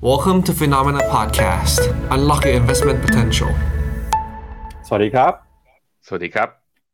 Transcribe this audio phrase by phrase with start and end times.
[0.00, 1.80] Welcome to Phenomena Podcast.
[2.14, 3.50] Unlock your investment potential.
[4.86, 5.32] สวัสดีครับ
[6.06, 6.48] สวัสดีครับ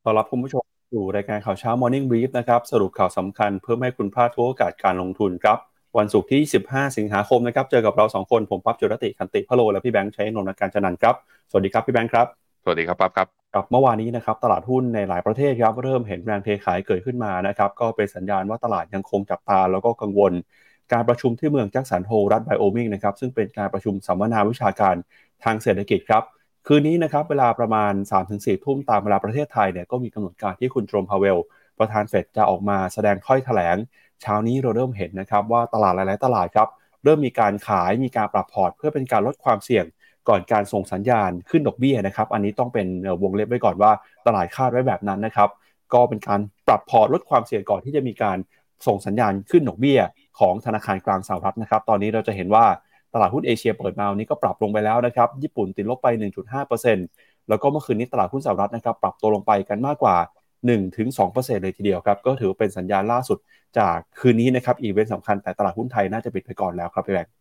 [0.04, 5.58] ต้อนรับคุณผู้ชมสู่รายการข่าวเช้า Morning Brief นะครับ สรุปข่าวสำคัญเพื่อไม่ให้คุณพลาดทุกโอกาสการลงทุนครับ
[5.98, 6.40] วันศุกร์ที่
[6.70, 11.14] 15 สิงหาคมนะครับ เจอกับเรา 2 คน ผมปั๊บจุรติคันติพะโล และพี่แบงค์ใช้นนท์การจันนันท์ครับ
[11.50, 12.26] สวัสดีครับ พี่แบงค์ครับ
[12.64, 20.34] สวัสดีครับปั๊บครับครับเมื่อวานนี้นะครับตลาดหุ้นในหลายประเทศครับเริ่มเห็นแรงเทขายเกิดขึ้นมานะครับก็เป็นสัญญาณว่าตลาดยังคงจับตาแล้วก็กังวล
[20.92, 24.94] การประชุมที่เมืองแจ็คสันโฮรัฐไบโอมิงนะครับซึ่งเป็นการประชุมสัมมนาวิชาการ
[25.44, 26.22] ทางเศรษฐกิจครับ
[26.66, 27.92] คืนนี้นะครับเวลาประมาณ
[28.28, 31.38] 3-4 ทุ่มตามเวลาประเทศไทยเนี่ยก็มีกำหนดการที่คุณโจมพาเวล
[31.78, 33.76] ประธานเฟดจะออกมาแสดงถ้อยแถลง
[34.22, 36.68] เช้านี้เราเริ่มเห็นนะครับว่าตลาดหลายๆตลาดครับ
[37.04, 39.84] เริ่มมีการขายมีการปรับพอร์ต เพื่อเป็นการลดความเสี่ยง
[40.28, 42.86] ก่อนการส่งสัญญาณขึ้นดอกเบี้ยนะครับ อันนี้ต้องเป็น
[43.22, 43.92] วงเล็บไว้ก่อนว่า
[44.26, 45.50] ตลาดคาดไว้แบบนั้นนะครับ
[45.94, 48.38] ก็เป็นการปรับพอร์ตลดความเสี่ยงก่อนที่จะมีการ
[48.86, 50.00] ส่งสัญญาณขึ้นดอกเบี้ย
[50.38, 52.64] ของธนาคารกลางสหรัฐนะครับ ตอนนี้เราจะเห็นว่า
[53.14, 56.08] ตลาดหุ้นเอเชียเปิดมาวันนี้ก็ปรับลงไปแล้วนะครับ ญี่ปุ่นติดลบไป
[56.78, 60.16] 1.5%แล้วก็เมื่อคืนนี้ตลาดหุ้นสหรัฐนะครับปรับตัวลงไปกันมากกว่า
[60.90, 63.38] 1-2%เลยทีเดียวครับ ก็ถือเป็นสัญญาณล่าสุด
[63.78, 67.32] จากคืนนี้นะครับอีเวนต์สำคัญแต่ตลาดหุ้นไทยน่าจะปิดไปก่อนแล้วครับพี่แบงค์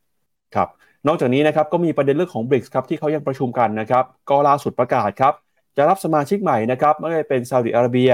[0.55, 0.67] ครับ
[1.07, 5.33] นอกจากนี้นะครับก็มีประเด็นเรื่องของ BRICS ครับที่เขายังประชุมกันนะครับก็ล่าสุดประกาศครับ
[5.78, 8.11] จะรับสมาชิกใหม่นะครับไม่ว่าจะเป็นซาอุดิอาระเบีย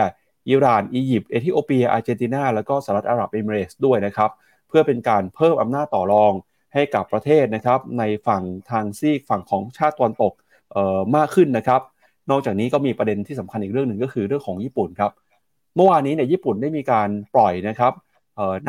[0.50, 4.30] อิหร่าน อียิปต์ เอธิโอเปียอาร์เจนตินา แล้วก็สหรัฐอาหรับเอมิเรตส์ด้วยนะครับ
[4.70, 6.34] เพื่อเป็นการเพิ่มอำนาจต่อรอง
[6.74, 10.34] ให้กับประเทศนะครับในฝั่งทางซีกฝั่งของชาติตะวันตก
[11.16, 11.82] มากขึ้นนะครับ
[12.32, 15.12] นอกจากนี้ก็มีประเด็นที่สำคัญอีกเรื่องหนึ่งก็คือเรื่องของญี่ปุ่นครับ
[15.76, 17.94] เมื่อวานนี้เนี่ยญี่ปุ่นได้มีการปล่อยนะครับ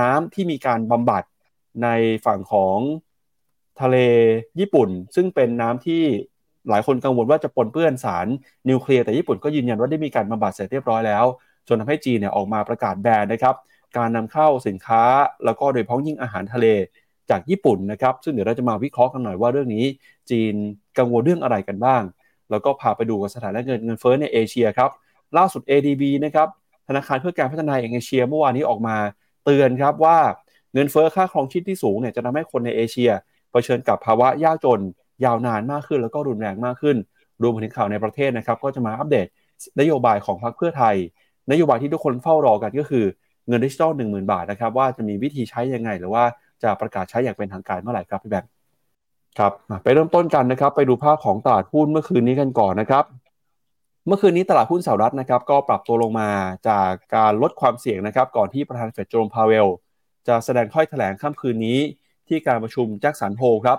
[0.01, 1.23] น้ำที่มีการบำบัด
[1.83, 1.89] ใน
[2.27, 2.79] ฝั่งของ
[3.81, 3.97] ทะเล
[4.61, 6.03] ญี่ปุ่น ซึ่งเป็นน้ำที่
[6.71, 8.27] หลายคนกังวลว่าจะปนเปื้อนสาร
[8.69, 11.25] นิวเคลียร์แต่ญี่ปุ่นก็ยืนยันว่าได้มีการบำบัดเสร็จเรียบร้อยแล้ว
[11.69, 13.55] จนทำให้จีนเนี่ยออกมาประกาศแบนนะครับ
[13.97, 15.03] การนำเข้าสินค้า
[15.45, 16.67] แล้วก็โดยเฉพาะยิ่งอาหารทะเล
[17.31, 19.85] จากญี่ปุ่นนะครับ ซึ่งเดี๋ยวเราจะมาวิเคราะห์กันหน่อยว่าเรื่องนี้
[20.31, 20.55] จีน
[20.99, 22.03] กังวลเรื่องอะไรกันบ้าง
[22.51, 24.91] แล้วก็พาไปดูกับสถานการณ์เงินเงินเฟ้อในเอเชียครับ
[25.37, 26.49] ล่าสุด ADB นะครับ
[26.89, 28.97] ธนาคารเพื่อการพัฒนาแห่งเอเชียเมื่อวานนี้ออกมา
[29.45, 30.19] เตือนครับว่า
[30.75, 33.11] เงินเฟ้อค่าครองชีพที่สูงเนี่ยจะทำให้คนในเอเชีย
[33.51, 34.81] เผชิญกับภาวะยากจน
[35.25, 36.97] ยาวนานมากขึ้น แล้วก็รุนแรงมากขึ้น
[37.43, 39.27] รวมถึงข่าวในประเทศนะครับ ก็จะมาอัปเดต
[39.81, 40.97] นโยบายของพรรคเพื่อไทย
[41.51, 43.05] นโยบายที่ทุกคนเฝ้ารอกันก็คือ
[43.49, 46.25] เงินดิจิทัล1 0,000บาทนะครับว่าจะมีวิธีใช้ยังไง หรือว่า
[46.63, 48.51] จะประกาศใช้อย่างเป็นทางการเมื่อไหร่ครับพี่แบงค์
[49.39, 49.53] ครับ
[49.83, 53.05] ไปเริ่มต้นกันนะครับไปดูภาพของตลาดหุ้นเมื่อคืนนี้กันก่อนนะครับ
[54.07, 56.29] เมื่อคืนนี้ตลาดหุ้นสหรัฐนะครับก็ปรับตัวลงมา
[56.69, 59.67] จากการลดความเสี่ยงนะครับก่อนที่ประธานเฟดโจมพาเวล
[60.29, 61.79] จะแสดงถ้อยแถลงค่ำคืนนี้
[62.29, 63.79] ที่การประชุมแจ็คสันโฮครับ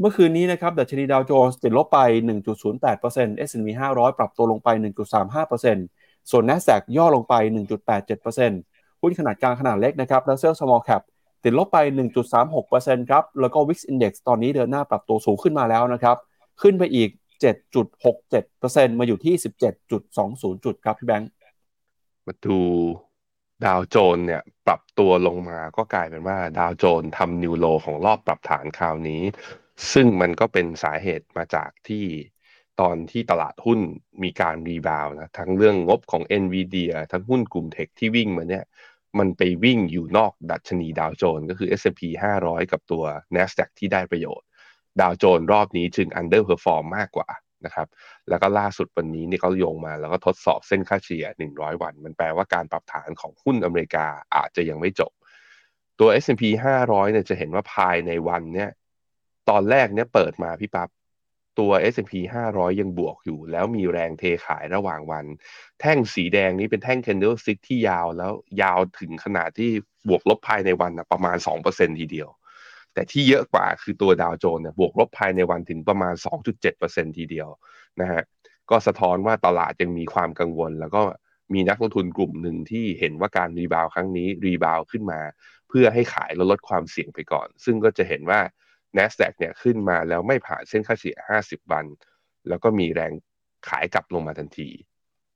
[0.00, 1.98] เมื่อคืนนี้นะครับดัชนีดาวโจนส์ติดลบไป
[2.72, 4.68] 1.08% S&P 500 ปรับตัวลงไป
[5.50, 7.34] 1.35%ส่วน NASDAQ ย่อลงไป
[7.98, 8.67] 1.87%
[9.00, 11.02] หุ้นขนาดกลางขนาดเล็กนะครับ Russell Small Cap
[11.44, 11.78] ติดลบไป
[12.44, 16.16] 1.36%ครับ แล้วก็ Wix Index ตอนนี้เดินหน้าปรับตัวสูงขึ้นมาแล้วนะครับ
[16.62, 17.10] ขึ้นไปอีก
[18.04, 19.34] 7.67%มาอยู่ที่
[19.98, 21.30] 17.20 จุดครับ พี่แบงค์
[22.26, 22.58] มาดู
[23.64, 29.22] ดาวโจนส์เนี่ยปรับตัวลงมาก็กลายเป็นว่าดาวโจนส์ทำ new low ของรอบปรับฐานคราวนี้
[29.92, 32.04] ซึ่งมันก็เป็นสาเหตุมาจากที่
[32.80, 33.80] ตอนที่ตลาดหุ้น
[34.22, 38.64] มีการ rebound นะทั้งเรื่องงบของ NVIDIA ทั้งหุ้นกลุ่ม tech ที่วิ่งมาเนี่ย
[39.18, 42.00] มันไปวิ่งอยู่นอกดัชนีดาวโจนส์ก็คือ S&P
[42.40, 43.04] 500 กับตัว
[43.34, 44.46] NASDAQ ที่ได้ประโยชน์
[45.00, 47.28] ดาวโจนส์รอบนี้จึง underperform มากกว่า
[47.64, 47.88] นะครับ
[48.28, 55.12] แล้วก็ล่าสุดวันนี้นี่เขาโยงมาแล้วก็ทดสอบเส้นค่าเฉลี่ย 100 วัน มันแปลว่าการปรับฐานของหุ้นอเมริกาอาจจะยังไม่จบ
[55.98, 56.42] ตัว S&P
[56.82, 58.70] 500 เนี่ยจะเห็นว่าภายในวันเนี่ย
[59.50, 60.88] ตอนแรกเนี่ยเปิดมาพี่ปับ๊บ
[61.58, 65.24] ตัว S&P 500 ยังบวกอยู่ แล้วมีแรงเทขายระหว่างวัน
[65.80, 68.32] แท่งสีแดงนี้เป็นแท่ง candlestick ที่ยาวแล้ว
[68.62, 69.70] ยาวถึงขนาดที่
[70.08, 72.28] บวกลบภายในวันนะประมาณ 2%ทีเดียว
[72.94, 77.48] แต่ที่เยอะกว่าคือตัวดาวโจนส์เนี่ยบวกลบภายในวันถึงประมาณ 2.7%ทีเดียว
[78.00, 78.22] นะฮะ
[78.70, 81.02] ก็สะท้อนว่าตลาดยังมีความกังวล แล้วก็
[81.54, 85.20] มีนักลงทุนกลุ่มหนึ่งที่เห็นว่าการรีบาวครั้งนี้รีบาวขึ้นมา
[85.68, 88.40] เพื่อให้ขายแล้วลดความเสี่ยงไปก่อน ซึ่งก็จะเห็นว่า
[88.96, 91.84] NASDAQ เนี่ยขึ้นมาแล้วไม่ผ่านเส้นค่าเฉลี่ย 50 วัน
[92.48, 93.12] แล้วก็มีแรง
[93.68, 94.68] ขายกลับลงมาทันที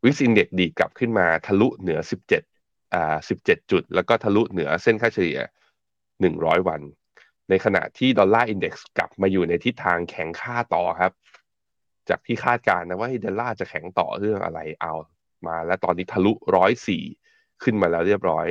[0.05, 2.01] วิสินเด็กดีกลับขึ้นมาทะลุเหนือ
[2.47, 5.39] 17อ่า17 จุด แล้วก็ทะลุเหนือเส้นค่าเฉลี่ย
[6.03, 6.81] 100 วัน
[7.49, 11.13] ในขณะที่ดอลลาร์อินเด็กซ์กลับมาอยู่ในทิศทางแข็งค่าต่อครับ
[12.09, 14.95] จากที่คาดการณ์นะว่าดอลลาร์จะแข็งต่อเรื่องอะไรเอา
[15.47, 16.33] มา แล้วตอนนี้ทะลุ
[16.99, 18.47] 104ขึ้นมาแล้วเรียบร้อย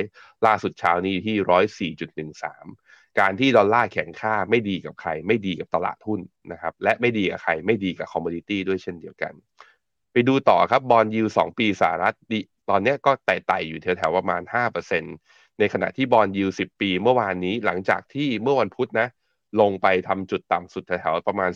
[0.46, 6.20] ล่าสุดเช้านี้ที่ 104.13 การที่ดอลลาร์แข็งค่าไม่ดีกับใคร ไม่ดีกับตลาดหุ้น
[6.52, 9.32] นะครับและไม่ดีกับใครไม่ดีกับ commodity ด้วยเช่นเดียวกัน
[10.12, 14.42] ไปดูต่อครับ bond yield สองปีสหรัฐดีตอนนี้ก็ไต่ๆอยู่แถวๆประมาณ
[15.00, 19.08] 5%ในขณะที่ bond yield สิบปีเมื่อวานนี้หลังจากที่เมื่อวันพุธนะ
[19.60, 21.50] ลงไปทำจุดต่ำสุดแถวๆประมาณ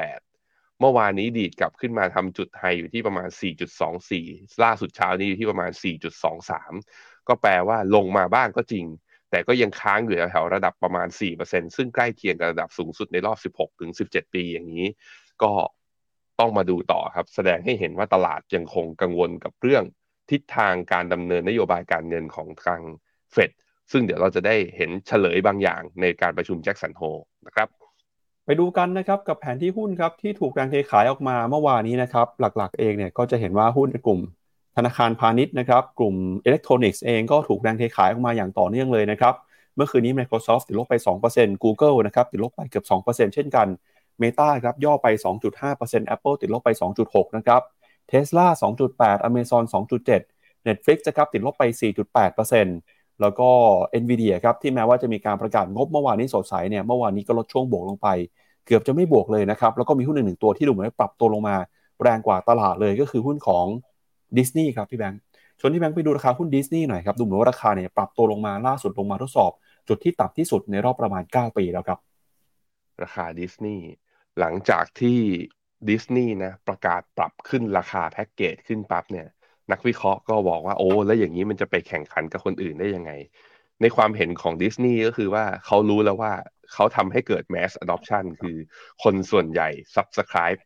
[0.00, 3.28] 4.18 เมื่อวานนี้ดีดกลับขึ้นมาทำจุด high อยู่ที่ประมาณ
[3.94, 5.70] 4.24 ล่าสุดเช้านี้อยู่ที่ประมาณ
[6.50, 8.86] 4.23 ก็แปลว่าลงมาบ้างก็จริง
[9.32, 11.08] แต่ก็ยังค้างอยู่แถวระดับประมาณ
[11.42, 13.38] 4%ซึ่งใกล้เคียงกับระดับสูงสุดในรอบ
[13.86, 14.86] 16-17 ปีอย่างนี้
[15.42, 15.52] ก็
[16.40, 19.84] ต้องมาดูต่อครับ แสดงให้เห็นว่าตลาดยังคงกังวลกับเรื่อง
[20.30, 22.80] ทิศทางการดำเนินนโยบายการเงินของทาง
[23.32, 23.50] เฟด
[23.92, 27.02] ซึ่งเดี๋ยวเราจะได้เห็นเฉลยบางอย่างในการประชุมแจ็คสันโฮ
[27.46, 27.68] นะครับ
[28.44, 34.20] ไปดูกันนะครับกับแผนที่หุ้นครับที่ถูกแรงเทขายออกมาเมื่อวานนี้นะครับหลักๆเองเนี่ยก็จะเห็นว่าหุ้นในกลุ่ม
[34.76, 36.14] ธนาคารพาณิชย์นะครับกลุ่ม
[36.44, 39.34] อิเล็กทรอนิกส์เองก็ถูกแรงเทขายออกมาอย่างต่อเนื่องเลยนะครับ
[39.76, 40.94] เมื่อคืนนี้ Microsoft ติดลบไป
[41.30, 43.66] 2% Google นะครับติดลบไปเกือบ 2%เช่นกัน
[44.22, 45.06] Meta ครับย่อไป
[45.64, 46.70] 2.5% Apple ติดลบไป
[47.02, 47.62] 2.6 นะครับ
[48.10, 48.46] Tesla
[48.92, 49.64] 2.8 Amazon
[50.20, 51.64] 2.7 Netflix นะครับติดลบไป
[52.42, 53.48] 4.8%แล้วก็
[54.02, 58.08] Nvidia ครับที่แม้ว่าจะมีการประกาศงบเมื่อวานนี้สดใสเนี่ยเมื่อวานนี้ก็ลดช่วงบวกลงไป
[58.66, 61.56] เกือบจะไม่บวกเลยนะครับแล้วก็มีหุ้นหนึ่งตัวที่ดูเหมือนปรับตัวลงมา
[62.02, 63.66] แรงกว่าตลาดเลยก็คือหุ้นของ
[64.38, 65.20] ดิสนีย์ครับพี่แบงค์
[65.60, 69.52] ชวนที่แบงค์ไปดูราคาหุ้นดิสนีย์หน่อยครับดูเหมือนว่าราคาเนี่ยปรับตัวลงมาล่าสุดลงมาทดสอบ
[69.88, 71.98] จุดที่ต่ำที่สุดในรอบประมาณ 9 ปีแล้วครับ
[73.02, 73.86] ราคาดิสนีย์
[74.38, 75.18] หลังจากที่
[75.88, 79.26] ดิสนีย์นะประกาศปรับขึ้นราคาแพ็กเกจขึ้นปั๊บเนี่ย
[79.72, 83.12] นักวิเคราะห์ก็บอกว่าโอ้แล้วอย่างนี้มันจะไปแข่งขันกับคนอื่นได้ยังไง
[83.80, 86.32] ในความเห็นของดิสนีย์ก็คือว่าเขารู้แล้วว่า
[86.72, 88.56] เขาทำให้เกิด mass adoption คือ
[89.02, 90.60] คนส่วนใหญ่ subscribe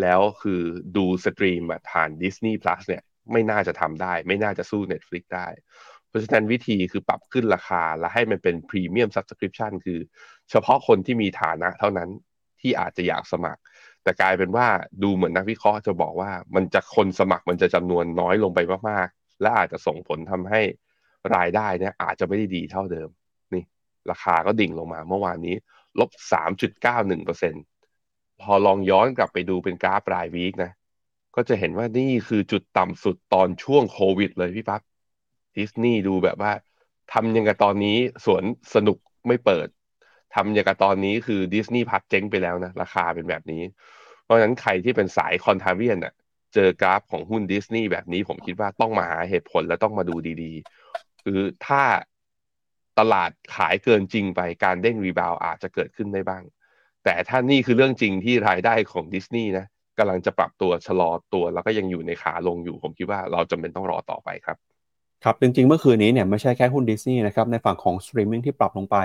[0.00, 0.62] แล้วคือ
[0.96, 3.02] ดูสตรีมผ่าน Disney Plus เนี่ย
[3.32, 5.48] ไม่น่าจะทำได้ ไม่น่าจะสู้ Netflix ได้
[6.08, 9.98] เพราะฉะนั้นวิธีคือปรับขึ้นราคาและให้มันเป็น Premium Subscription คือ
[10.50, 12.10] เฉพาะคนที่มีฐานะเท่านั้น
[12.60, 13.60] ที่อาจจะอยากสมัคร
[14.02, 14.66] แต่กลายเป็นว่า
[15.02, 20.60] ดูเหมือนนักวิเคราะห์จะบอกว่ามันจะคนสมัครมันจะจำนวนน้อยลงไปมากๆ และอาจจะส่งผลทำให้
[21.36, 23.08] รายได้เนี่ยอาจจะไม่ได้ดีเท่าเดิม
[23.54, 23.64] นี่
[24.10, 25.56] ราคาก็ดิ่งลงมาเมื่อวานนี้
[26.00, 26.10] ลบ
[27.12, 27.77] 3.91%
[28.42, 30.72] พอลองย้อนกลับไปดูเป็นกราฟรายวีคนะ
[31.36, 34.82] ก็จะเห็นว่านี่คือจุดต่ำสุดตอนช่วงโควิดเลยพี่ปั๊บ
[35.56, 36.52] ดิสนีย์ดูแบบว่า
[37.12, 38.42] ทำยังกับตอนนี้สวน
[38.74, 38.98] สนุก
[39.28, 39.68] ไม่เปิด
[40.34, 43.62] ทำอย่างกับตอนนี้คือดิสนีย์พัดเจ๊งไปแล้วนะ ราคาเป็นแบบนี้
[44.24, 46.14] เพราะฉะนั้นใครที่เป็นสายคอนทาเวียนอะ
[46.54, 51.82] เจอกราฟของหุ้นดิสนีย์แบบนี้ผมคิดว่าต้องมาหาเหตุผลและต้องมาดูดีๆ คือถ้า
[52.98, 56.42] ตลาดขายเกินจริงไปการเด้ง rebound อาจจะเกิดขึ้นได้บ้าง
[57.04, 59.66] แต่ถ้านี่คือเรื่องจริงที่รายได้ของดิสนีย์นะ
[59.98, 64.56] กำลังจะปรับตัวชะลอตัวแล้วก็ยังอยู่ในขาลงอยู่ ผมคิดว่าเราจำเป็นต้องรอต่อไปครับ
[65.24, 68.96] ครับ จริงๆ เมื่อคืนนี้เนี่ยไม่ใช่แค่หุ้นดิสนีย์นะครับ ในฝั่งของสตรีมมิ่งที่ปรับลงไป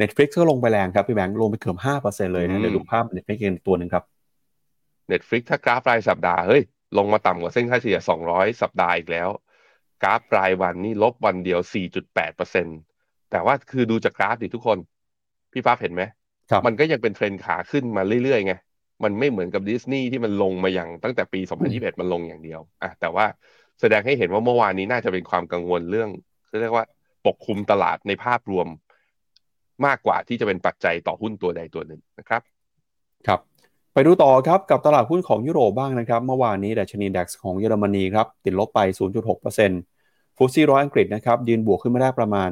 [0.00, 4.04] Netflix ก็ลงไปแรงครับ พี่แบงค์ลงไปเกือบห้าเปอร์เซ็นต์เลยนะเดี๋ยวดูภาพ Netflix กันตัวหนึ่งครับ
[5.12, 6.62] Netflix ถ้ากราฟรายสัปดาห์เฮ้ย
[6.98, 7.98] ลงมาต่ำกว่าเส้นค่าเฉลี่ย
[8.30, 9.28] 200 สัปดาห์อีกแล้ว
[10.02, 11.60] กราฟรายวันนี่ลบวันเดียว
[12.24, 14.78] 4.8%แต่ว่าคือดูจากกราฟดิทุกคน
[15.52, 16.15] พี่ฟ้าเห็นไหมครับ
[16.66, 18.54] มันก็ยังเป็นเทรนขาขึ้นมาเรื่อยๆไง
[19.04, 21.40] มันไม่เหมือนกับดิสนีย์ที่มันลงมาอย่างตั้งแต่ปี
[21.70, 23.26] 2021 มันลงอย่างเดียวอะแต่ว่า
[23.80, 26.08] แสดงให้เห็นว่าเมื่อวานนี้น่าจะเป็นความกังวลเรื่อง
[26.60, 26.84] เรียกว่า
[27.26, 28.66] ปกคลุมตลาดในภาพรวม
[29.86, 32.42] มากกว่าที่จะเป็นปัจจัยต่อหุ้นตัวใดตัวหนึ่งนะครับ
[33.26, 33.40] ครับ
[33.94, 38.80] ไปดูต่อครับกับตลาดหุ้นของยุโรปบ้างนะครับ เมื่อวานนี้ดัชนี DAX ของเยอรมนีครับติดลบไป
[39.58, 42.50] 0.6% FTSE ร้อยอังกฤษนะครับยืนบวกขึ้นมาได้ประมาณ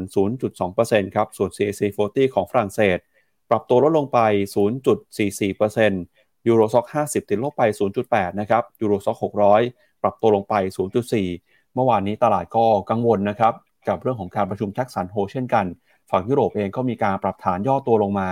[0.56, 2.98] 0.2%ครับส่วน CAC 40 ของฝรั่งเศส
[3.50, 4.18] ปรับตัวลดลงไป
[5.34, 7.62] 0.44% Euro Stoxx 50 ติดลบไป
[8.02, 9.16] 0.8 นะครับ Euro Stoxx
[9.62, 10.54] 600 ปรับตัวลงไป
[11.14, 13.52] 0.4 เมื่อวานนี้ตลาดก็กังวลนะครับ
[13.88, 15.64] กับเรื่องของการประชุมแจ็คสันโฮลเช่นกัน
[16.10, 18.28] ฝั่งยุโรปเองก็มีการปรับฐานย่อตัวลงมา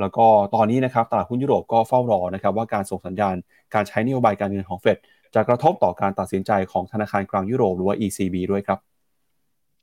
[0.00, 3.36] แล้วก็ตอนนี้นะครับตลาดหุ้นยุโรปก็เฝ้ารอนะครับว่าการส่งสัญญาณ
[3.74, 4.98] การใช้นโยบายการเงินของเฟด
[5.34, 8.78] จะกระทบต่อการตัดสินใจของธนาคารกลางยุโรปหรือว่า ECB ด้วยครับ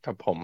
[0.06, 0.38] ครับผม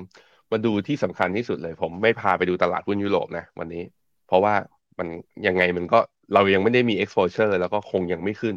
[0.51, 3.83] มาดูที่สำคัญที่สุดเลยผมไม่พาไปดูตลาดหุ้นยุโรปนะวันนี้
[4.27, 4.55] เพราะว่า
[4.99, 5.07] มัน
[5.47, 5.99] ยังไงมันก็
[6.33, 8.55] เรายังไม่ได้มี exposure แล้วก็คงยังไม่ขึ้น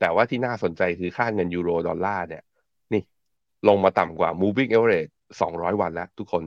[0.00, 2.42] แต่ว่าที่น่าสนใจคือค่าเงินยูโรดอลลาร์เนี่ย
[2.92, 3.02] นี่
[3.68, 5.10] ลงมาต่ำกว่า moving average
[5.40, 6.44] 200 วันแล้วทุกคน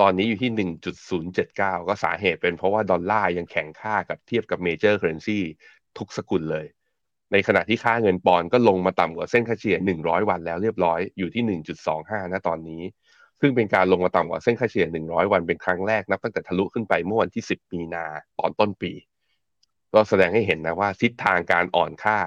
[0.00, 5.38] ตอนนี้อยู่ที่ 1.079 ก็สาเหตุเป็นเพราะว่าดอลลาร์ยังแข็งค่ากับเทียบกับ major currency
[5.98, 6.66] ทุกสกุลเลย
[7.32, 11.42] ในขณะที่ค่าเงินปอนด์ก็ลงมาต่ำกว่าเส้นค่าเฉลี่ย 100 วันแล้วเรียบร้อยอยู่ที่
[11.92, 12.82] 1.25 นะตอนนี้
[13.40, 18.04] ซึ่งเป็นการลงมาต่ำกว่าเส้นค่าเฉลี่ย 100 วันเป็นครั้งแรกนับตั้งแต่ทะลุขึ้นไปเมื่อวันที่ 10 มีนา
[18.38, 18.92] ตอนต้นปี
[19.94, 22.18] ก็แสดงให้เห็นนะว่าทิศทางการอ่อนค่า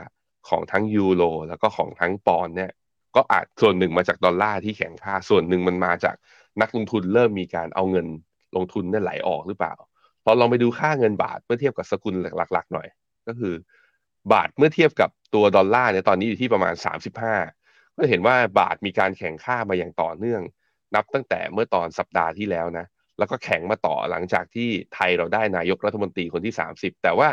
[0.49, 2.71] ของทั้งยูโรแล้วก็ของทั้งปอนเนี่ย
[3.15, 6.15] ก็อาจส่วนหนึ่งมาจากดอลลาร์ที่แข็งค่า ส่วนหนึ่งมันมาจาก
[6.61, 8.07] นักลงทุนเริ่มมีการเอาเงิน
[8.55, 9.73] ลงทุนเนี่ยไหลออกหรือเปล่า
[10.23, 12.15] พอลองไปดูค่าเงินบาทเมื่อเทียบกับสกุล
[12.51, 12.87] หลัก ๆ หน่อย
[13.27, 13.53] ก็คือ
[14.33, 16.73] บาทเมื่อเทียบกับตัวดอลลาร์เนี่ยตอนนี้อยู่ที่ประมาณ
[17.35, 20.41] 35ก็เห็นว่าบาทมีการแข่งค่ามาอย่างต่อเนื่อง
[20.95, 22.85] นับตั้งแต่เมื่อตอนสัปดาห์ที่แล้วนะ
[23.17, 27.29] แล้วก็แข็งมาต่อหลังจากที่ไทยเราได้นายกรัฐมนตรีคนที่ 30 แต่ว่า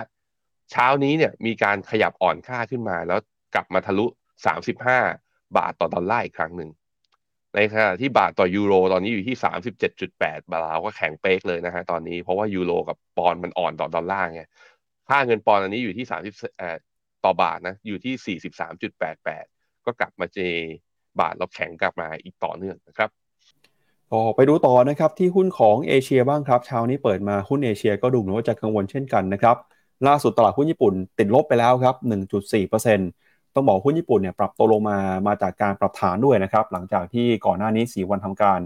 [0.70, 3.18] เช้านี้เนี่ยมีการขยับอ่อนค่าขึ้นมา แล้ว
[3.54, 4.06] กลับมาทะลุ
[4.76, 6.70] 35 บาทต่อดอลลาร์อีกครั้งหนึ่ง
[7.54, 9.36] ในขณะที่บาทต่อยูโรตอนนี้อยู่ที่
[9.88, 14.42] 37.8 บาทเราก็แข็งเป๊กเลยนะฮะตอนนี้เพราะว่ายูโรกับปอนด์มันอ่อนต่อดอลลาร์ไง
[15.08, 16.76] ค่าเงินปอนด์อันนี้อยู่ที่ 30เอ่อ
[17.25, 18.38] ต่อบาทนะอยู่ที่
[19.10, 20.38] 43.88 ก็กลับมาเจ
[21.20, 23.10] บาทเราแข็งกลับมาอีกต่อเนื่องนะครับ
[24.12, 29.56] ก็ไปดูต่อนะครับที่หุ้นของเอเชียบ้างครับเช้านี้เปิดมาหุ้นเอเชียก็ดูเหมือนว่าจะกังวลเช่นกันนะครับ
[30.06, 31.94] ล่าสุดตลาดหุ้นญี่ปุ่นติดลบไปแล้วครับ
[32.54, 38.58] 1.4%ต้องบอกหุ้นญี่ปุ่นเนี่ยปรับตัวลงมามาจากการปรับฐานด้วยนะครับหลังจากที่ก่อนหน้านี้ 4 วันทำการ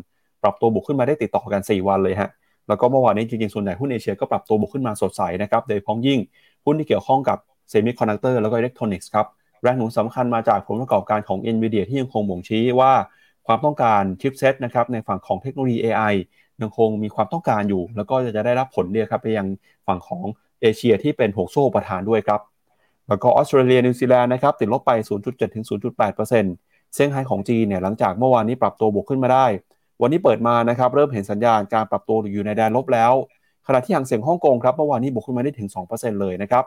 [0.42, 2.30] ปรับตัวบวกขึ้นมาได้ติดต่อกัน 4 วันเลยฮะ
[2.68, 6.18] แล้วก็เมื่อวานนี้จริงๆส่วนใหญ่หุ้นเอเชียก็ปรับตัวบวกขึ้นมาสดใสนะครับโดยเฉพาะอย่างยิ่ง
[6.64, 7.38] หุ้นที่เกี่ยวข้องกับ
[7.70, 9.26] เซมิคอนดักเตอร์แล้วก็อิเล็กทรอนิกส์ครับ
[9.62, 12.92] แรงหนุนสำคัญมาจากผลประกอบการของ NVIDIA ที่ยังคงบ่งชี้ว่า
[13.52, 16.14] ความต้องการ chipset นะครับในฝั่งของเทคโนโลยี AI
[16.62, 19.46] ยังคงมีความต้องการอยู่ แล้วก็จะได้รับผลเดียครับไปยัง
[19.86, 20.24] ฝั่งของ
[20.60, 22.40] เอเชียที่เป็นห่วงโซ่อุปทานด้วยครับ
[23.08, 24.90] แล้วก็ออสเตรเลียนิวซีแลนด์นะครับติดลบไป
[25.22, 25.64] 0.7 ถึง
[25.98, 26.16] 0.8%
[26.94, 29.46] เซี่ยงไฮ้ของจีนเนี่ยหลังจากเมื่อวานนี้ปรับตัวบวกขึ้นมาได้
[30.02, 33.12] วันนี้เปิดมานะครับเริ่มเห็นสัญญาณการปรับตัวอยู่ในแดนลบแล้ว
[33.66, 36.64] ขณะที่ฮั่งเส็งฮ่องกงครับเมื่อวานนี้บวกขึ้นมาได้ถึง 2%เลยนะครับ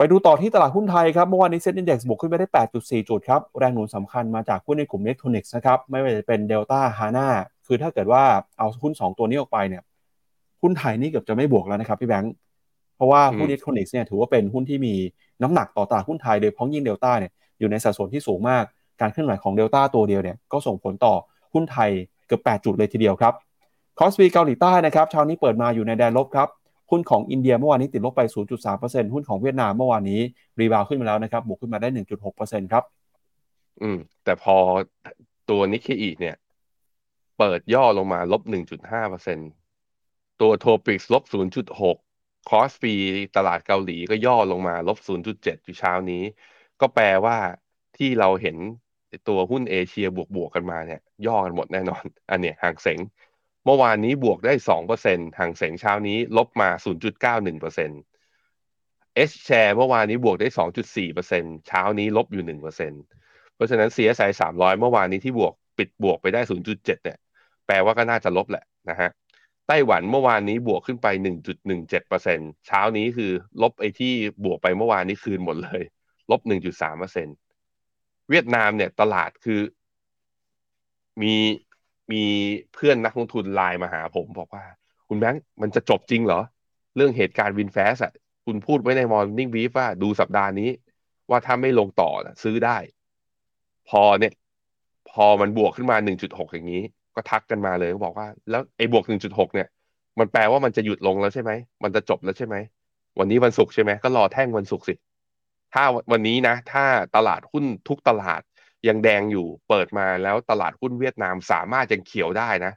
[0.00, 2.46] ไปดูต่อที่ตลาดหุ้นไทยครับเมื่อวานนี้ SET Index บวกขึ้นไปได้
[2.78, 7.26] 8.4 จุดครับ แรงหนุนสำคัญมาจากหุ้นในกลุ่มอิเล็กทรอนิกส์นะครับไม่ว่าจะเป็นเดลต้าฮาน่า
[7.66, 8.22] คือถ้าเกิดว่า
[8.58, 9.82] เอาหุ้น 2 ตัวนี้ออกไปเนี่ย
[10.62, 12.32] หุ้นไทยนี่เกือบจะไม่บวกแล้วนะครับพี่แบงค์
[12.96, 14.94] เพราะว่าหุ้นอิเล็กทรอนิกส์เนี่ยถือว่าเป็นหุ้นที่มี
[15.42, 18.64] น้ำหนักต่อตลาดหุ้นไทยโดยเฉพาะอย่างยิ่งเดลต้าเนี่ยอยู่ในสัดส่วนที่สูงมาก
[19.00, 21.14] การเคลื่อนไหวของเดลต้าตัวเดียวเนี่ยก็ส่งผลต่อ
[21.54, 21.90] หุ้นไทย
[22.26, 23.34] เกือบ 8 จุดเลยทีเดียวครับ
[23.98, 26.48] คอสปีเกาหลีใต้นะครับเช้านี้เปิดมาอยู่ในแดนลบครับ
[26.90, 28.22] หุ้นของอินเดียเมื่อวานนี้ติดลบไป
[28.68, 30.20] 0.3%หุ้นของเวียดนามเมื่อวานนี้
[30.58, 31.88] rebound ขึ้นมาแล้วนะครับบวกขึ้นมาได้
[32.30, 32.84] 1.6%ครับ
[33.82, 34.56] อืม แต่พอ
[35.50, 36.36] ตัวนิกเกอีเนี่ย
[37.38, 38.42] เปิดย่อลงมาลบ
[39.22, 41.24] 1.5%ตัว TOPIX ลบ
[41.86, 42.94] 0.6 KOSPI
[43.36, 46.22] ตลาดเกาหลีก็ย่อลงมาลบ 0.7อยู่เช้านี้
[46.80, 47.36] ก็แปลว่า
[47.96, 48.56] ที่เราเห็น
[49.28, 52.98] ตัวหุ้นเอเชียบวกบวกกันมาเนี่ย ย่อกันหมดแน่นอน อันเนี้ยฮั่งเส็ง
[53.64, 58.00] เมื่อวานนี้บวกได้สองเปอร์เซ็นต์ฮั่งเส็งเช้านี้ลบมาศูนย์จุดเก้าหนึ่งเปอร์เซ็นต์
[59.14, 63.02] เอชแชร์เมื่อวานนี้บวกได้สองจุดสี่เปอร์เซ็นต์เช้านี้ลบอยู่หนึ่งเปอร์เซ็นต์
[63.54, 67.18] เพราะฉะนั้น CSI สามร้อยเมื่อวานนี้ที่บวกปิดบวกไปได้ศูนย์จุดเจ็ดเนี่ย
[67.66, 69.10] แปลว่าก็น่าจะลบแหละนะฮะ
[69.68, 75.82] ไต้หวันเมื่อวานนี้บวกขึ้นไปหนึ่งจุดหนึ่งเจ็ดเปอร์เซ็นเช้านี้คือลบไอ้ที่บวกไปเมื่อวานนี้คืนหมดเลย
[76.30, 77.28] ลบหนึ่งจุดสามเปอร์เซ็น
[78.30, 79.60] เวียดนามเนี่ยตลาดคือ
[81.22, 81.34] มี
[82.12, 82.24] มี
[82.74, 84.64] เพื่อนนักลงทุนไลน์มาหาผมบอกว่า
[85.08, 86.40] คุณแบงค์มันจะจบจริงเหรอ
[86.96, 88.12] เรื่องเหตุการณ์วินแฟสอะ
[88.46, 90.70] คุณพูดไว้ในมอร์นิ่งวีฟว่าดูสัปดาห์นี้
[91.30, 92.10] ว่าถ้าไม่ลงต่อ
[92.42, 92.76] ซื้อได้
[93.88, 94.32] พอเนี่ย
[95.10, 96.82] พอมันบวกขึ้นมา 1.6 อย่างนี้
[97.14, 99.68] ก็ทักกันมาเลยบอกว่า แล้วไอ้บวก 1.6 เนี่ย
[100.18, 101.50] มันแปลว่ามันจะหยุดลงแล้วใช่ไหม
[101.82, 102.56] มันจะจบแล้วใช่ไหม
[103.18, 104.94] วันนี้วันศุกร์ใช่ไหมก็รอแท่งวันศุกร์สิ
[105.74, 106.84] ถ้าวันนี้นะ ถ้า
[107.16, 108.40] ตลาดหุ้นทุกตลาด
[108.88, 112.72] ยังแดงอยู่เปิดมาแล้วตลาดหุ้นเวียดนามสามารถยังเขียวได้นะ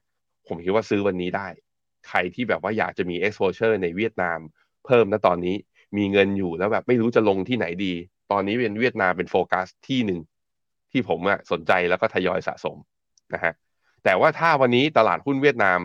[0.47, 1.47] ผมคิดว่าซื้อวันนี้ได้
[2.07, 4.39] ใครที่แบบว่าอยากจะมี exposure ในเวียดนาม
[4.85, 5.55] เพิ่มนะตอนนี้
[5.97, 7.93] มีเงินอยู่แล้วแบบไม่รู้จะลงที่ไหนดี
[8.31, 10.19] ตอนนี้เป็นเวียดนามเป็นโฟกัสที่หนึ่ง
[10.91, 12.77] ที่ผมอะสนใจแล้วก็ทยอยสะสม
[13.33, 13.53] นะฮะ
[14.03, 15.79] แต่ว่าถ้าวันนี้ตลาดหุ้นเวียดนาม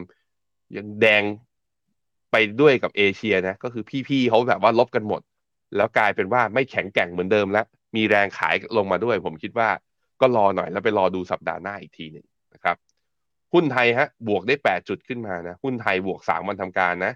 [0.77, 1.23] ยังแดง
[2.33, 5.21] ไปด้วยกับเอเชียนะ ก็คือพี่ๆเขาแบบว่าลบกันหมด
[5.77, 9.69] แล้วกลายเป็นว่าไม่แข็งแกร่งเหมือนเดิมแล้ว มีแรงขายลงมาด้วย ผมคิดว่า
[10.21, 12.77] ก็รอหน่อยแล้วไปรอดูสัปดาห์หน้าอีกทีหนึ่งนะครับ
[13.55, 17.13] หุ้นไทยฮะบวกได้แปดจุดขึ้นมานะหุ้นไทยบวกสามวันทำการนะ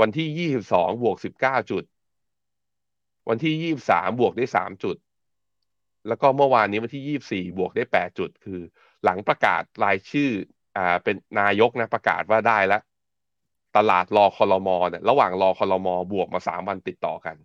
[0.00, 1.84] วันที่ยี่สิบสองบวกสิบเก้าจุด
[3.28, 4.96] วันที่ยี่บสามบวกได้สามจุด
[6.08, 8.60] แล้วก็เมื่อวานนี้วันที่ยี่บสี่บวกได้แปดจุด คือ
[9.04, 10.30] หลังประกาศรายชื่อ
[10.76, 12.82] อ่าเป็นนายกนะประกาศว่าได้แล้ว
[13.76, 17.36] ตลาดรอคอรมอเนี่ยระหว่างรอคอรมอบวกมาสามวันติดต่อกัน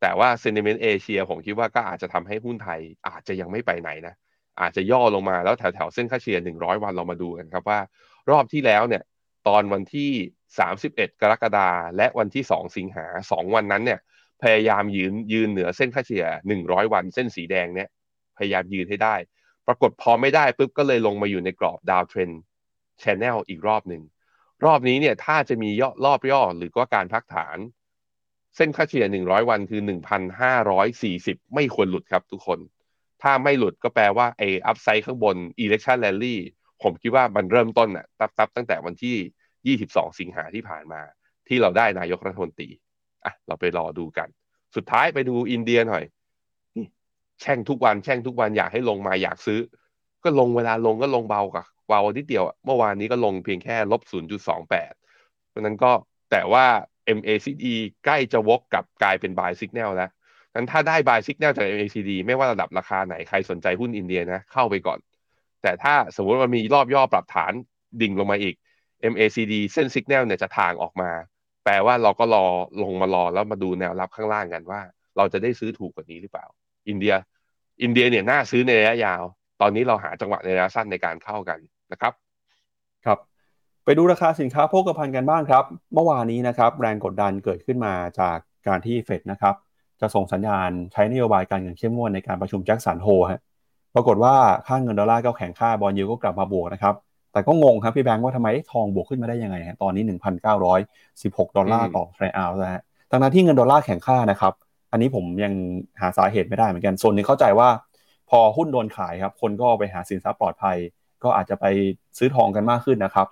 [0.00, 4.14] แต่ว่า sentiment เอเชียผมคิดว่าก็อาจจะทำให้หุ้นไทยอาจจะยังไม่ไปไหนนะ
[4.60, 7.80] อาจจะย่อลงมาแล้วแถวแถวเส้นค่าเฉลี่ย100 วันเรามาดูกันครับว่า
[8.30, 9.02] รอบที่แล้วเนี่ย
[9.48, 10.10] ตอนวันที่
[10.58, 14.00] 31 กรกฎาและวันที่ 2 สิงหา 2 วันนั้นเนี่ย
[14.42, 16.26] พยายามยืนยืนเหนือเส้นค่าเฉลี่ย
[16.60, 17.88] 100 วัน เส้นสีแดงเนี่ย
[18.36, 19.14] พยายามยืนให้ได้
[19.66, 22.30] ปรากฏพอไม่ได้ปุ๊บก็เลยลงมาอยู่ในกรอบ downtrend
[23.02, 24.02] channel อีกรอบหนึ่ง
[24.64, 27.58] รอบนี้เนี่ยถ้าจะมีย่อรอบย่อหรือก็การพักฐาน
[28.56, 29.80] เส้นค่าเฉลี่ย 100 วันคือ
[30.46, 32.58] 1,540 ไม่ควรหลุดครับทุกคน
[33.22, 36.36] ถ้าไม่หลุดก็แปลว่าไอ้อัพไซด์ข้างบน election rally
[36.82, 41.00] ผมคิดว่ามันเริ่มต้นน่ะตับตับตั้งแต่วันที่ 22 สิงหาที่ผ่านมา
[41.48, 42.68] ที่เราได้นายกรัฐมนตรี
[43.24, 44.28] อะเราไปรอดูกัน
[44.76, 46.04] สุดท้ายไปดูอินเดียหน่อย
[47.40, 49.60] แช่งทุกวันแช่งทุกวันอยากให้ลงมาอยากซื้อ
[50.24, 54.00] ก็ลงเวลาลงก็ลงเบากว่าวาวนิดเดียวเมื่อวานนี้ก็ลงเพียงแค่ลบ
[54.50, 55.92] 0.28เพราะนั้นก็
[56.30, 56.66] แต่ว่า
[57.16, 57.64] MACD
[58.04, 60.10] ใกล้จะวกกับกลายเป็น buy signal แล้ว
[60.54, 64.98] นั้นถ้าได้ buy signal จาก MACD ไม่ว่าระดับราคาไหนใครสนใจหุ้นอินเดียนะเข้าไปก่อน
[65.62, 67.52] แต่ถ้าสมมติว่ามีรอบย่อปรับฐาน
[68.00, 68.54] ดิ่งลงมาอีก
[69.12, 71.10] MACD เส้น signal เนี่ยจะทางออกมา
[71.64, 72.44] แปลว่าเราก็รอ
[72.82, 74.80] ลงมารอแล้วมาดูแนวรับข้างล่างกันว่า
[75.16, 76.46] เราจะได้ซื้อถูกกว่านี้หรือเปล่า
[76.88, 77.14] อินเดีย
[77.82, 79.22] อินเดียเนี่ยน่าซื้อในระยะยาว
[79.60, 81.58] ตอนนี้เราหาจังหวะในระยะสั้นในการเข้ากัน
[81.92, 82.12] นะครับ
[83.04, 83.18] ครับ
[83.84, 89.54] ไปดูราคาสินค้าโภคภัณฑ์กันบ้างครับ เมื่อวานนี้นะครับแรงกดดันเกิดขึ้นมาจากการที่เฟดนะครับ
[90.00, 93.40] จะส่งสัญญาณใช้นโยบายการเงินเข้มงวดในการประชุมแจ็คสันโฮลฮะ
[93.94, 94.34] ปรากฏว่า
[94.66, 96.94] ค่าเงินดอลลาร์ก็แข็งค่า bond yield ก็กลับมาบวกนะครับ
[97.32, 100.02] แต่ก็งงครับพี่แบงค์ว่าทำไมทองบวกขึ้นมาได้ยังไงฮะตอนนี้
[100.80, 104.52] 1,916 ดอลลาร์ต่อ troy ounce นะฮะทั้งนั้นที่เงินดอลลาร์แข็งค่านะครับ
[104.92, 105.52] อันนี้ผมยัง
[106.00, 107.68] หาสาเหตุไม่ได้เหมือนกันส่วนหนึ่งเข้าใจว่า
[108.30, 110.76] พอหุ้นโดนขายครับ คนก็ไปหาสินทรัพย์ปลอดภัย
[111.24, 111.66] ก็อาจจะไป
[112.18, 113.26] ซื้อทองกันมากขึ้นนะครับ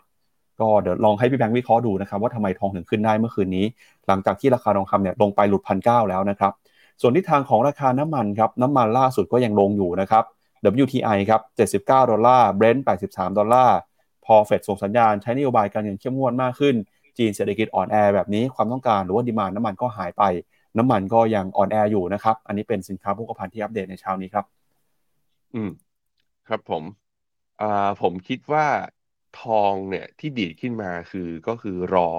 [0.61, 3.65] ก็เดี๋ยวลองให้พี่แบงค์วิเคราะห์ดูนะครับว่าทำไมทองถึงขึ้นได้เมื่อคืนนี้
[4.09, 6.53] หลังจากที่ราคาทองคำเนี่ยลงไปหลุดพันเแล้วนะครับ
[7.01, 10.25] ส่วนทิศทางของราคาน้ำมันครับน้ำมันล่าสุดก็ยังลงอยู่นะครับ
[10.83, 11.41] WTI ครับ
[11.73, 13.77] 79 ดอลลาร์ Brent 83 ดอลลาร์
[14.25, 16.75] พอเฟดส่งสัญญาณใช้นโยบายการเงินเข้มงวดมากขึ้น
[17.19, 20.23] จีนเศรษฐกิจอ่อนแอแบบนี้ความต้องการหรือว่าดีมานน้ำมันก็หายไป
[20.79, 24.45] น้ำมันก็ยังอ่อนแออยู่นะครับ อันนี้เป็นสินค้าโภคภัณฑ์ที่อัปเดตในเช้านี้ครับ
[25.55, 25.71] อืม
[26.49, 26.83] ครับผม
[27.61, 28.67] อ่าผมคิดว่า
[29.41, 32.11] ทองเนี่ยที่ดีดขึ้นมาคือก็คือรอ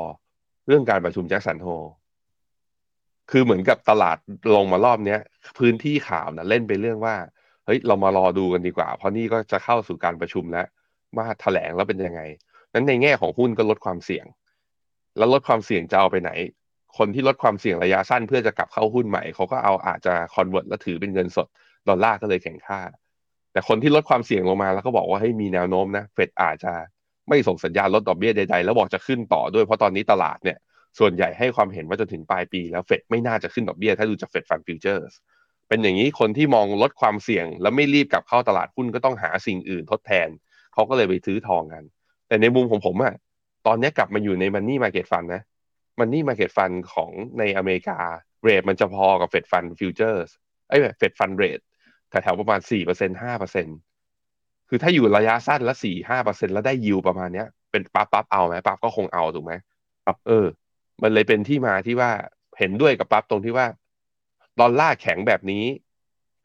[0.68, 1.68] เรื่องการประชุมแจ็คสันโฮ
[3.32, 4.18] คือเหมือนกับตลาด
[4.56, 5.20] ลงมารอบเนี้ย
[5.60, 7.16] พื้นที่ข่าวนะเล่นไปเรื่องว่า
[7.66, 10.68] เฮ้ย เรามารอดูกันดีกว่า เพราะนี่ก็จะเข้าสู่การประชุมแล้ว
[11.18, 12.22] ว่าแถลงแล้วเป็นยังไง
[12.74, 14.25] นั้นในแง่ของหุ้นก็ลดความเสี่ยง
[15.18, 16.32] แล้วลดความเสี่ยงจะเอาไปไหน
[16.98, 21.48] คนที่ลดความเสี่ยงระยะสั้นเพื่อจะกลับเข้าหุ้นใหม่เขาก็เอาอาจจะ convert แล้วถือเป็นเงินสด
[21.88, 22.82] ดอลลาร์ก็เลยแข็งค่า
[23.51, 26.74] แต่คนที่ลดความเสี่ยงลงมาแล้วก็บอกว่าให้มีแนวโน้มนะเฟดอาจจะ
[27.29, 30.57] ไม่ส่งสัญญาณลดดอกเบี้ยใดๆ แล้วบอกจะขึ้นต่อด้วยเพราะตอนนี้ตลาดเนี่ย
[31.00, 35.13] ส่วนใหญ่ให้ความเห็นว่าจนถึงปลายปี แล้วเฟดไม่น่าจะขึ้นดอกเบี้ยถ้าดูจาก Fed Funds Futures
[35.67, 40.29] เป็นอย่างนี้คนที่มองลดความเสี่ยง แล้วไม่รีบกลับเข้าตลาดหุ้นก็ต้องหาสิ่งอื่นทดแทน
[40.74, 41.83] เขาก็เลยไปซื้อทองกัน
[42.27, 43.13] แต่ในมุมของผมอะ
[43.68, 45.42] ตอนนี้กลับมาอยู่ในมันนี่มาเก็ตฟันนะ
[46.00, 48.00] มันนี่มาเก็ตฟันของในอเมริกา
[48.44, 50.29] เรทมันจะพอกับเฟดฟันฟิวเจอร์ส
[50.68, 51.59] ไอ้เฟดฟันเรท
[52.09, 59.53] แถวๆประมาณสี่เปอร์เคือถ้าอยู่ระยะสั้นแล้วสี่ห้าเปอร์เซ็นแล้วได้ยิวประมาณเนี้ยเป็นปั๊บปั๊บเอาไหมปั๊บก็คงเอาถูกไหม
[60.05, 60.46] ครับเออ
[61.01, 62.12] มันเลยเป็นที่มาที่ว่า
[62.60, 63.68] เห็นด้วยกับปั๊บตรงที่ว่า
[64.60, 65.66] ดอลลาร์แข็งแบบนี้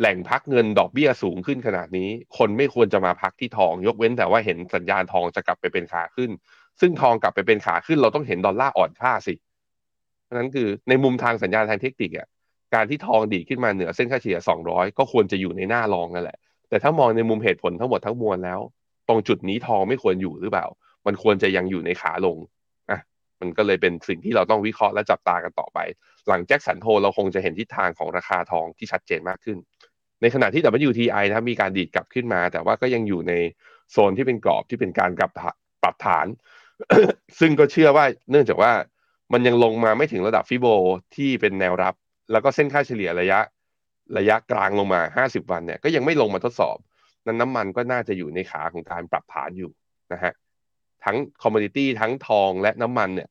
[0.01, 2.09] แหล่งพักเงินดอกเบี้ยสูงขึ้นขนาดนี้
[2.39, 6.31] คนไม่ควรจะมาพักที่ทอง ยกเว้นแต่ว่าเห็นสัญญาณทองจะกลับไปเป็นขาขึ้น
[6.81, 9.35] ซึ่งทองกลับไปเป็นขาขึ้น เราต้องเห็นดอลลาร์อ่อนค่าสิ
[10.25, 12.29] เพราะนั้นคือในมุมทางสัญญาณทางเทคนิคอะ
[12.75, 18.61] การที่ทองดีขึ้นมาเหนือเส้นค่าเฉลี่ย 200 ก็ควรจะอยู่ในหน้ารองนั่นแหละ แต่ถ้ามองในมุมเหตุผลทั้งหมดทั้งมวลแล้ว
[19.09, 20.67] ตรงจุดนี้ทองไม่ควรอยู่หรือเปล่า
[21.07, 22.37] มันควรจะยังอยู่ในขาลง
[22.91, 23.01] อะ
[23.41, 25.79] มันก็เลยเป็นสิ่งที่เราต้องวิเคราะห์และจับตากันต่อไป
[26.29, 29.59] หลังแจ็คสันโฮเราคงจะเห็นทิศทางของราคาทองที่ชัดเจนมากขึ้น
[30.21, 33.33] ในขณะที่ WTI นะครับมีการดีดกลับขึ้นมา แต่ว่าก็ยังอยู่ใน
[33.91, 35.31] โซนที่เป็นกรอบที่เป็นการกลับ
[35.83, 36.27] ปรับฐาน
[37.41, 38.73] ซึ่งก็เชื่อว่าเนื่องจากว่า
[39.33, 40.67] มันยังลงมาไม่ถึงระดับฟิโบ
[41.17, 41.95] ที่เป็นแนวรับ
[42.33, 43.39] แล้วก็เส้นค่าเฉลี่ยระยะ
[44.19, 46.77] ระยะกลางลงมา 50 วันเนี่ยก็ยังไม่ลงมาทดสอบ
[47.27, 49.71] นั้นน้ำมันก็น่าจะอยู่ในขาของการปรับฐานอยู่
[50.13, 50.33] นะฮะ
[51.05, 53.29] ทั้งcommodity ทั้งทองและน้ำมันเนี่ย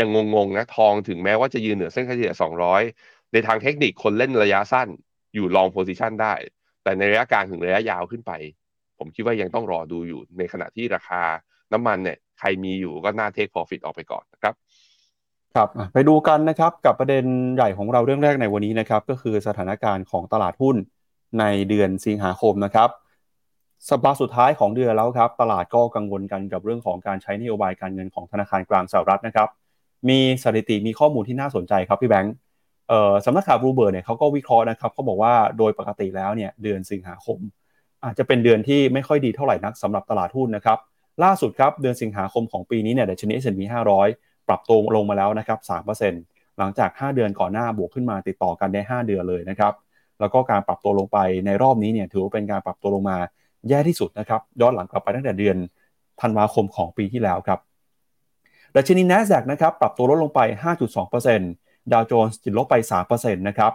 [0.00, 2.34] ยังงงๆนะทองถึงแม้ว่าจะยืนเหนือเส้นค่าเฉลี่ย
[2.82, 4.88] 200 ในทางเทคนิคคนเล่นระยะสั้น
[5.34, 6.34] อยู่ long position ได้
[6.82, 8.32] แต่ในระยะกลางถึงระยะยาวขึ้นไป
[8.98, 11.22] ผมคิดว่ายังต้องรอดูอยู่ในขณะที่ราคา
[11.72, 14.54] น้ำมันเนี่ยใครมีอยู่ก็น่าเทค profit ออกไปก่อนนะครับ
[15.54, 20.76] ครับไปดูกันนะครับกับประเด็นใหญ่ของเราเรื่องแรกในวันนี้นะครับก็คือสถานการณ์ของตลาดหุ้น
[21.40, 22.88] ในเดือนสิงหาคมนะครับ
[23.90, 29.48] สัปดาห์สุดท้ายของเดือนแล้วครับ ตลาดก็กังวลกันกับเรื่องของการใช้นโยบายการเงินของธนาคารกลางสหรัฐนะครับ
[30.08, 32.34] มีสถิติมีข้อมูลที่น่าสนใจครับพี่แบงค์
[33.24, 37.38] สำนักข่าวบลูมเบิร์กเนี่ยเขาก็วิเคราะห์นะครับเขาบอกว่าโดยปกติแล้วเนี่ยเดือนสิงหาคม
[38.04, 40.78] อาจจะเป็นเดือนที่ไม่ค่อยดีเท่าไหร่นักสำหรับตลาดหุ้นนะครับ
[41.24, 45.58] ล่าสุดครับเดือนสิงหาคมของปีนี้เนี่ยดัชนี S&P 500 ปรับตัวลงมาแล้วนะครับ
[46.08, 49.72] 3%หลังจาก 5 เดือนก่อนหน้าบวกขึ้นมาติดต่อกันได้ 5 เดือนเลยนะครับ
[50.20, 53.16] แล้วก็การปรับตัวลงไปในรอบนี้เนี่ยถือว่าเป็นการปรับตัวลงมา
[53.68, 55.56] แย่ที่สุดนะครับ ย้อนหลังกลับไปตั้งแต่เดือน
[56.20, 57.58] ธันวาคมของปีที่แล้วครับ
[58.76, 60.40] ดัชนี NASDAQ นะครับปรับตัวลดลงไป
[61.16, 62.74] 5.2%ดาวโจนส์ติดลบไป
[63.10, 63.72] 3%นะครับ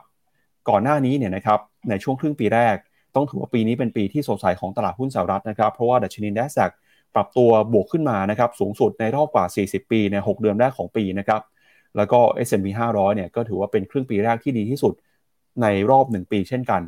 [0.70, 1.60] ก่อนหน้านี้เนี่ยนะครับ
[1.90, 2.76] ในช่วงครึ่งปีแรก
[3.16, 6.72] ต้องถือว่าปีนี้เป็นปีที่สดใสของตลาดหุ้นสหรัฐนะครับ เพราะว่าดัชนี NASDAQ
[7.16, 11.42] ปรับตัวบวกขึ้นมานะครับสูงสุดในรอบกว่า 40 ปีใน6เดือนแรกของปีนะครับ
[11.98, 14.94] แล้วก็ S&P 500 เนี่ยก็ถือว่าเป็นครึ่งปีแรกที่ดีที่สุด
[15.62, 16.82] ในรอบ 1 ปีเช่นกัน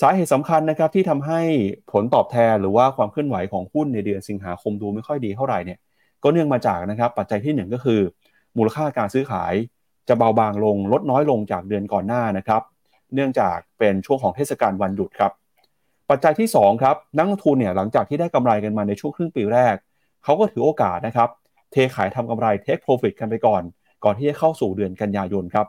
[0.00, 1.40] สาเหตุสำคัญนะครับที่ทำให้
[1.92, 5.78] ผลตอบแทนหรือว่าความเคลื่อนไหวของหุ้นในเดือนสิงหาคมดูไม่ค่อยดีเท่าไหร่เนี่ย
[6.22, 8.00] ก็เนื่องมาจากนะครับปัจจัยที่ 1 ก็คือ
[8.56, 9.54] มูลค่าการซื้อขาย
[10.08, 12.62] จะเบาบางลงลดน้อยลงจากเดือนก่อนหน้านะครับ
[13.14, 15.32] เนื่องจากเป็นช่วงของเทศกาลวันหยุดครับ
[16.10, 19.76] ปัจจัยที่ 2 ครับ นักลงทุนเนี่ยหลังจากที่ได้กำไรกันมาในช่วงครึ่งปีแรก
[20.24, 21.28] เขาก็ถือโอกาสนะครับ
[21.72, 23.62] เทขายทำกำไรเทคโปรฟิตกันไปก่อน
[24.04, 25.66] ก่อนที่จะเข้าสู่เดือนกันยายนครับ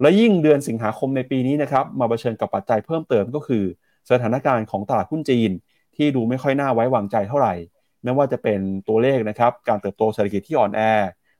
[0.00, 3.64] และยิ่งเดือนสิงหาคมในปีนี้นะครับ มาเผชิญกับปัจจัยเพิ่มเติมก็คือ
[4.10, 5.50] สถานการณ์ของตลาดหุ้นจีน
[5.96, 7.54] ที่ดูไม่ค่อยน่าไว้วางใจเท่าไหร่
[8.02, 10.80] ไม่ว่าจะเป็นตัวเลขนะครับ การเติบโตเศรษฐกิจที่อ่อนแอ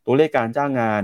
[0.06, 1.02] ตัวเลขการจ้างงาน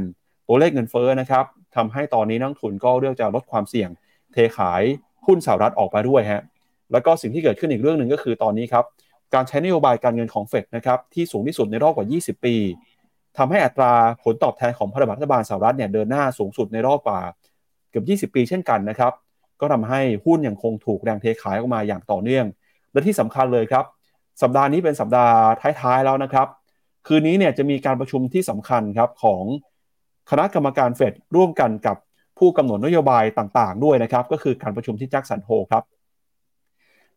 [0.48, 1.44] ตัวเลขเงินเฟ้อนะครับ
[1.76, 3.90] ทำให้ตอนนี้นักทุนก็เลือกจะลดความเสี่ยง
[4.32, 4.82] เทขาย
[5.26, 6.42] หุ้นสหรัฐออกมาด้วยฮะ
[6.92, 8.84] แล้วก็สิ่งที่เกิดขึ้นอีกเรื่องหนึ่งก็คือตอนนี้ครับ
[9.34, 12.56] การใช้นโยบายการเงินของเฟดนะครับที่สูงที่สุดในรอบกว่า 20 ปี
[13.38, 17.20] ทำให้อัตราผลตอบแทนของพันธบัตรรัฐบาลสหรัฐเนี่ยเดินหน้าสูงสุดในรอบกว่า
[17.90, 19.12] เกือบ20 ปีเช่นกันนะครับ
[19.60, 22.46] ก็ทำให้หุ้นยังคงถูกแรงเทขายออกมาอย่างต่อเนื่อง
[22.92, 23.84] และที่สำคัญเลยครับ
[24.42, 25.36] สัปดาห์นี้เป็นสัปดาห์
[25.80, 26.46] ท้ายๆแล้วนะครับ
[27.06, 29.42] คืนนี้เนี่ยจะมีการประชุมที่สำคัญครับของ
[30.30, 31.96] คณะกรรมการเฟดร่วมกันกับ
[32.38, 35.82] ผู้กำหนดนโยบายต่างๆ ด้วยนะครับ ก็คือการประชุมที่แจ็คสันโฮครับ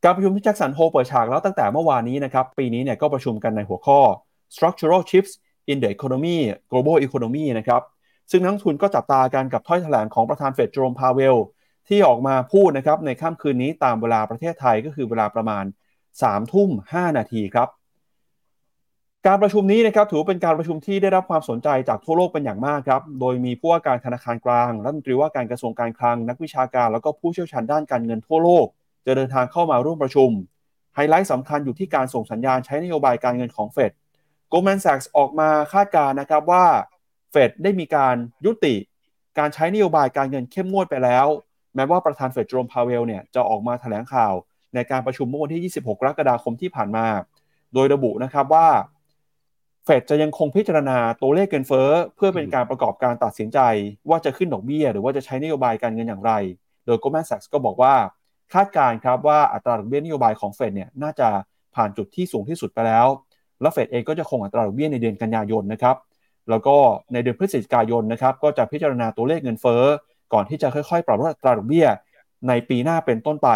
[0.08, 4.00] การประชุมที่แจ็คสันโฮเปิดฉากแล้วตั้งแต่เมื่อวานนี้นะครับ ปีนี้เนี่ยก็ประชุมกันในหัวข้อ
[4.56, 5.34] structural shifts
[5.72, 6.38] in the economy
[6.72, 7.82] global economy นะครับ
[8.32, 11.36] ซึ่งนักทุนก็จับตากันกับถ้อยแถลงของประธานเฟดโจมพาเวล
[11.88, 15.66] ที่ออกมาพูดนะครับในค่ำคืนนี้ตามเวลาประเทศไทยก็คือเวลาประมาณ
[16.12, 17.68] 3ทุ่ม5นาทีครับ
[19.28, 28.68] การประชุมนี้นะครับถือเป็นการประชุมที่ได้รับความสนใจจากทั่วโลกเป็นอย่างมากครับ โดยมีผู้ว่าการธนาคารกลาง รัฐมนตรีว่าการกระทรวงการคลัง นักวิชาการแล้วก็ผู้เชี่ยวชาญด้านการเงินทั่วโลก
[29.06, 30.30] จะเดินทางเข้ามาร่วมประชุม
[30.96, 33.92] ไฮไลท์สำคัญอยู่ที่การส่งสัญญาณใช้นโยบายการเงินของเฟด
[34.52, 36.66] Goldman Sachs ออกมาคาดการณ์นะครับว่า
[37.32, 38.16] เฟดได้มีการ
[38.46, 38.76] ยุติ
[39.40, 41.28] การใช้นโยบายการเงินเข้มงวดไปแล้ว
[41.76, 44.34] แม้ว่าประธานเฟดโจมพาเวลเนี่ยจะออกมาแถลงข่าว
[44.76, 47.06] ในการประชุมเมื่อวันที่ 26 กรกฎาคมที่ผ่านมา
[47.74, 48.68] โดยระบุนะครับว่า
[49.86, 53.60] เฟดจะยังคงพิจารณาตัวเลขเงินเฟ้อ เพื่อเป็นการประกอบการตัดสินใจ
[54.10, 56.32] ว่าจะขึ้นดอกเบี้ย หรือว่าจะใช้นโยบายการเงินอย่างไร
[56.86, 57.94] โดย Goldman Sachs ก็บอกว่า
[58.54, 61.28] คาดการณ์ครับว่าอัตราดอกเบี้ยนโยบายของเฟดเนี่ยน่าจะ
[61.76, 63.08] ผ่านจุดที่สูงที่สุดไปแล้ว
[63.62, 65.96] และเฟดเองก็จะคงอัตราดอกเบี้ยในเดือนกันยายนนะครับ
[66.50, 66.76] แล้วก็
[67.14, 69.84] ในเดือนพฤศจิกายนนะครับ ก็จะพิจารณาตัวเลขเงินเฟ้อ
[70.34, 71.88] ก่อนที่จะค่อยๆ ปรับลดอัตราดอกเบี้ย
[72.48, 73.50] ในปีหน้าเป็นต้นไป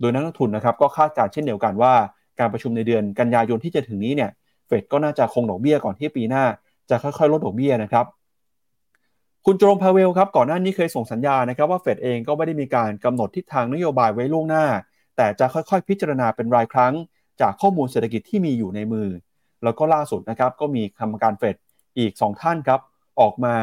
[0.00, 1.94] โดยนักลงทุนนะครับก็คาดการณ์เช่นเดียวกันว่า
[2.38, 4.30] การประชุมในเดือนกันยายนที่จะถึงนี้เนี่ย
[4.66, 6.44] เฟดก็น่าจะคงดอกเบี้ยก่อนที่ปีหน้า
[6.90, 8.06] จะค่อยๆ ลดดอกเบี้ยนะครับ
[9.46, 14.64] คุณโจมพาเวลครับก่อนหน้านี้เคยส่งสัญญาณนะครับว่าเฟดเองก็ไม่ได้มีการกำหนดทิศทางนโยบายไว้ล่วงหน้า
[15.16, 16.94] แต่จะค่อยๆ พิจารณาเป็นรายครั้ง
[17.40, 19.08] จากข้อมูลเศรษฐกิจที่มีอยู่ในมือ
[19.64, 21.56] แล้วก็ล่าสุดนะครับก็มีกรรมการเฟด
[21.98, 22.80] อีก 2 ท่านครับ
[23.20, 23.56] ออกมา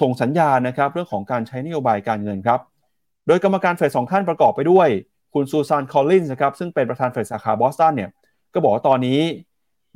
[0.00, 2.60] ส่งสัญญาณนะครับเรื่องของการใช้นโยบายการเงินครับ
[3.26, 4.88] โดยกรรมการเฟดสองท่านประกอบไปด้วย
[5.34, 8.10] คุณซูซานคอลลินส์นะครับซึ่งเป็นประธานเฟดสาขาบอสตันเนี่ย
[8.54, 9.20] ก็บอกว่าตอนนี้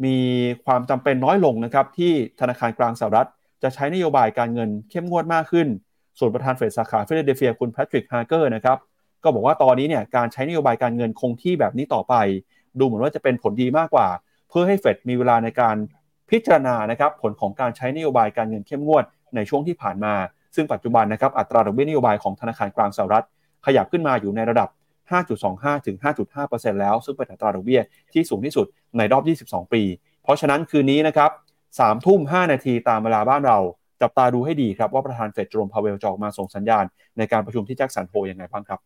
[0.04, 0.16] มี
[0.64, 3.28] ความจำเป็นน้อยลงนะครับที่ธนาคารกลางสหรัฐ
[3.62, 5.68] จะใช้นโยบายการเงินเข้มงวดมากขึ้น
[6.18, 8.78] ส่วนประธานเฟดสาขาฟิลาเดลเฟียคุณแพทริกฮาร์เกอร์นะครับ
[9.22, 12.14] ก็บอกว่าตอนนี้เนี่ยการใช้นโยบายการเงินคงที่แบบนี้ต่อไป
[12.78, 14.08] ดูเหมือนว่าจะเป็นผลดีมากกว่า
[14.48, 15.76] เพื่อให้เฟดมีเวลาในการ
[16.30, 20.14] พิจารณานะครับผลของการใช้นโยบายการเงินเข้มงวดในช่วงที่ผ่านมา
[20.54, 23.24] ซึ่งปัจจุบันนะครับอัตราดอกเบี้ยนโยบายของธนาคารกลางสหรัฐ
[23.66, 24.68] ขยับขึ้นมาอยู่ในระดับ
[25.12, 25.96] 5.25 ถึง
[26.38, 27.80] 5.5%แล้ว ซึ่งเป็นอัตราดอกเบี้ย
[28.12, 28.66] ที่สูงที่สุด
[28.98, 29.82] ในรอบ 22 ปี
[30.22, 31.30] เพราะฉะนั้นคืนนี้นะครับ
[31.78, 33.58] 3ทุ่ม 5 นาทีตามเวลาบ้านเรา
[34.02, 36.84] จับตาดูให้ดีครับว่าประธานเฟดโจมพาเวลจะออกมาส่งสัญญาณ
[37.18, 38.80] ในการประชุมที่แจ็คสันโฮลยังไงบ้างครับ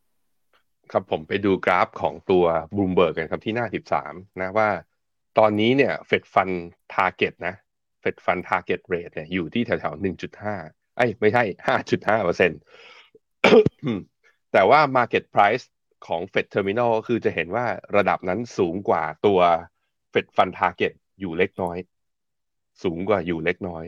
[0.92, 2.44] ครับผมไปดูกราฟของตัว
[2.76, 3.66] บลูมเบิร์กกันครับที่หน้า
[4.02, 4.68] 13 นะว่า
[5.38, 6.50] ตอนนี้เนี่ย Fed Funds
[6.94, 7.54] Target นะ
[8.00, 10.04] Fed Funds Target Rate เนี่ยอยู่ที่แถวๆ
[10.44, 12.60] 1.5ไอ้ไม่ใช่ห้าจุดห้าเปอร์เซ็นต์
[14.52, 15.64] แต่ว่า Market Price
[16.06, 17.66] ของ Fed Terminal ก็คือจะเห็นว่า
[17.96, 19.40] ระดับนั้นสูงกว่าตัว
[20.12, 21.76] Fed Fund Target อยู่เล็กน้อย
[22.82, 23.84] สูงกว่าอยู่เล็กน้อย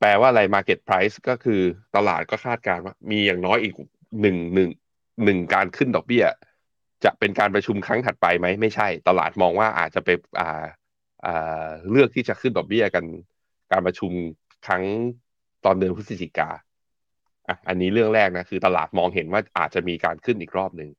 [0.00, 1.60] แปลว่าอะไร Market Price ก็คือ
[1.96, 3.74] ตลาดก็คาดการณ์ว่า มีอย่างน้อยอีก
[4.20, 4.70] หนึ่งหนึ่ง
[5.24, 6.24] หนึ่งการขึ้นดอกเบี้ย
[7.04, 10.08] จะเป็นการประชุมครั้งถัดไปไหมไม่ใช่ ตลาดมองว่าอาจจะไป
[10.40, 10.64] อ่า
[11.26, 13.04] อ่าเลือกที่จะขึ้นดอกเบี้ยกัน
[13.72, 14.12] การประชุม
[14.66, 14.82] ครั้ง
[15.64, 16.50] ตอนเดือนพฤศจิกา
[17.48, 20.90] อะอันนี้เรื่องแรกนะคือตลาดมองเห็นว่าอาจจะมีการขึ้นอีกรอบหนึ่ง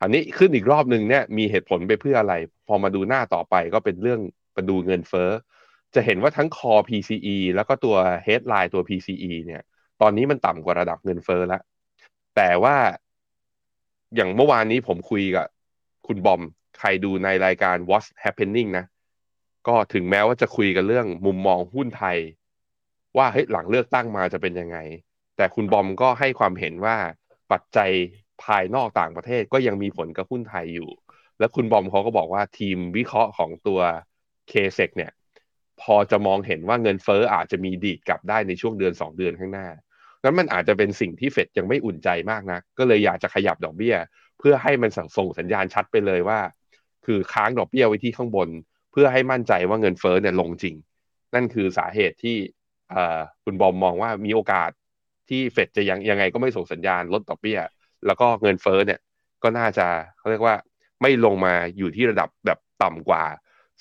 [0.00, 2.34] อันนี้ขึ้นอีกรอบหนึ่งเนี่ยมีเหตุผลไปเพื่ออะไร
[2.68, 4.20] พอมาดูหน้าต่อไปก็เป็นเรื่อง
[4.56, 5.30] มาดูเงินเฟ้อ
[5.94, 9.62] จะเห็นว่าทั้ง core PCE แล้วก็ตัว headline ตัว PCE เนี่ย
[10.00, 11.62] ตอนนี้มันต่ำกว่าระดับเงินเฟ้อแล้ว
[12.36, 12.76] แต่ว่า
[14.14, 15.46] อย่างเมื่อวานนี้ผมคุยกับ
[16.06, 16.40] คุณบอม
[16.78, 18.84] ใครดูในรายการ What's Happening นะ
[19.68, 22.18] ก็ถึงแม้ว่าจะคุยกันเรื่องมุมมองหุ้นไทย
[23.16, 24.78] ว่าเฮ้ยหลังเลือกตั้งมาจะเป็นยังไง
[25.36, 26.96] แต่คุณบอมก็ให้ความเห็นว่า
[27.52, 27.90] ปัจจัย
[28.44, 30.90] ภายนอกต่างประเทศก็ยังมีผลกับหุ้นไทยอยู่
[31.38, 33.80] แล้วคุณบอมเขาก็บอกว่าทีมวิเคราะห์ของตัว
[34.48, 35.12] เคเซกเนี่ย
[35.82, 39.68] พอจะมองเห็นว่าเงินเฟ้ออาจจะมีดีดกลับได้ในช่วงเดือน 2 เดือนข้างหน้า
[40.24, 43.96] นั้นมันอาจจะเป็นสิ่งที่เฟดยังไม่อุ่นใจมากนะก็เลยอยากจะขยับดอกเบี้ย
[44.38, 46.38] เพื่อให้มันส่งสัญญาณชัดไปเลยว่า
[47.06, 48.48] คือค้างดอกเบี้ยไว้ที่ข้างบน
[48.92, 50.74] เพื่อให้มั่นใจว่าเงินเฟ้อเนี่ยลงจริง
[51.34, 52.36] นั่นคือสาเหตุที่
[53.44, 54.70] คุณบอมมองว่ามีโอกาส
[55.28, 57.58] ที่เฟดจะยังยังไงก็ไม่ส่งสัญญาณลดดอกเบี้ย
[58.06, 59.00] แล้วก็เงินเฟ้อเนี่ย
[59.42, 59.86] ก็น่าจะ
[60.18, 60.56] เขาเรียกว่า
[61.02, 63.24] ไม่ลงมาอยู่ที่ระดับแบบต่ำกว่า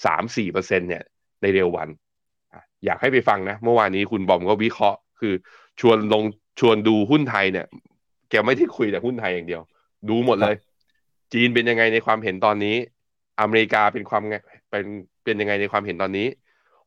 [0.06, 1.03] สามสี่เปอร์เซ็นเนี่ย
[1.43, 1.89] ในเร็ววัน
[2.86, 5.34] อยากให้ไปฟังนะ เมื่อวานนี้คุณบอมก็วิเคราะห์ คือ
[5.82, 6.23] ชวนลง
[6.60, 7.65] ชวนดูหุ้นไทยเนี่ย
[8.29, 9.62] แกไม่ได้คุยแต่หุ้นไทยอย่างเดียว
[10.10, 10.56] ดูหมดเลย
[11.34, 12.75] จีนเป็นยังไงในความเห็นตอนนี้
[13.41, 14.21] อเมริกาเป็นความ
[14.69, 14.86] เป็น
[15.23, 16.27] เป็นยังไงในความเห็นตอนนี้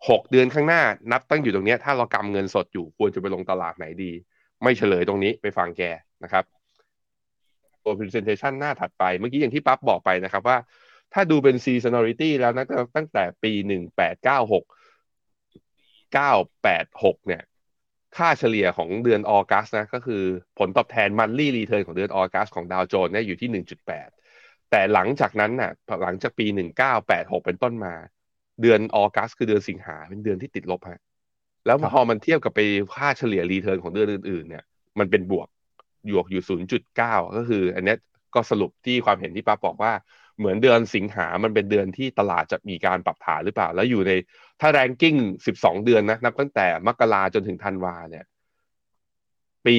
[0.09, 4.13] หกเดือนข้างหน้านับตั้งอยู่ตรงนี้ถ้าเรากำเงินสดอยู่ควรจะไปลงตลาดไหนดี
[4.63, 5.83] ไม่เฉลยตรงนี้ไปฟังแก
[6.25, 6.45] นะครับ
[7.85, 10.57] ตัว presentation หน้าถัดไปเมื่อกี้อย่างที่ปั๊บบอกไปนะครับว่า
[11.13, 12.67] ถ้าดูเป็น seasonality แล้วนะ
[12.97, 14.65] ตั้งแต่ปีหนึ่งแปดเก้าหก
[16.15, 17.43] เก้าแปดหกเนี่ย
[18.17, 20.23] ค่าเฉลี่ยของเดือน August นะ ก็คือ
[20.59, 24.09] ผลตอบแทน monthly return ของเดือน August ของดาวโจนส์เนี่ยอยู่ที่หนึ่งจุดแปด
[24.71, 27.95] แต่หลังจากนั้นน่ะ หลังจากปีหนึ่งเก้าแปดหกเป็นต้นมา
[28.63, 31.01] เดือน August คือเดือนสิงหาเป็นเดือนที่ติดลบฮะ
[31.67, 32.61] แล้วพอมันเทียบกับไป
[32.97, 34.65] ค่าเฉลี่ย return ของเดือนอื่นๆเนี่ย
[34.99, 35.49] มันเป็นบวก
[36.07, 36.43] หยวกอยู่
[36.89, 37.95] 0.9 ก็คือ อันนี้
[38.35, 39.93] ก็สรุปที่ความเห็นที่ป้าบอกว่า
[40.39, 44.13] เหมือนเดือนสิงหามันเป็นเดือนที่ตลาดจะมีการปรับฐานหรือเปล่า แล้วอยู่ใน
[44.61, 45.17] ถ้าแรงกิ้ง
[45.53, 48.25] 12เดือนนะนับตั้งแต่มกราจนถึงธันวาเนี่ย
[49.67, 49.77] ปี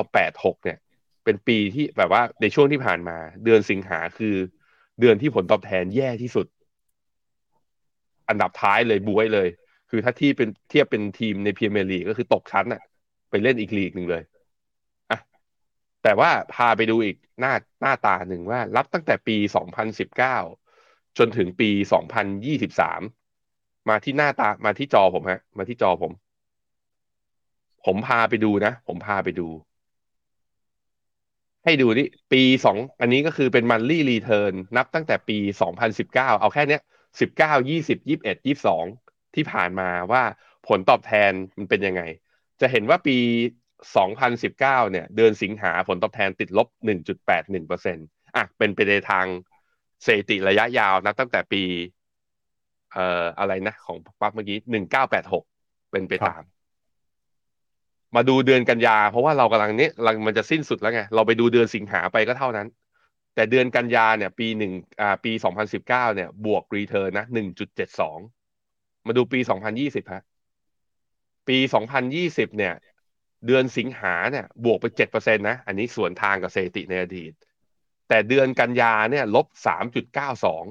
[0.00, 0.78] 1986เนี่ย
[1.24, 4.34] เป็นปีที่แบบว่าในช่วงที่ผ่านมา เดือนสิงหาคือ
[5.00, 6.46] เดือนที่ผลตอบแทนแย่ที่สุด
[8.28, 9.48] อันดับท้ายเลยบวยเลย
[9.90, 12.82] คือถ้าที่เป็นเทียบเป็นทีมในพรีเมียร์ลีกก็คือตกชั้นอะ
[13.30, 14.22] ไปเล่นอีกลีกหนึ่งเลย
[16.06, 20.36] แต่ว่าพาไปดูอีกหน้าหน้าตาหนึ่งว่า รับตั้งแต่ปีสองพันสิบเก้า
[21.18, 23.00] จนถึงปีสองพันยี่สิบสาม
[23.88, 26.12] มาที่หน้าตามาที่จอผมฮะ มาที่จอผม
[27.84, 29.48] ผมพาไปดูนะ ผมพาไปดู
[31.64, 36.80] ให้ดูนี่ปีสองอันนี้ก็คือเป็นมันลี่รีเทิร์นนับตั้งแต่ปีสองพันสิบเก้าเอาแค่เนี้ย
[37.20, 38.84] สิบเก้ายี่สิบยี่บเอ็ดยี่สอง
[39.34, 40.22] ที่ผ่านมาว่า
[40.64, 42.02] ผลตอบแทนมันเป็นยังไง
[42.60, 43.12] จะเห็นว่าปี
[43.96, 49.26] สองพันสิบเก้าเนี่ยเดือนสิงหาผลตอบแทนติดลบหนึ่งจุดแปดหนึ่งเปอร์เซ็นต์อะเป็นไปในทาง
[50.04, 51.62] เศรษฐิระยะยาวนะตั้งแต่ปี
[52.92, 55.44] เอ่ออะไรนะ ของปั๊บเมื่อกี้หนึ่งเก้าแปดหก
[55.90, 56.42] เป็นไปตาม
[58.16, 62.68] มาดูเดือนกันยา เพราะว่าเรากำลังนี้กำลังมันจะสิ้นสุดแล้วไง เราไปดูเดือนสิงหาไปก็เท่านั้น
[63.34, 68.18] แต่เดือนกันยาเนี่ย ปีหนึ่งอ่าปีสองพันสิบเก้าเนี่ย บวกรีเทิร์นนะหนึ่งจุดเจ็ดสอง
[69.06, 70.22] มาดูปีสองพันยี่สิบฮะ
[71.48, 72.74] ปีสองพันยี่สิบเนี่ย
[73.46, 77.32] เดือนสิงหาเนี่ยบวกไปเจ็ดเปอร์เซ็นตนะอันนี้ส่วนทางกับเศรษฐิในอดีต
[78.08, 80.64] แต่เดือนกันยาเนี่ยลบสามจุดเก้าสอง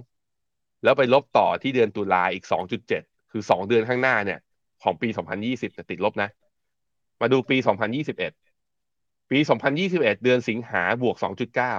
[0.84, 4.40] แล้วไปลบต่อที่เดือนตุลาอีกสองจุดเจ็ดคือสองเดือนข้างหน้าเนี่ย
[4.84, 6.30] ของปีสองพันยี่สิบติดลบนะ
[7.22, 8.34] มาดูปีสองพันยี่สิบเอ็ด
[9.32, 11.76] ปีสองพันยี่สิบเอ็ดเดือนสิงหาบวกสองจุดเก้า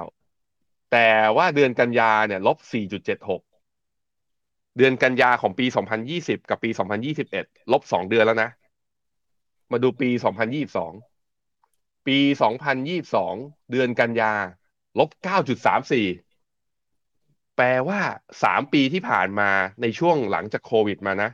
[0.93, 2.59] แต่ว่าเดือนกันยาเนี่ยลบ
[3.67, 5.67] 4.76เดือนกันยาของปี
[6.09, 6.71] 2020 กับปี
[7.21, 8.51] 2021 ลบ 2 เดือนแล้วนะ
[9.73, 10.09] มาดูปี
[11.29, 12.19] 2022 ปี
[12.95, 14.33] 2022 เดือนกันยา
[14.99, 15.11] ลบ
[16.15, 18.01] 9.34 แปลว่า
[18.41, 19.51] 3 ปีที่ผ่านมา
[19.81, 21.31] ในช่วงหลังจากโควิดมานะ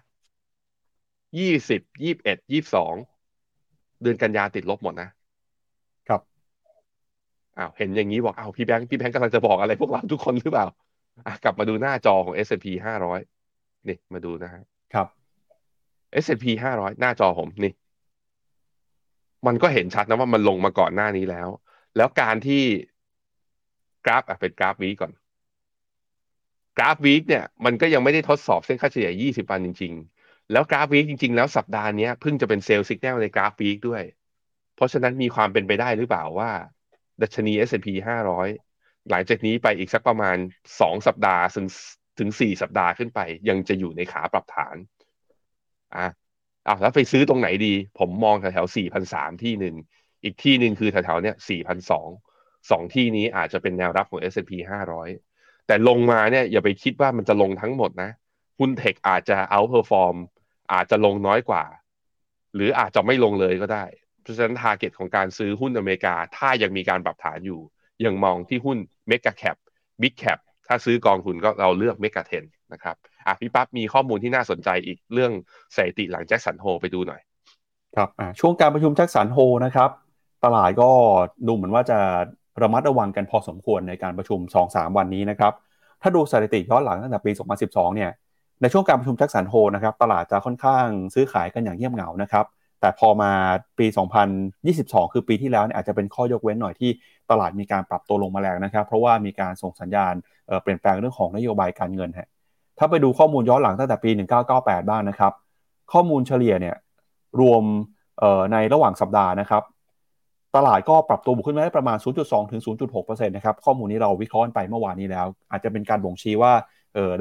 [1.32, 5.08] 20 21 22 เดือนกันยาติดลบหมดนะ
[7.58, 10.66] อ้าวเห็นอย่างนี้บอกอ้าวพี่แบงค์พี่แบงค์กำลังจะบอกอะไรพวกเราทุกคนหรือเปล่า
[11.26, 13.20] อะกลับมาดูหน้าจอของ S&P ห้าร้อย
[13.88, 14.62] นี่มาดูนะฮะ
[14.94, 15.06] ครับ
[16.24, 17.72] S&P ห้าร้อยหน้าจอผมนี่
[19.46, 21.48] มันก็เห็นชัดนะว่ามันลงมาก่อนหน้านี้แล้ว
[21.96, 22.62] แล้วการที่
[24.04, 25.12] กราฟอะเป็นกราฟ week ก่อน
[26.78, 33.76] กราฟ week เนี่ยมันก็ยังไม่ได้ทดสอบเส้นค่าเฉลี่ย 20 วันจริง ๆ แล้วกราฟ week จริง ๆ แล้วสัปดาห์นี้เพิ่งจะเป็น sell signal ในกราฟ week
[33.88, 34.02] ด้วย
[34.76, 36.50] เพราะฉะนั้นมีความเป็นไปได้หรือเปล่าว่า
[37.22, 37.88] ดัชนี S&P
[38.48, 40.36] 500 หลังจากนี้ไปอีกสักประมาณ
[40.72, 41.66] 2 สัปดาห์ถึง
[42.18, 44.76] ถึง 4 สัปดาห์ขึ้นไป ยังจะอยู่ในขาปรับฐาน
[45.96, 46.06] อะ
[46.68, 48.66] อะแล้วไปซื้อตรงไหนดี ผมมองแถวแถว
[49.04, 49.74] 4,003ที่หนึ่ง
[50.24, 51.90] อีกที่หนึ่งคือแถวแถวเนี้ย4,002
[52.70, 54.52] สองที่นี้อาจจะเป็นแนวรับของ S&P
[55.10, 58.10] 500 แต่ลงมาเนี่ยอย่าไปคิดว่ามันจะลงทั้งหมดนะ
[58.58, 60.14] หุ้น tech อาจจะ outperform
[60.72, 61.64] อาจจะลงน้อยกว่า
[62.54, 63.84] หรืออาจจะไม่ลงเลยก็ได้
[64.22, 67.60] เพราะฉะนั้น target ของการซื้อหุ้นอเมริกา ถ้ายังมีการปรับฐานอยู่
[68.04, 69.56] ยังมองที่หุ้น mega cap
[70.02, 72.96] big cap ถ้าซื้อกองทุนก็เราเลือก Mega 10 นะครับ
[73.26, 75.32] อะพี่ปั๊บมีข้อมูลที่น่าสนใจอีกเรื่อง
[75.74, 77.20] สถิติหลังแจ็คสันโฮลไปดูหน่อย
[77.96, 79.90] ครับอ่าช่วงการประชุมแจ็คสันโฮลนะครับ
[80.44, 80.90] ตลาดก็
[81.46, 81.98] ดูเหมือนว่าจะ
[82.62, 85.52] ระมัดระวังกันพอสมควรในการประชุม 2-3 วันนี้นะครับ
[86.02, 87.30] ถ้าดูสถิติย้อนหลังตั้งแต่ปี
[87.64, 88.10] 2012 เนี่ย
[88.60, 92.46] ในช่วงการประชุมแจ็คสันโฮนะครับตลาดจะค่อนข้างซื้อขายกันอย่างเงียบเหงานะครับ
[92.80, 93.32] แต่พอมา
[93.78, 93.86] ปี
[94.50, 96.90] 2022 คือปีที่แล้วเนี่ยอาจจะเป็นข้อยกเว้นหน่อยที่
[97.30, 100.14] ตลาดมีการปรับตัวลงมาแรงนะครับ เพราะว่ามีการส่งสัญญาณ
[100.62, 102.28] เปลี่ยนแปลงเรื่องของนโยบายการเงินฮะ
[102.84, 104.10] ถ้าไปดูข้อมูลย้อนหลังตั้งแต่ปี
[104.50, 105.32] 1998 บ้างนะครับ
[105.92, 106.76] ข้อมูลเฉลี่ยเนี่ย
[107.40, 107.62] รวม
[108.52, 109.62] ในระหว่างสัปดาห์นะครับ
[110.56, 116.52] ตลาดก็ปรับตัวบวกขึ้นมาได้ประมาณ 0.2 ถึง 0.6%นะครับ ข้อมูลนี้เราวิเคราะห์ไปเมื่อวานนี้แล้ว อาจจะเป็นการบ่งชี้ว่า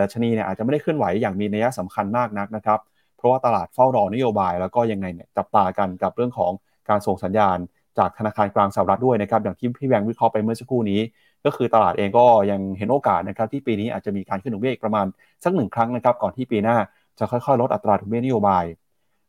[0.01, 2.79] ดัชนีเนี่ยอาจจะไม่ได้เคลื่อนไหวอย่างมีนัยสำคัญมากนักนะครับ
[3.17, 6.51] เพราะว่าตลาดเฝ้ารอนโยบาย แล้วก็ยังไงเนี่ยจับตากันกับเรื่องของ
[6.89, 7.57] การส่งสัญญาณ
[7.97, 10.99] จากธนาคารกลางสหรัฐด้วยนะครับ อย่างที่พี่แบงค์วิเคราะห์ไปเมื่อสักครู่นี้
[11.45, 15.05] ก็คือตลาดเองก็ยังเห็นโอกาสนะครับที่ปีนี้อาจจะมีการขึ้นดอกเบี้ยประมาณ
[15.43, 16.77] สักหนึ่งครั้งนะครับก่อนที่ปีหน้า
[17.19, 18.65] จะค่อยๆ ลดอัตราดอกเบี้ยนโยบาย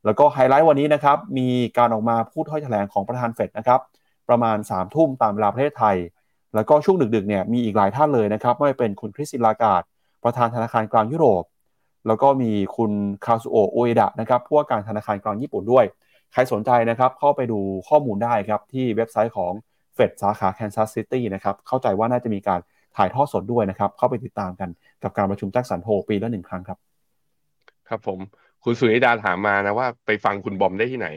[0.05, 1.49] แล้วก็ไฮไลท์วันนี้นะครับมี
[1.79, 3.81] การออกมาพูดถ้อยแถลงของประธานเฟดนะครับ
[4.29, 5.97] ประมาณสามทุ่มตามเวลาประเทศไทย
[6.55, 9.83] แล้วก็ช่วงดึกๆเนี่ยมีอีกหลายท่านเลยนะครับไม่ว่าเป็นคุณคริสตินลาการ์ด
[10.25, 11.45] ประธานธนาคารกลางยุโรป
[12.07, 12.93] แล้วก็มีคุณ
[13.25, 15.85] คาซูโอะอุเอดะนะครับผู้ว่าการธนาคารกลางญี่ปุ่นด้วย
[16.33, 19.53] ใครสนใจนะครับเข้าไปดูข้อมูลได้ครับที่เว็บไซต์ของ
[20.03, 22.61] เฟดสาขาแคนซัสซิตี้นะครับเข้าใจว่าน่าจะมีการ
[22.97, 24.71] ถ่ายทอดสดด้วยนะครับ เข้าไปติดตามกัน
[25.03, 26.79] กับการประชุมแจ็คสันโฮลปีละหนึ่งครั้งครับ
[27.89, 28.19] ครับผม
[28.65, 31.09] คุณสุนิดาถามมานะว่าไปฟังคุณบอมได้ที่ไหน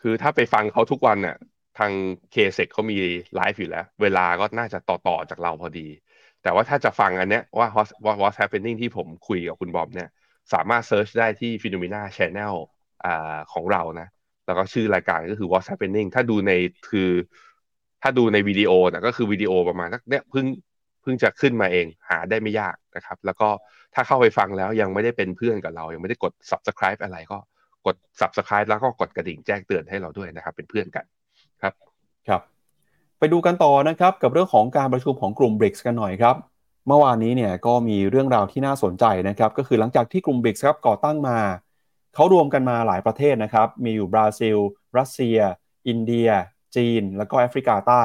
[0.00, 1.36] คือถ้าไปฟังเขาทุกวันเนี่ย
[1.78, 1.92] ทาง
[2.32, 2.96] KSec เขามี
[3.36, 5.88] ไลฟ์อยู่แล้ว เวลาก็น่าจะต่อต่อจากเราพอดี
[6.42, 7.68] แต่ว่าถ้าจะฟังอันเนี้ยว่า
[8.04, 10.08] what what's happening ที่ผมคุยกับคุณบอมเนี่ย
[10.52, 12.54] สามารถ search ได้ที่ Phenomena Channel
[13.04, 14.08] อ่าของเรานะ
[14.46, 16.52] แล้วก็ชื่อรายการก็คือ what's happening ถ้าดูใน
[16.90, 17.10] คือ
[18.02, 20.46] ถ้าดูในวิดีโอนะก็คือวิดีโอประมาณนี้เนี้ยเพิ่ง
[21.02, 23.48] เพิ่งจะขึ้นมาเองหาได้ไม่ยากนะครับ แล้วก็
[23.94, 27.38] ถ้าเข้าไปฟังแล้วยังไม่ได้เป็นเพื่อนกับเรา ยังไม่ได้กด subscribe อะไรก็
[27.86, 31.04] กด subscribe แล้วก็กดกระดิ่งแจ้งเตือนให้เราด้วยนะครับ เป็นเพื่อนกัน
[31.62, 31.74] ครับ
[32.28, 32.40] ครับ
[33.18, 36.36] ไปดูกันต่อนะครับกับเรื่องของการประชุมของกลุ่ม BRICS กันหน่อยครับ
[36.86, 41.38] เมื่อวานนี้เนี่ยก็มีเรื่องราวที่น่าสนใจนะครับ ก็คือหลังจากที่กลุ่ม BRICS ครับก่อตั้งมา
[42.14, 44.56] เขารวมกันมาหลายประเทศนะครับ มีอยู่บราซิล
[44.98, 45.38] รัสเซีย
[45.88, 46.30] อินเดีย
[46.76, 48.02] จีน แล้วก็แอฟริกาใต้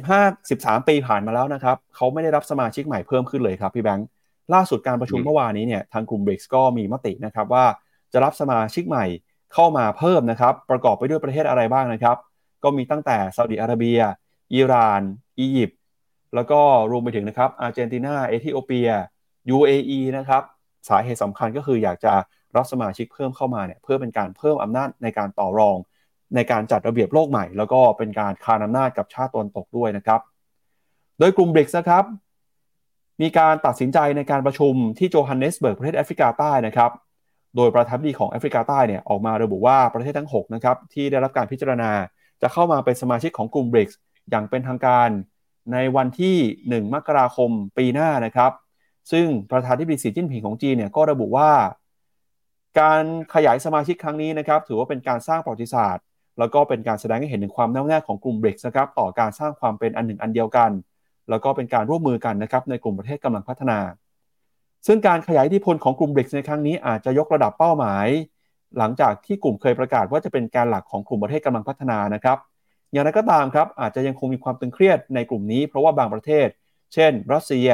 [0.00, 4.06] 15 13 ปีผ่านมาแล้วนะครับเขาไม่ได้รับสมาชิกใหม่เพิ่มขึ้นเลยครับพี่แบงค์
[4.54, 7.64] ล่าสุดการประชุมเมื่อวานนี้เนี่ยทางกลุ่ม BRICS ก็มีมตินะครับว่า
[8.12, 9.06] จะรับสมาชิกใหม่
[9.54, 12.16] เข้ามาเพิ่มนะครับ ประกอบไปด้วยประเทศอะไรบ้างนะครับ
[12.64, 14.00] ก็มีตั้งแต่ซาอุดิอาระเบีย
[14.54, 15.02] อิหร่าน
[15.38, 15.78] อียิปต์
[16.34, 18.88] แล้วก็รวมไปถึงนะครับอาร์เจนตินาเอธิโอเปีย
[19.56, 20.42] UAE นะครับ
[20.88, 22.12] สาเหตุสำคัญก็คืออยากจะ
[22.56, 25.76] รับสมาชิกเพิ่มเข้ามาเนี่ยเพื่อเป็นการเพิ่มอำนาจในการต่อรอง
[26.34, 30.20] ในการจัดระเบียบโลกใหม่ แล้วก็เป็นการคานอำนาจกับชาติตะวันตกด้วยนะครับ
[31.18, 32.04] โดยกลุ่มบริกส์นะครับ
[33.22, 36.90] มีการตัดสินใจในการประชุมที่โจฮันเนสเบิร์กประเทศแอฟริกาใต้นะครับ
[37.56, 41.90] โดยประธานาธิบดีของแอฟริกาใต้เนี่ยออกมาระบุว่าประเทศทั้ง6นะครับที่ได้รับการพิจารณา
[42.42, 43.98] จะเข้ามาเป็นสมาชิกของกลุ่มบริกส์
[44.30, 45.08] อย่างเป็นทางการ
[45.72, 46.36] ในวันที่
[46.68, 48.52] 1 มกราคมปีหน้านะครับ
[49.12, 51.50] ซึ่งประธานาธิบดีสีจิ้นผิงของจีนเนี่ยก็ระบุว่า
[52.80, 56.04] การขยายสมาชิกครั้งนี้นะครับ ถือว่าเป็นการสร้างประวัติศาสตร์
[56.38, 60.70] แล้วก็เป็นการแสดงให้เห็นถึงความแน่วแน่ของกลุ่มเบรกนะครับต่อการสร้างความเป็นอันหนึ่งอันเดียวกัน
[61.30, 63.78] แล้วก็เป็นการร่วมมือกันนะครับในกลุ่มประเทศกำลังพัฒนา
[64.86, 68.06] ซึ่งการขยายอิทธิพลของกลุ่มเบรกในครั้งนี้อาจจะยกระดับเป้าหมาย
[68.78, 72.38] หลังจากที่กลุ่มเคยประกาศว่าจะเป็นการหลักของกลุ่มประเทศกำลังพัฒนานะครับ
[72.92, 76.48] อย่างไรก็ตามครับอาจจะยังคงมีความตึงเครียดในกลุ่มนี้เพราะว่าบางประเทศ
[76.94, 77.68] เช่น รัสเซีย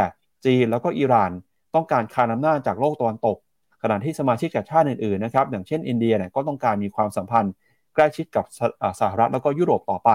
[0.45, 1.31] จีนแล้วก็อิหร่าน
[1.75, 3.37] ต้องการคานอำนาจจากโลกตะวันตก
[3.83, 7.53] ขณะที่สมาชิกจากชาติอื่นๆนะครับอย่างเช่นอินเดียเนี่ยก็ต้องการมีความสัมพันธ์
[7.95, 8.45] ใกล้ชิดกับ
[9.01, 10.11] สหรัฐแล้วก็ยุโรปต่อไป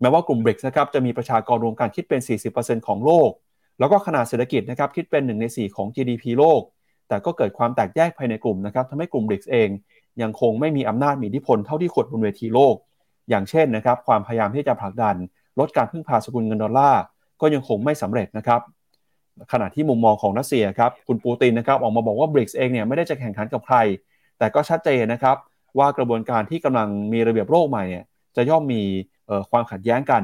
[0.00, 2.20] แม้ว่ากลุ่มเบรกนะครับจะมีประชากรรวมกันคิดเป็น
[2.54, 3.30] 40%ของโลก
[3.78, 6.62] แล้วก็ขนาดเศรษฐกิจนะครับคิดเป็น1ใน4 ของ GDP โลก
[7.08, 9.68] แต่ก็เกิดความแตกแยกภายในกลุ่มนะครับทำให้กลุ่มเบรกเอง
[10.22, 12.74] ยังคงไม่มีอำนาจมีอิทธิพลเท่าที่ควรบนเวทีโลก
[13.28, 15.16] อย่างเช่นนะครับความพยายามที่จะผลักดัน
[15.58, 17.02] ลดการพึ่งพาสกุลเงินดอลลาร์
[17.40, 18.60] ก็ยังคงไม่สำเร็จนะครับ
[19.52, 23.76] ขณะที่มุมมองของรัสเซียครับคุณปูตินนะครับออกมาบอกว่าเบรกเองเนี่ยไม่ได้จะแข่งขันกับใคร
[24.38, 25.36] แต่ก็ชัดเจนนะครับ
[25.78, 28.04] ว่ากระบวนการที่กำลังมีระเบียบโลกใหม่เนี่ย
[28.36, 28.82] จะย่อมมี
[29.50, 30.22] ความขัดแย้งกัน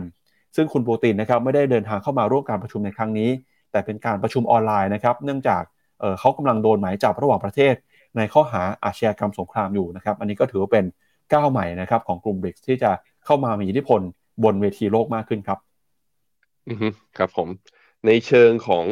[0.56, 3.30] ซึ่งคุณปูตินนะครับไม่ได้เดินทางเข้ามาร่วมการประชุมในครั้งนี้
[3.70, 5.62] แต่เป็นการประชุมออนไลน์นะครับ เนื่องจาก
[6.20, 7.74] เขากำลังโดนหมายจับระหว่างประเทศ
[8.16, 10.84] ในข้อหาอาชญากรรมสงครามอยู่นะครับ อันนี้ก็ถือว่าเป็น
[11.32, 12.90] ก้าวใหม่นะครับของกลุ่มบริกที่จะ
[13.24, 14.00] เข้ามามีอิทธิพล
[14.44, 15.58] บนเวทีโลกมากขึ้นครับ
[16.68, 16.74] อื
[17.18, 17.48] ครับผม
[18.06, 18.84] ในเชิงของ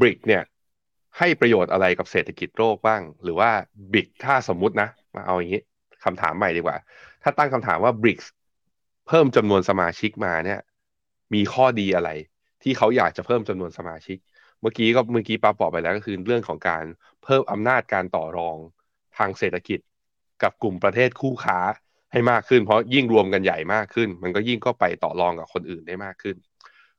[0.00, 0.42] บริกเนี่ย
[1.18, 3.50] ให้ประโยชน์อะไรกับเศรษฐกิจโลกบ้าง หรือว่า
[3.92, 5.62] บิกถ้าสมมุตินะ มาเอาอย่างนี้
[6.04, 6.76] คำถามใหม่ดีกว่า
[7.22, 8.26] ถ้าตั้งคำถามว่า BRICS
[9.08, 10.60] เพิ่มจำนวนสมาชิกมาเนี่ย
[11.34, 12.10] มีข้อดีอะไร
[12.62, 14.18] ที่เขาอยากจะเพิ่มจำนวนสมาชิก
[14.60, 16.84] เมื่อกี้ก็เมื่อกี้ปาบอกไปแล้วก็คือเรื่องของการ
[17.24, 18.56] เพิ่มอำนาจการต่อรอง
[19.18, 19.80] ทางเศรษฐกิจ
[20.42, 21.58] กับกลุ่มประเทศคู่ค้า
[22.12, 26.36] ให้มากขึ้น เพราะยิ่งรวมกันใหญ่มากขึ้น มันก็ยิ่งก็ไปต่อรองกับคนอื่นได้มากขึ้น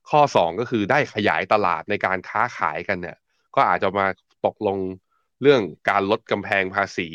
[0.10, 3.18] ข้อ 2 ก็คือได้ขยายตลาดในการค้าขายกันเนี่ย
[3.56, 4.08] ก็อาจจะมา
[4.46, 4.80] ตกลง
[5.42, 7.10] เรื่องการลดกำแพงภาษี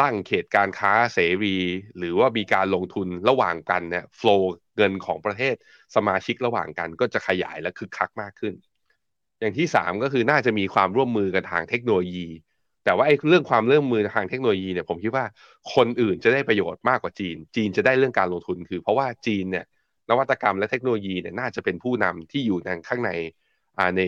[0.00, 1.56] ตั้งเขตการค้าเสรี
[1.98, 5.54] หรือว่ามีการลงทุนระหว่างกันเนี่ยโฟล์เงินของประเทศ
[5.96, 8.54] สมาชิกระหว่างกันก็จะขยายและคึกคักมากขึ้น
[9.40, 12.26] อย่างที่ 3 ก็คือน่าจะมีความร่วมมือกันทางเทคโนโลยี
[12.84, 15.24] แต่ว่าไอ้เรื่องความร่วมมือทางเทคโนโลยีเนี่ยผมคิดว่า
[15.74, 19.64] คนอื่นจะได้ประโยชน์มากกว่าจีน จีนจะได้เรื่องการลงทุนคือ เพราะว่าจีนเนี่ย
[20.10, 23.10] นวัตกรรมและเทคโนโลยีเนี่ยน่าจะเป็นผู้นำที่อยู่ในข้างใน
[23.96, 24.02] ใน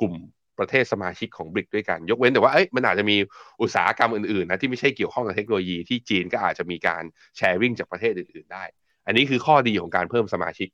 [0.00, 0.14] กลุ่ม
[0.60, 3.16] ประเทศสมาชิกของบริกด้วยกัน ยกเว้นแต่ว่าเอ้ยมันอาจจะมี
[3.62, 7.02] อุตสาหกรรมอื่นๆนะที่ไม่ใช่เกี่ยวข้องกับเทคโนโลยีที่จีนก็อาจจะมีการ
[7.36, 8.64] แชร์ริ่งจากประเทศอื่นๆได้
[9.06, 10.68] อันนี้คือข้อดีของการเพิ่มสมาชิก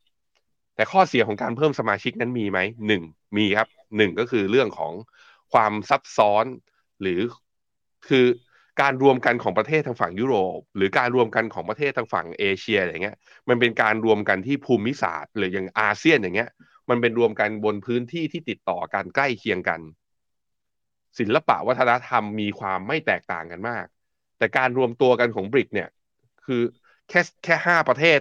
[0.77, 3.03] แต่ข้อเสียของการเพิ่มสมาชิกนั้นมีไหมหนึ่ง
[3.37, 4.93] มีครับหนึ่งก็คือเรื่องของ
[5.53, 6.45] ความซับซ้อน
[7.01, 7.21] หรือ
[8.09, 8.27] คือ
[8.81, 13.17] การรวมกันของประเทศทางฝั่งยุโรป หรือการรวมกันของประเทศทางฝั่งเอเชียอะไรเงี้ย
[13.49, 16.51] มันเป็นการรวมกันที่ภูมิศาสตร์หรืออย่างอาเซียนอย่างเงี้ย
[16.91, 19.81] มันเป็นรวมกันบนพื้นที่ที่ติดต่อกันใกล้เคียงกัน
[21.19, 23.87] ศิลปะวัฒนธรรมมีความไม่แตกต่างกันมาก
[24.39, 25.89] แต่การรวมตัวกันของบริกเนี่ย
[26.45, 26.63] คือ
[27.09, 28.21] แค่แค่ห้าประเทศ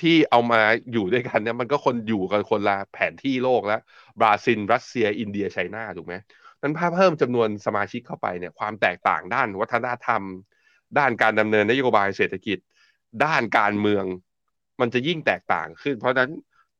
[0.00, 0.60] ที่เอามา
[0.92, 3.80] อยู่ด้วยกันเนี่ยมันก็คนอยู่กันคนละแผนที่โลกแล้ว
[4.20, 6.14] บราซิล รัสเซีย อินเดียไชน่าถูกไหม
[6.62, 10.22] นั้นถ้าเพิ่มจำนวนสมาชิกเข้าไปเนี่ยความแตกต่างด้านวัฒนธรรม
[10.98, 12.58] ด้านการดำเนินนโยบายเศรษฐกิจ
[13.24, 14.04] ด้านการเมือง
[14.80, 16.32] มันจะยิ่งแตกต่างขึ้น เพราะฉะนั้น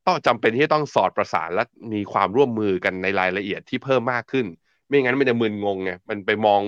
[0.09, 4.47] ต้องจำเป็นที่ต้องสอดประสานและมีความร่วมมือกันในรายละเอียดที่เพิ่มมากขึ้น
[4.89, 6.61] ไม่งั้นมันจะมึนงงไงมันไปมอง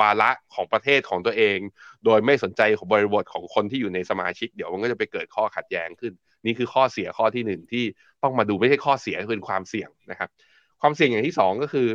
[0.00, 1.58] วาระของประเทศของตัวเอง
[2.04, 6.12] โดยไม่สนใจของบริบทของคนที่อยู่ในสมาชิก เดี๋ยวมันก็จะไปเกิดข้อขัดแย้งขึ้น
[6.46, 7.84] นี่คือข้อเสียข้อที่หนึ่งที่
[8.22, 10.30] ต้องมาดูไม่ใช่ข้อเสียเป็นความเสี่ยงนะครับ
[10.80, 11.88] ความเสี่ยงอย่างที่สองก็คือ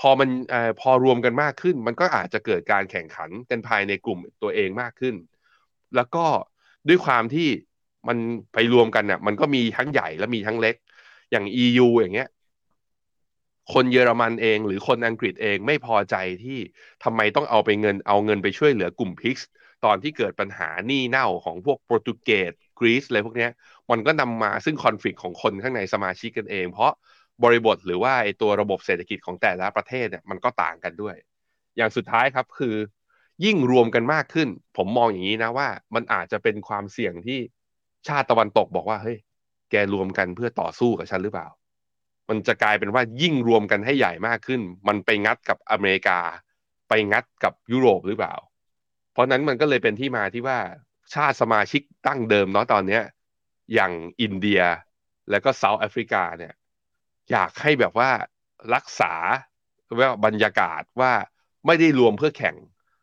[0.00, 5.14] พอมันอพอรวมกันมากขึ้น มันก็อาจจะเกิดการแข่งขันกันภายในกลุ่มตัวเองมากขึ้น
[5.96, 6.24] แล้วก็
[6.88, 7.48] ด้วยความที่
[8.08, 8.18] มัน
[8.54, 10.74] ไปรวมกันเนี่ยมันก็มีทั้งใหญ่และมีทั้งเล็ก
[11.30, 12.28] อย่าง EU อย่างเงี้ย
[13.72, 16.58] คนเยอรมันเองหรือคนอังกฤษเองไม่พอใจที่
[17.04, 19.48] ทำไมต้องเอาไปเงินเอาเงินไปช่วยเหลือกลุ่มพิกส์
[19.84, 23.48] ตอนที่เกิดปัญหาหนี้เน่าของพวกโปรตุเกสกรีซอะไรพวกนี้
[23.90, 26.92] มันก็นำมาซึ่งคอนฟ lict ของคนข้างในสมาชิกกันเอง เพราะ
[27.44, 31.16] บริบทหรือว่าไอตัวระบบเศรษฐกิจของแต่ละประเทศเนี่ยมันก็ต่างกันด้วย
[31.76, 32.76] อย่างสุดท้ายครับคือ
[33.44, 37.40] ยิ่งรวมกันมากขึ้น ผมมองอย่างนี้นะว่า มันอาจจะเป็นความเสี่ยงที่
[38.08, 39.18] ชาติตะวันตกบอกว่าเฮ้ย
[39.70, 41.48] แกรวมกันเพื่อต่อสู้กับฉันหรือเปล่า
[42.28, 46.18] มันจะกลายเป็นว่ายิ่งรวมกันให้ใหญ่มากขึ้น มันไปงัดกับอเมริกา
[46.88, 48.34] ไปงัดกับยุโรปหรือเปล่า
[49.12, 50.58] เพราะนั้นมันก็เลยเป็นที่มาที่ว่า
[51.14, 53.02] ชาติสมาชิกตั้งเดิมเนาะตอนเนี้ย
[53.74, 54.62] อย่างอินเดีย
[55.30, 56.54] แล้วก็เซาท์แอฟริกาเนี่ย
[57.30, 58.10] อยากให้แบบว่า
[58.74, 59.14] รักษา
[59.98, 61.12] ว่าบรรยากาศว่า
[61.66, 62.56] ไม่ได้รวมเพื่อแข่ง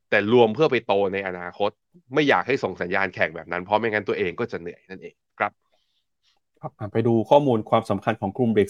[0.10, 1.72] แต่รวมเพื่อไปโตในอนาคต
[2.14, 5.52] ไม่อยากให้ส่งสัญญาณแข่งแบบนั้น เพราะไม่งั้นตัวเองก็จะเหนื่อยนั่นเองครับ
[6.94, 8.70] ไปดูข้อมูลความสำคัญของกลุ่มบริก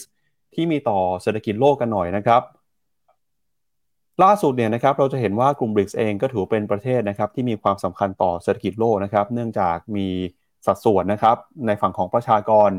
[0.55, 2.41] ที่มีต่อเศรษฐกิจโลกกันหน่อยนะครับ
[4.23, 10.07] ล่าสุดเนี่ยนะครับเราจะเห็นว่ากลุ่มบริกเองก็ถือเป็นประเทศนะครับที่มีความสำคัญต่อเศรษฐกิจโลกนะครับ เนื่องจากมี
[10.65, 12.71] สัดส่วนนะครับในฝั่งของประชากร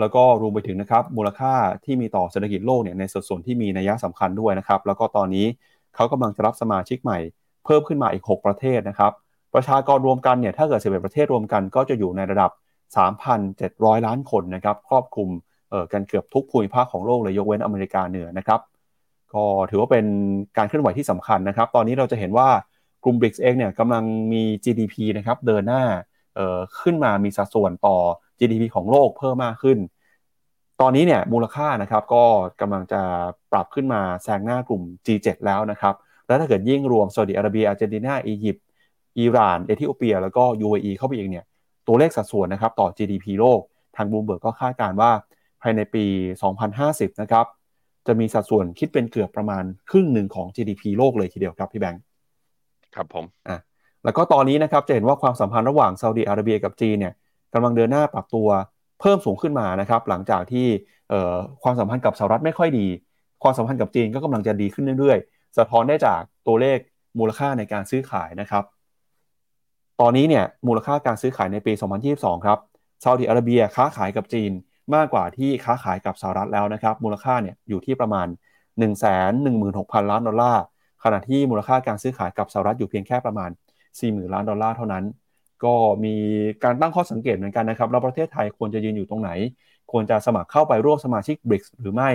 [0.00, 5.46] แล้วก็รวมไปถึงนะครับมูลค่าที่มีต่อเศรษฐกิจโลกเนี่ยในสัดส่วนที่มีนัยสำคัญด้วยนะครับ แล้วก็ตอนนี้
[5.94, 7.18] เขากำลังจะรับสมาชิกใหม่
[7.66, 9.12] เพิ่มขึ้นมาอีก 6 ประเทศนะครับ
[9.54, 12.50] ประชากรรวมกันเนี่ยถ้าเกิด 11 ประเทศรวมกันก็จะอยู่ในระดับ
[13.28, 15.28] 3,700 ล้านคนนะครับครอบคลุม
[15.70, 18.60] เอ่อกันเกือบทุกภูมิภาคของโลกเลยยกเว้นอเมริกาเหนือนะครับ
[19.34, 20.06] ก็ถือว่าเป็น
[20.56, 22.48] การเคลื่อนไหวที่สำคัญนะครับ ตอนนี้เราจะเห็นว่า
[23.04, 25.82] กลุ่ม BRICS เองเนี่ยกำลังมี GDP นะครับเดินหน้า
[26.36, 27.96] เอ่อขึ้นมามีสัดส่วนต่อ
[28.38, 29.78] GDP ของโลกเพิ่มมากขึ้น
[30.80, 32.24] ตอนนี้เนี่ยมูลค่านะครับก็
[32.60, 33.02] กำลังจะ
[33.52, 35.94] ปรับขึ้นมาแซงหน้ากลุ่ม G7 แล้วนะครับ
[36.26, 38.64] แล้วถ้าเกิดยิ่งรวมซาอุดิอาระเบียอาร์เจนตินาอียิปต์
[39.18, 41.44] อิหร่านเอธิโอเปีย แล้วก็ UAE เข้าไปอีกเนี่ย
[41.86, 43.60] ตัวเลขสัดส่วนนะครับต่อ GDP โลก
[43.96, 45.10] ทางบลูมเบิร์กก็คาดการณ์ว่า
[45.62, 46.04] ภายในปี
[46.62, 47.46] 2050 นะครับ
[48.06, 52.02] จะมีสัดส่วนคิดเป็นเกือบประมาณครึ่งหนึ่งของ GDP โลกเลยทีเดียวครับพี่แบงค์
[52.94, 53.58] ครับผมอะ
[54.04, 57.14] แล้วก็ตอนนี้นะครับจะเห็นว่าความสัมพันธ์ระหว่างซาอุดิอาระเบียกับจีนเนี่ย
[57.54, 58.48] กำลังเดินหน้าปรับตัว
[59.00, 60.66] เพิ่มสูงขึ้นมานะครับหลังจากที่
[61.62, 62.86] ความสัมพันธ์กับสหรัฐไม่ค่อยดี
[63.42, 66.78] ความสัมพันธ์กับจีนก็กำลังจะดีขึ้นเรื่อยๆ สะท้อนได้จากตัวเลข
[67.18, 68.64] มูลค่าในการซื้อขายนะครับ
[70.00, 71.72] ตอนนี้เนี่ยมูลค่าการซื้อขายในปี
[72.08, 72.58] 2022 ครับ
[73.02, 74.52] ซาอุดิอาระเบียค้าขายกับจีน
[74.94, 78.26] มากกว่าที่ค้าขายกับสหรัฐแล้วนะครับ มูลค่าเนี่ยอยู่ที่ประมาณ
[78.56, 80.62] 1 1 6 0 0 0 ล้านดอลลาร์
[81.04, 83.50] ขณะที่มูลค่าการซื้อขายกับสหรัฐอยู่เพียงแค่ประมาณ
[83.90, 85.04] 40,000 ล้านดอลลาร์เท่านั้น
[85.64, 86.14] ก็มี
[86.64, 89.30] การตั้งข้อสังเกตเหมือนกันนะครับเราประเทศไทยควรจะยืนอยู่ตรงไหน
[89.92, 92.10] ควรจะสมัครเข้าไปร่วมสมาชิก BRICS หรือไม่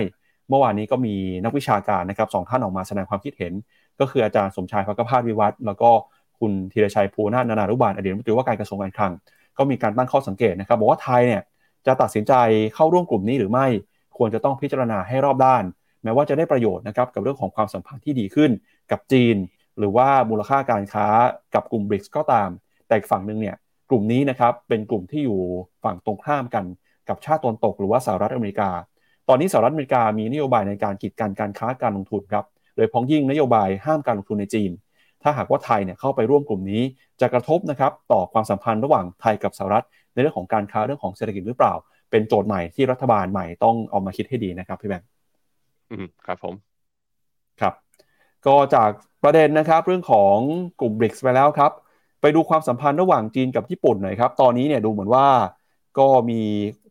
[0.52, 3.52] เมื่อวานนี้ก็มีนักวิชาการนะครับสองท่านออกมาแสดงความคิดเห็น
[4.00, 5.90] ก็คืออาจารย์สมชายพักพาสวิวัฒน์แล้วก็
[6.38, 9.12] คุณธีรชัยภูนานานารุบาลอดีตรัฐมนตรีว่าการกระทรวงการคลัง
[9.58, 11.42] ก็มีการตั้งข้อสังเกตนะครับบอกว่าไทยเนี่ย
[11.86, 12.32] จะตัดสินใจ
[12.74, 13.66] เข้าร่วมกลุ่มนี้หรือไม่
[14.16, 15.64] ควรจะต้องพิจารณาให้รอบด้าน
[16.02, 18.50] แม้ว่าจะได้ประโยชน์นะครับกับเรื่องของความสัมพันธ์ที่ดีขึ้น
[18.90, 19.36] กับจีน
[19.78, 21.06] หรือว่ามูลค่าการค้า
[21.54, 22.48] กับกลุ่มบริกส์ก็ตาม
[22.88, 23.56] แต่ฝั่งหนึ่งเนี่ย
[23.90, 25.40] กลุ่มนี้นะครับเป็นกลุ่มที่อยู่
[25.84, 26.64] ฝั่งตรงข้ามกัน
[27.08, 28.70] กับชาติตนตกหรือว่าสหรัฐอเมริกา
[29.34, 32.44] ตอนนี้สหรัฐอเมริกามีนโยบายในการกีดกันการค้าการลงทุนครับ
[32.76, 34.70] โดยพ้องยิ่งนโยบายห้ามการลงทุนในจีน
[35.22, 36.82] ถ้าหากว่าไทยเนี่ยเข้าไปร่วมกลุ่มนี้
[37.20, 41.74] จะกระทบนะครับต่อความสัมพันธ์ระหว่างไทยกับสหรัฐ ในเรื่องของการค้าเรื่องของเศรษฐกิจหรือเปล่า
[42.10, 45.08] เป็นโจทย์ใหม่ที่รัฐบาลใหม่ต้องเอามาคิดให้ดีนะครับพี่แบงค์
[45.90, 46.54] อืมครับผม
[47.60, 47.74] ครับ
[48.46, 48.90] ก็จาก
[49.24, 50.36] ประเด็นนะครับเรื่องของ
[50.80, 51.72] กลุ่มบริกส์ไปแล้วครับ
[52.20, 55.26] ไปดูความสัมพันธ์ระหว่างจีนกับญี่ปุ่นหน่อยครับ ตอนนี้เนี่ยดูเหมือนว่า
[55.98, 56.40] ก็มี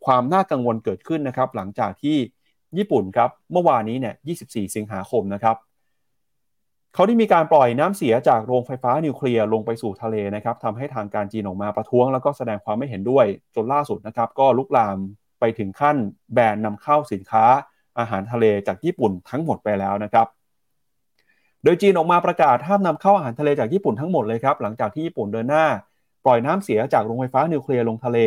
[0.06, 2.18] ความน่ากังวลเกิดขึ้นนะครับ หลังจากที่
[2.78, 5.56] ญี่ปุ่นครับเมื่อวานนี้เนี่ย 24 สิงหาคมนะครับ
[6.94, 13.26] เขาได้มีการปล่อยน้ำเสียจากโรงไฟฟ้านิวเคลียร์ลงไปสู่ทะเลนะครับทำให้ทางการจีนออกมาประท้วง แล้วก็แสดงความไม่เห็นด้วย
[13.56, 14.98] จนล่าสุดนะครับ ก็ลุกลาม
[15.40, 15.98] ไปถึงขั้น
[16.34, 17.46] แบนนำเข้าสินค้า
[18.00, 20.28] อาหารทะเลจากญี่ปุ่นทั้งหมดไปแล้วนะครับ
[21.64, 25.66] โดยจีนออกมาประกาศห้ามนำเข้าอาหารทะเลจากญี่ปุ่นทั้งหมดเลยครับหลังจากที่ญี่ปุ่นเดินหน้า
[26.26, 28.18] ปล่อยน้ำเสียจากโรงไฟฟ้านิวเคลียร์ลงทะเล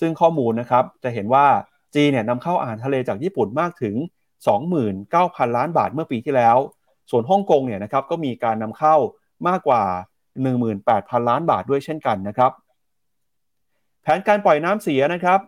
[0.00, 1.46] ซึ่งข้อมูลนะครับจะเห็นว่า
[1.94, 3.94] จีนเนี่ยนำเข้าอาหารทะเลจากญี่ปุ่นมากถึง
[4.76, 6.56] 29,000 ล้านบาทเมื่อปีที่แล้ว
[7.10, 8.96] ส่วนฮ่องกงเนี่ยนะครับก็มีการนำเข้า
[9.48, 9.82] มากกว่า
[10.50, 12.52] 18,000 ล้านบาทด้วยเช่นกันนะครับ
[14.02, 15.40] แผนการปล่อยน้ำเสียนะครับ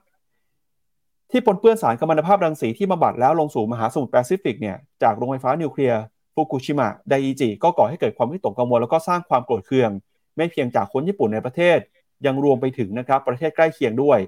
[1.31, 6.01] ที่ปนเปื้อนสารกัมมันตภาพรังสีที่บำบัดแล้วลงสู่มหาสมุทรแปซิฟิกเนี่ยจากโรงไฟฟ้านิวเคลียร์
[6.35, 9.91] ฟุกุชิมะไดอิจิก็ก่อให้เกิดความวิตกกังวลแล้วก็สร้างความโกรธเคือง
[10.37, 11.79] ไม่เพียงจากคนญี่ปุ่นในประเทศ
[12.27, 14.19] ยังรวมไปถึงนะครับประเทศใกล้เคียงด้วย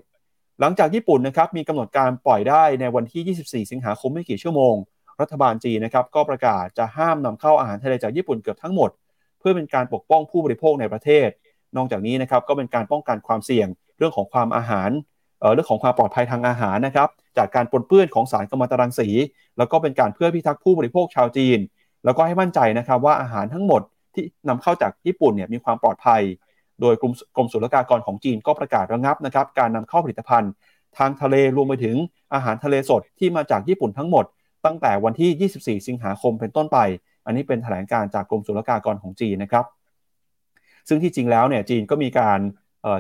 [0.61, 4.75] หลังจากญี่ปุ่นนะครับมีกำหนดการปล่อยได้ในวันที่ 24 สิงหาคมไม่กี่ชั่วโมง
[5.21, 8.91] รัฐบาลจีนนะครับก็ประกาศจะห้ามนำเข้าอาหารทะเลจากญี่ปุ่นเกือบทั้งหมด
[9.39, 11.29] เพื่อเป็นการปกป้องผู้บริโภคในประเทศ
[11.77, 14.91] นอกจากนี้นะครับก็เป็นการป้องกันความเสี่ยงเรื่องของความอาหาร
[15.41, 19.09] เเรื่องของความปลอดภัยทางอาหารนะครับจากการปนเปื้อนของสารกัมมันตรังสี
[19.59, 21.59] แล้วก็เป็นการเพื่อพิทักษ์ผู้บริโภคชาวจีน
[22.05, 23.83] แล้วก็ให้มั่นใจนะครับว่าอาหารทั้งหมด
[24.15, 26.23] ที่นำเข้าจากญี่ปุ่นเนี่ยมีความปลอดภัย
[26.81, 30.53] โดยกรมกรมศุลกากรของจีนก็ประกาศระงับนะครับการนำเข้าผลิตภัณฑ์
[30.99, 31.97] ทางทะเลรวมไปถึง
[32.35, 34.25] อาหารทะเลสดที่มาจากญี่ปุ่นทั้งหมด
[34.65, 35.51] ตั้งแต่วันที่
[35.81, 36.79] 24 สิงหาคมเป็นต้นไป
[37.27, 39.65] อันนี้เป็นแถลงการจากกรมศุลกากรของจีนนะครับ
[40.89, 42.39] ซึ่งที่จริงแล้วเนี่ยจีนก็มีการ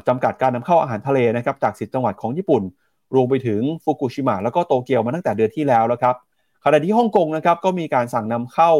[0.08, 2.62] จำกัดการนำเข้าอาหารทะเลนะครับจากสิบจังหวัดของญี่ปุ่น
[3.14, 6.16] รวมไปถึงฟุกุชิมะแล้วก็โตเกียวมาตั้งแต่เดือนที่แล้วแล้วครับ
[6.64, 8.70] ขณะที่ฮ่องกงนะครับก็มีการสั่งนำเข้า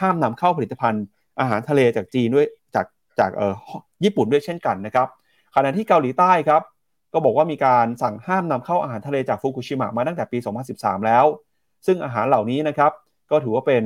[0.00, 1.04] ห้ามนำเข้าผลิตภัณฑ์
[1.40, 2.86] อาหารทะเลจากจีนด้วยจาก
[3.18, 3.30] จาก
[4.04, 5.08] ญี่ปุ่นด้วยเช่นกันนะครับ
[5.54, 6.62] ขณะที่เกาหลีใต้ครับ
[7.12, 10.38] ก็บอกว่ามีการสั่งห้ามนำเข้าอาหารทะเลจากฟุกุชิมะมาตั้งแต่ปี
[10.72, 11.24] 2013 แล้ว
[11.86, 12.92] ซึ่งอาหารเหล่านี้นะครับ
[13.30, 13.84] ก็ถือว่าเป็น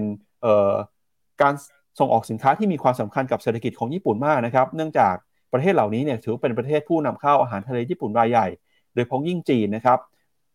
[1.43, 1.55] การ
[1.99, 5.15] ส่งออกสินค้าที่มีความสำคัญกับเศรษฐกิจของญี่ปุ่นมากนะครับ เนื่องจาก
[5.53, 8.47] ประเทศเหล่านี้เนี่ยถือเป็นประเทศผู้นำเข้าอาหารทะเลญี่ปุ่นรายใหญ่
[8.95, 9.99] โดยพ้องยิ่งจีนนะครับ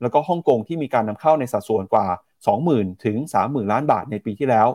[0.02, 2.08] แล้วก็ฮ่องกงที่มีการนำเข้าในสัดส่วนกว่า
[2.56, 4.68] 20,000 ถึง 30,000 ล้านบาทในปีที่แล้ว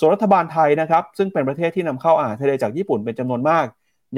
[0.00, 3.66] ส่วนรัฐบาลไทยนะครับ ซึ่งเป็นประเทศที่นำเข้าอาหารทะเลจากญี่ปุ่นเป็นจำนวนมาก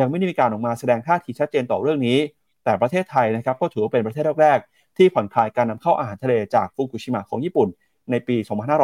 [0.00, 2.18] ยังไม่ได้มีการออกมาแสดงท่าทีชัดเจนต่อเรื่องนี้
[2.64, 7.68] แต่ประเทศไทยนะครับก็ถือว่าเป็นประเทศแรกๆที่ผ่อนคลายการนำเข้าอาหารทะเลจากฟุกุชิมะของญี่ปุ่น
[8.10, 8.36] ในปี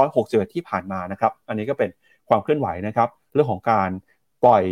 [0.03, 1.91] 2561 ที่ผ่านมานะครับ อันนี้ก็เป็น
[2.29, 3.91] ความเคลื่อนไหวนะครับเรื่องของการ
[4.45, 4.65] ปล่อย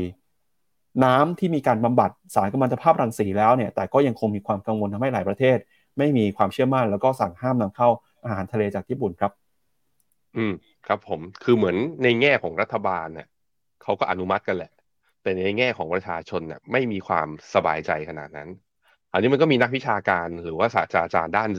[1.04, 5.58] น้ำที่มีการบำบัดสารกัมมันตภาพรังสีแล้วเนี่ยแต่ก็ยังคงมีความกังวลทำให้หลายประเทศ
[5.98, 7.88] ไม่มีความเชื่อมั่นแล้วก็สั่งห้ามนำเข้า
[8.24, 9.32] อาหารทะเลจากญี่ปุ่นครับ
[10.36, 10.52] อืม
[10.86, 13.28] ครับผมคือเหมือนในแง่ของรัฐบาลเนี่ย
[13.82, 14.72] เขาก็อนุมัติกันแหละ
[15.22, 18.48] แต่ในแง่ของประชาชนเนี่ยไม่มีความสบายใจขนาดนั้น
[19.12, 21.50] อันนี้มันก็มีนักวิชาการหรือว่าศาสตราจารย์ด้าน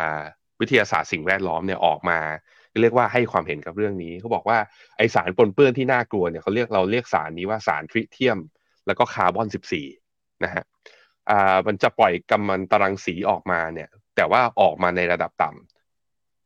[0.00, 0.02] า
[0.60, 2.18] วิทยาศาสตร์สิ่งแวดล้อมเนี่ยออกมา
[2.80, 4.58] เรียกว่าให้ความเห็นกับเรื่องนี้เขาบอกว่า
[4.96, 8.38] ไอสารปนเปื้อนที่น่ากลัวเนี่ยเขาเรียกเราเรียกสารนี้ว่าสารทริเทียม
[8.86, 9.46] แล้วก็คาร์บอน
[9.94, 10.64] 14นะฮะ
[11.30, 15.75] อ่ามันจะปล่อยกัมมันตรังสีออกมาเนี่ย แต่ว่าออกมาในระดับต่ำ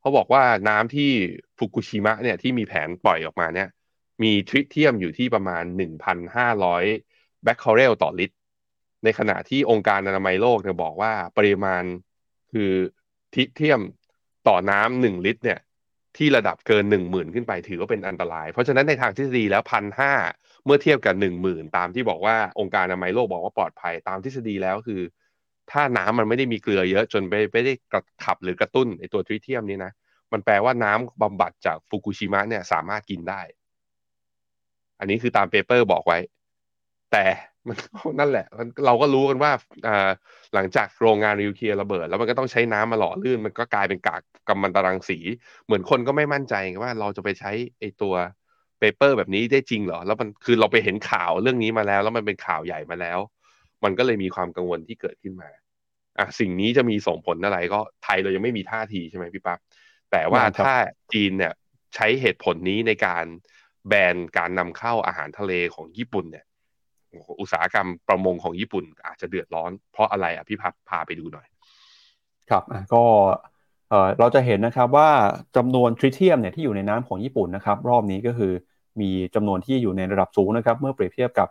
[0.01, 1.11] เขาบอกว่าน้ำที่
[1.59, 3.69] ฟุกุชิมะเนี่ยที่มีแผนปล่อยออกมาเนี่ย
[4.23, 5.65] มีทริเทียมอยู่ที่ประมาณ
[6.35, 8.37] 1,500แบคเคอเรลต่อลิตร
[9.05, 11.85] ในขณะที่องค์การอนามัยโลกเนี่ยบอกว่าปริมาณ
[12.53, 12.71] คือ
[13.35, 13.81] ทริเทียม
[14.49, 15.61] ต่อน้ำหนึ่งลิตร เนี่ย
[16.17, 20.13] ที่ระดับเกินหนึ่งหมื่นขึ้นไปถือว่าเป็นอันตราย เพราะฉะนั้นในทางทฤษฎีแล้วพันห้า
[20.65, 25.01] เมื่อเทียบกับหนึ่งหมื่นตามที่บอกว่าองค์การอนามัยโลกบอกว่าปลอดภัยตามทฤษฎีแล้วคือ
[25.73, 29.93] ถ้าน้ำมันไม่ได้มีเกลือเยอะจนไปไม่ได้กระขับหรือกระตุ้นไอตัวทริเทียมนี้นะ
[30.33, 33.41] มันแปลว่าน้ำบำบัดจากฟุกุชิมะเนี่ยสามารถกินได้
[34.99, 36.19] อันนี้คือตาม paper บอกไว้
[37.13, 37.25] แต่
[37.69, 37.77] มัน
[38.19, 38.47] นั่นแหละ
[38.87, 39.53] เราก็รู้กันว่า
[40.55, 45.19] หลังจากโรงงานนิวเคลียร์ระเบิด แล้วมันก็ต้องใช้น้ำมาหล่อลื่น มันก็กลายเป็นกากกัมมันตรังสี
[45.65, 47.51] เหมือนคนก็ไม่มั่นใจว่าเราจะไปใช้
[47.81, 48.15] ไอตัว
[48.79, 53.19] paper แบบนี้ได้จริงเหรอ แล้วมันคือเราไปเห็นข่าวเรื่องนี้มาแล้ว แล้วมันเป็นข่าวใหญ่มาแล้ว
[53.85, 55.51] มันก็เลยมีความกังวลที่เกิดขึ้นมา
[56.19, 59.59] อะสิ่งนี้จะมีส่งผลอะไรก็ไทยเรายังไม่มีท่าทีใช่ไหมพี่ปั๊บ
[60.13, 60.73] แต่ว่าถ้า
[61.13, 61.53] จีนเนี่ย
[61.95, 63.25] ใช้เหตุผลนี้ในการ
[63.89, 66.45] แบนการนำเข้าอาหารทะเลของญี่ปุ่นเนี่ย
[67.41, 71.47] อุตสาหกรรมประมงของญี่ปุ่น อาจจะเดือดร้อนเพราะอะไรอะพี่พับพาไปดูหน่อย
[72.51, 72.63] ครับ
[72.95, 73.05] ก็
[74.19, 75.11] เราจะเห็นนะครับว่า
[75.57, 78.53] จำนวนทริเทียมเนี่ยที่อยู่ในน้ำของญี่ปุ่นนะครับ รอบนี้ก็คือ
[79.01, 81.49] มีจำนวนที่อยู่ในระดับสูงนะครับ เมื่อเปรียบเทียบกับ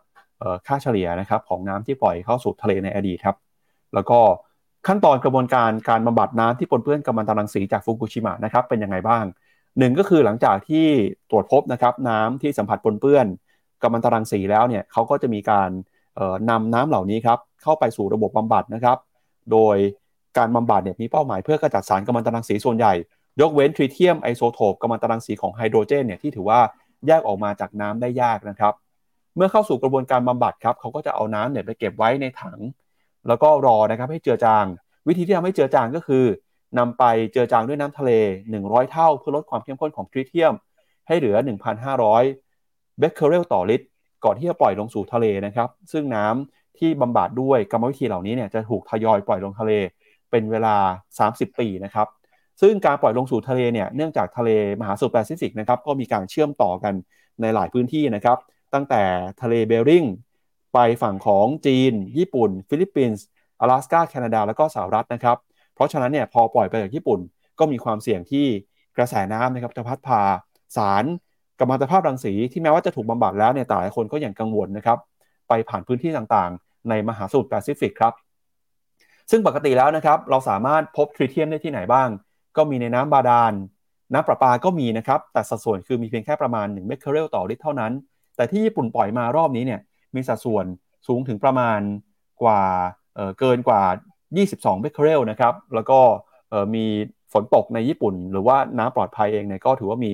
[0.68, 3.36] ค่าเฉลี่ยนะครับของน้ำที่ปล่อยเข้าสู่ทะเลในอดีตครับ
[3.94, 4.20] แล้วก็
[4.88, 9.24] ขั้นตอนกระบวนการการบำบัดน้ำที่ปนเปื้อนกัมมันตรังสีจากฟุกุชิมะนะครับเป็นยังไงบ้าง
[9.80, 10.86] หนึ่งก็คือหลังจากที่
[11.30, 13.26] ตรวจพบนะครับน้ำที่สัมผัสปนเปื้อน
[13.82, 15.70] กัมมันตรังสีแล้วเนี่ยเขาก็จะมีการ
[16.50, 18.98] นำน้ำเหล่านี้ครับเข้าไปสู่ระบบบำบัดนะครับ
[19.52, 19.78] โดย
[20.38, 22.94] การบำบัดเนี่ยมีเป้าหมายเพื่อกระจัดสารกัมมันตรังสีส่วนใหญ่
[23.42, 26.60] ยกเว้นทริเทียมไอโซโทปกัมมันตรังสีของไฮโดรเจนเนี่ยที่ถือว่า
[27.08, 28.74] แยกออกมาจากน้ำได้ยากนะครับ
[29.40, 32.60] เมื่อเข้าสู่กระบวนการบำบัดครับเขาก็จะเอาน้ำเนี่ยไปเก็บไว้ในถัง
[33.28, 34.66] แล้วก็รอนะครับให้เจือจาง
[35.08, 36.26] วิธีที่ทำให้เจือจางก็คือ
[36.78, 38.12] นำไปเจือจางด้วยน้ำทะเล
[38.54, 40.54] 100 เท่า เพื่อลดความเข้มข้นของทริเทียม
[41.08, 41.36] ให้เหลือ
[41.98, 43.86] 1,500เบคเคอเรลต่อลิตร
[44.26, 49.72] ก่อนที่จะปล่อยลงสู่ทะเลนะครับ ซึ่งน้ำที่บำบัดด้วยกรรมวิธีเหล่านี้เนี่ยจะถูกทยอยปล่อยลงทะเล
[50.32, 50.76] เป็นเวลา
[51.20, 52.08] 30 ปีนะครับ
[52.62, 56.94] ซึ่งการปล่อยลงสู่ทะเลเนี่ยเนื่องจากทะเลมหาสมุทรแปซิฟิกนะครับก็มีการเชื่อมต่อกัน
[57.42, 58.38] ในหลายพื้นที่นะครับ
[58.75, 59.03] ตั้งแต่
[59.43, 60.05] ทะเลเบริง
[60.75, 63.25] ไปฝั่งของจีน ญี่ปุ่น ฟิลิปปินส์
[63.61, 65.37] 阿拉斯กาแคนาดา แล้วก็สหรัฐนะครับ
[65.75, 67.21] เพราะฉะนั้นเนี่ยพอปล่อยไปจากญี่ปุ่น
[67.59, 68.47] ก็มีความเสี่ยงที่
[68.97, 70.23] กระแสน้ำนะครับจะพัดพา
[70.77, 71.05] สาร
[71.59, 74.99] กัมมันตภาพรังสีที่แม้ว่าจะถูกบำบัดแล้วเนี่ยแต่หลายคนก็ยังกังวลนะครับ
[75.49, 78.13] ไปผ่านพื้นที่ต่างๆ ในมหาสมุทรแปซิฟิกครับ
[79.31, 82.09] ซึ่งปกติแล้วนะครับ เราสามารถพบทริเทียมได้ที่ไหนบ้าง
[82.57, 83.53] ก็มีในน้ำบาดาล
[84.13, 87.93] น้ำประปาก็มีนะครับ แต่สัดส่วนคือมีเพียงแค่ประมาณ1เมกะเรลต่อลิตรเท่านั้น
[88.40, 89.80] แต่ที่ญี่ปุ่นปล่อยมารอบนี้เนี่ย
[90.16, 90.66] มีสัดส่วน
[91.08, 91.80] สูงถึงประมาณ
[92.44, 92.62] กว่า
[93.16, 93.82] เเกินกว่า
[94.36, 96.00] 22เมกะเรลนะครับ แล้วก็
[96.76, 96.86] มี
[97.34, 100.12] ฝนตกในญี่ปุ่น หรือว่าน้ำปลอดภัยเองเนี่ยก็ถือว่ามี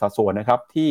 [0.00, 0.88] สัดส่วนนะครับที่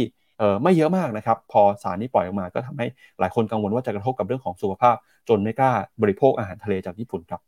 [0.63, 2.87] ไม่เยอะมากนะครับ พอสารนี้ปล่อยออกมาก็ทำให้
[3.19, 4.95] หลายคนกังวลว่าจะกระทบกับเรื่องของสุขภาพ
[5.29, 5.71] จนไม่กล้า
[6.01, 7.41] บริโภคอาหารทะเลจากญี่ปุ่นครับ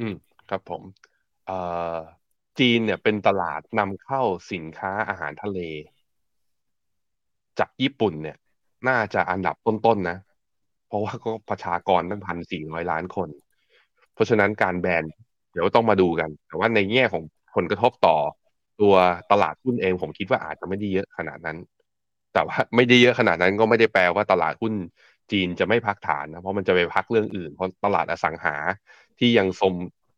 [0.00, 0.14] อืม
[0.50, 0.82] ครับผม
[2.58, 4.22] จีนเนี่ยเป็นตลาดนำเข้า
[4.52, 5.58] สินค้าอาหารทะเล
[7.58, 8.36] จากญี่ปุ่นเนี่ย
[8.88, 10.18] น่าจะอันดับต้นๆนะ
[10.88, 13.28] เพราะว่าก็ประชากรตั้งพันสี่ร้อยล้านคน
[14.14, 15.04] เพราะฉะนั้นการแบน
[15.52, 17.22] เดี๋ยวต้องมาดูกัน แต่ว่าในแง่ของ
[17.54, 18.16] ผลกระทบต่อ
[18.80, 18.94] ตัว
[19.30, 21.58] ตลาดหุ้นเองผมคิดว่าอาจจะไม่ได้เยอะขนาดนั้น
[22.34, 24.74] แต่ว่าไม่ได้เยอะขนาดนั้นก็ไม่ได้แปลว่าตลาดหุ้น
[25.32, 28.56] จีนจะไม่พักฐานนะเพราะมันจะไปพักเรื่องอื่น เพราะตลาดอสังหา
[29.18, 29.74] ที่ยังสม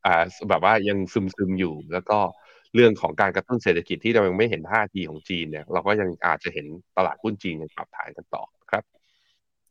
[0.07, 2.19] อ่าแบบว่ายังซึมซึมอยู่แล้วก็
[2.75, 6.67] เรื่องของการกระตุ้นเศรษฐกิจที่เรายังไม่เห็นท่าทีของจีนเนี่ยเราก็ยังอาจจะเห็น
[6.97, 8.85] ตลาดหุ้นจีนยังปรับฐานกันต่อครับ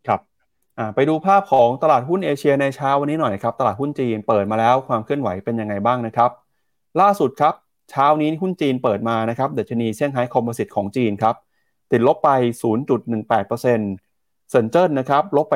[0.07, 0.19] ครับ
[0.95, 6.31] ไปดูภาพของตลาดหุ้นเอเชียในเช้าวันนี้หน่อยครับตลาดหุ้นจีนเปิดมาแล้วความเคลื่อนไหวเป็นยังไงบ้างนะครับ
[7.01, 7.53] ล่าสุดครับ
[7.91, 11.35] เช้านี้หุ้นจีนเปิดมานะครับเดชนีเซี่ยงไฮ้คอมโพสิตของจีนครับ
[11.91, 15.55] ติดลบไป 0.18%เซินเจิ้นนะครับลบไป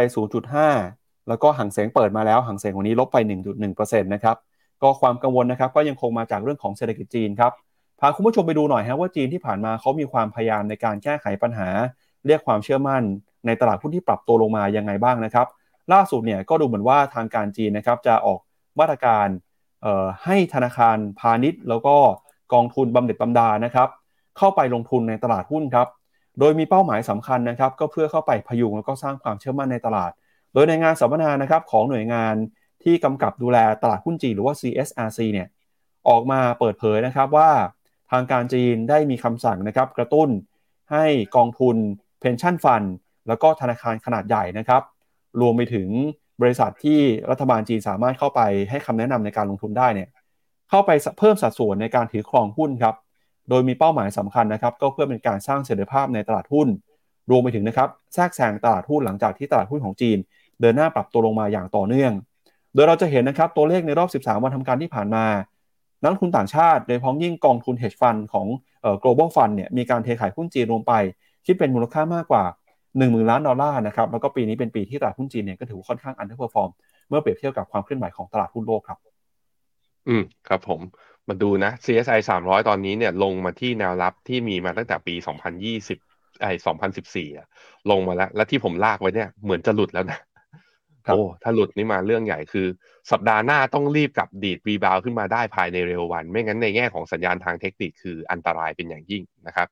[0.64, 3.18] 0.5 แล้วก็ห่างเสียงเปิดมาแล้วห่างเสียงวันนี้ลบไป
[3.66, 4.38] 1.1%นะครับ
[4.84, 7.52] ก็ความกังวลนะครับก็ยังคงมาจากเรื่องของเศรษฐกิจจีนครับ
[8.00, 11.70] พาคุณผู้ชมไปดูหน่อยฮะว่าจีนที่ผ่านมาเขามีความพยายามในการแก้ไขปัญหา
[12.26, 13.04] เรียกความเชื่อมั่น
[13.46, 15.48] ในตลาดหุ้นที่ปรับตัวลงมายังไงบ้างนะครับ
[15.94, 18.40] ล่าสุดเนี่ยก็ดูเหมือนว่าทางการจีนนะครับจะออก
[18.80, 19.28] มาตรการ
[20.26, 21.96] ให้ธนาคารพาณิชย์ แล้วก็
[22.54, 23.90] กองทุนบำเหน็จบำนานะครับ
[24.38, 25.88] เข้าไปลงทุนในตลาดหุ้นครับ
[26.40, 30.12] โดยมีเป้าหมายสำคัญนะครับ ก็เพื่อเข้าไปพยุงแล้วก็สร้างความเชื่อมั่นในตลาด
[30.54, 32.36] โดยในงานสัมมนานะครับของหน่วยงาน
[32.86, 35.48] ที่กำกับดูแลตลาดหุ้นจีนหรือว่า CSRC เนี่ย
[36.10, 37.50] ออกมาเปิดเผยนะครับว่า
[38.12, 40.30] ทางการจีนได้มีคำสั่งนะครับกระตุ้น
[40.92, 41.06] ให้
[41.36, 41.76] กองทุน
[42.24, 42.88] Pension Fund
[43.28, 44.82] แล้วก็ธนาคารขนาดใหญ่นะครับ
[45.42, 45.90] รวมไปถึง
[46.42, 50.10] บริษัทที่รัฐบาลจีนสามารถเข้าไปให้คำแนะนำในการลงทุนได้เนี่ย
[50.70, 52.96] เข้าไปเพิ่มสัดส่วนในการถือครองหุ้นครับ
[53.50, 56.68] โดยมีเป้าหมายสำคัญนะครับ ก็เพื่อเป็นการสร้างเสถียรภาพในตลาดหุ้น
[57.30, 60.18] รวมไปถึงนะครับแทรกแซงตลาดหุ้นหลังจากที่ตลาดหุ้นของจีน
[60.62, 62.12] เดินหน้าปรับตัวลงมาอย่างต่อเนื่อง
[62.76, 65.26] โดยเราจะเห็นนะครับตัวเลขในรอบ 13 วันทำการที่ผ่านมา
[66.04, 68.48] นักทุนต่างชาติโดยพ้องยิ่งกองทุน hedge fund ของ
[69.04, 70.94] global fund เนี่ยมีการเทขายหุ้นจีนรวมไป
[71.46, 72.44] คิดเป็นมูลค่ามากกว่า
[72.98, 76.70] 1 0,000 ล้านดอลลาร์นะครับแล้วก็ปีนี้เป็นปีที่ตลาดหุ้นจีนเนี่ยก็ถือว่าค่อนข้าง underperform
[77.10, 79.00] เมื่อเปรียบเทียบกับความเคลื่อนไหวของตลาดหุ้นโลกครับ
[80.08, 80.82] อืมครับผม
[81.28, 85.16] มาดูนะ CSI 300 ตอนนี้เนี่ยลงมาที่แนวรับที่มีมาตั้งแต่ปี
[85.78, 86.52] 2020ไอ้
[87.22, 90.20] 2014 ลงมาแล้ว และที่ผมลากไว้เนี่ยเหมือนจะหลุดแล้วนะ
[91.14, 92.68] โอ้ถ้าหลุดนี่มาเรื่องใหญ่คือ
[93.12, 99.68] สัปดาห์หน้าต้องรีบกลับดีด rebound ขึ้นมาได้ภายในเร็ววัน ไม่งั้นในแง่ของสัญญาณทางเทคนิคคืออันตรายเป็นอย่างยิ่งนะครับ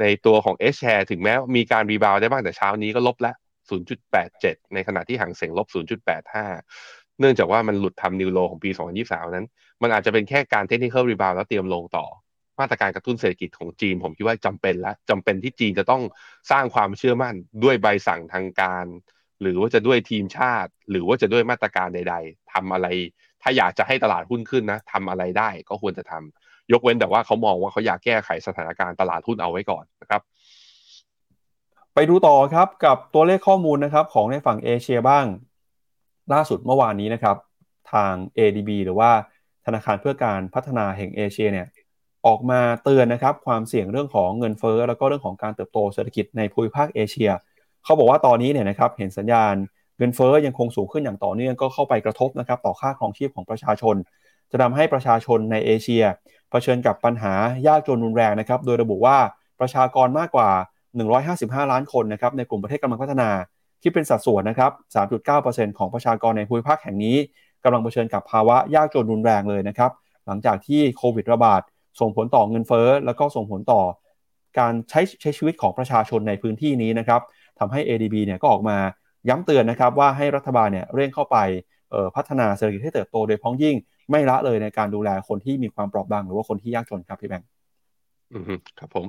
[0.00, 3.34] ในตัวของ H share ถึงแม้มีการ rebound ได้บ้างแต่เช้านี้ก็ลบแล้ว
[4.04, 5.66] 0.87 ในขณะที่ฮั่งเส็งลบ
[6.42, 8.70] 0.85 เนื่องจากว่ามันหลุดทำ new low ของปี
[9.02, 9.46] 2023 นั้น
[9.82, 12.06] มันอาจจะเป็นแค่การ technical rebound แล้วเตรียมลงต่อ
[12.60, 16.02] มาตรการกระตุ้นเศรษฐกิจของจีน ผมคิดว่าจำเป็นแล้วจำเป็นที่จีนจะต้อง
[16.50, 18.86] สร้างความเชื่อมั่นด้วยใบสั่งทางการ
[19.44, 22.86] หรือว่าจะด้วยทีมชาติ หรือว่าจะด้วยมาตรการใด ๆทำอะไร
[23.42, 30.20] ถ้าอยากจะให้ตลาดหุ้นขึ้นนะทำอะไรได้ก็ควรจะทำยกเว้นแต่ว่าเขามองว่าเขาอยากแก้ไขสถานการณ์ตลาดหุ้นเอาไว้ก่อนนะครับ
[31.94, 35.26] ไปดูต่อครับกับตัวเลขข้อมูลนะครับของในฝั่งเอเชียบ้าง
[36.32, 37.36] ล่าสุดเมื่อวานนี้นะครับ
[37.92, 39.10] ทาง ADB หรือว่า
[39.66, 41.66] ธนาคารเพื่อการพัฒนาแห่งเอเชียเนี่ย
[42.26, 47.30] ออกมาเตือนนะครับความเสี่ยงเรื่องของเงินเฟ้อแล้วก็เรื่องของการเติบโตเศรษฐกิจในภูมิภาคเอเชีย
[47.84, 49.54] เขาบอกว่าตอนนี้เนี่ยนะครับเห็นสัญญาณ
[49.98, 53.96] เงินเฟ้อยังคงสูงขึ้นอย่างต่อเนื่องก็เข้าไปกระทบนะครับต่อค่าครองชีพของประชาชน
[54.50, 56.04] จะทำให้ประชาชนในเอเชีย
[56.50, 57.32] เผชิญกับปัญหา
[57.66, 59.16] ยากจนรุนแรงนะครับโดยระบุว่า
[59.60, 60.50] ประชากรมากกว่า
[61.10, 63.30] 155 ล้านคนนะครับในกลุ่มประเทศกำลังพัฒนา
[63.82, 64.70] ที่เป็นสัดส่วนนะครับ
[65.24, 67.16] 3.9%ของประชากรในภูมิภาคแห่งนี้
[67.64, 69.90] กำลังเผชิญกับภาวะยากจนรุนแรงเลยนะครับ
[70.26, 71.60] หลังจากที่โควิดระบาด
[72.00, 73.82] ส่งผลต่อเงินเฟ้อแล้วก็ส่งผลต่อ
[74.58, 77.20] การใช้ใช้ชีวิตของประชาชนในพื้นที่นี้นะครับ
[77.58, 78.76] ทำให้ ADB เนี่ยก็ออกมา
[79.28, 81.36] ย้ำเตือนนะครับว่าให้รัฐบาลเนี่ยเร่งเข้าไป
[82.16, 83.76] พัฒนาเศรษฐกิจให้เติบโตโดยพ้องยิ่ง
[84.10, 87.48] ไม่ละเลยในการดูแลคนที่มีความเปราะบางหรือว่าคนที่ยากจนครับพี่แบงค์
[88.32, 88.44] อืม
[88.78, 89.06] ครับผม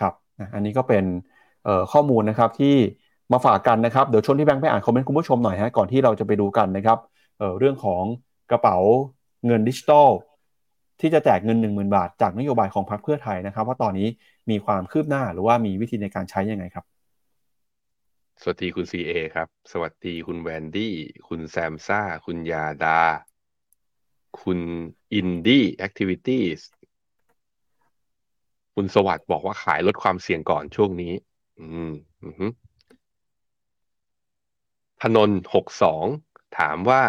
[0.00, 0.12] ครับ
[0.54, 1.04] อันนี้ก็เป็น
[1.92, 2.76] ข้อมูลนะครับที่
[3.32, 6.98] มาฝากกันนะครับเดี๋ยวชวนพี่แบงค์ไปอ่าน comment คุณผู้ชมหน่อยฮะก่อนที่เราจะไปดูกันนะครับ
[7.38, 8.02] เรื่องของ
[8.50, 8.76] กระเป๋า
[9.46, 10.08] เงินดิจิตอล
[11.00, 14.08] ที่จะแจกเงิน 1 0,000 บาท จากนโยบายของพรรคเพื่อไทยนะครับ ว่าตอนนี้
[14.50, 16.84] มีความคืบหน้าหรือว่ามีวิธีในการใช้ยังไงครับ
[18.42, 20.94] สวัสดีคุณ CA ครับ สวัสดีคุณแวนดี้
[21.28, 23.00] คุณแซมซ่า คุณยาดา
[24.42, 24.60] คุณ
[25.14, 26.44] อินดี้แอคทิวิตี้
[28.74, 31.14] คุณสวัสด์บอกว่าขายลดความเสี่ยงก่อนช่วงนี้
[31.58, 32.52] อืมอืม
[35.00, 36.04] พนนหกสอง
[36.58, 37.02] ถามว่า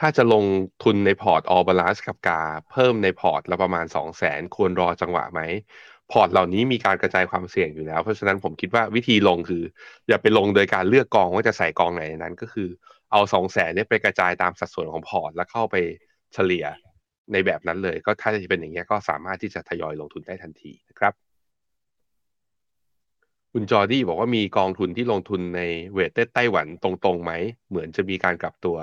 [0.00, 0.44] ถ้าจะลง
[0.84, 5.40] ทุนในพอร์ต All Balance กับ GAR เพิ่มในพอร์ตละประมาณสองแสนควรรอจังหวะไหม
[6.10, 9.62] พอร์ตเหล่านี้มีการกระจายความเสี่ยงอยู่แล้ว เพราะฉะนั้นผมคิดว่าวิธีลงคือ
[10.08, 12.68] อย่าไปลงโดยการเลือกกองว่าจะใส่กองไหนนั้น ก็คือ
[13.12, 15.76] เอาสองแสนนี้ไปกระจายตามสัดส่วนของพอร์ต แล้วเข้าไป
[16.34, 16.64] เฉลี่ย
[17.32, 21.14] ในแบบนั้นเลย ก็ถ้าจะเป็นอย่างนี้ก็สามารถที่จะทยอยลงทุนได้ทันทีนะครับ
[23.54, 27.32] คุณจอร์ดี้บอกว่ามีกองทุนที่ลงทุนในเวทเต้ไต้หวันตรงๆไหม
[27.70, 28.76] เหมือนจะมีการกลับตัว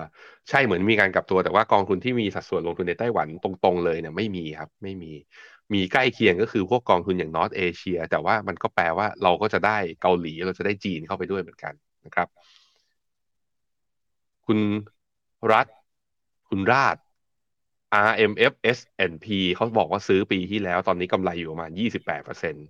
[0.50, 5.12] ใช่เหมือนมีการกลับตัวแต่ว่ากองทุนที่มีสัดส่วนลงทุนในไต้หวันตรงๆเลยเนี่ยไม่มีครับ ไม่มี
[5.74, 11.74] มีใกล้เคียงก็คือพวกกองทุนอย่างนอตเอเชียแต่ว่ามันก็แปลว่าเราก็จะได้เกาหลีเราจะได้จีนเข้าไปด้วยเหมือนกัน
[12.06, 12.28] นะครับ
[14.46, 14.60] คุณ
[15.52, 15.68] รัฐ
[16.50, 16.98] คุณราช
[18.10, 22.68] RMF S&P เขาบอกว่าซื้อปีที่แล้วตอนนี้กำไรอยู่ประมาณ 28%เปอร์เซ็นต์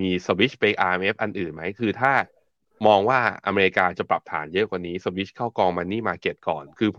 [0.00, 2.12] มีสวิชไป RMF อันอื่นไหม คือถ้า
[2.86, 6.90] มองว่าอเมริกาจะปรับฐานเยอะกว่านี้สวิชเข้ากองมันนี่มาเก็ตก่อน คือ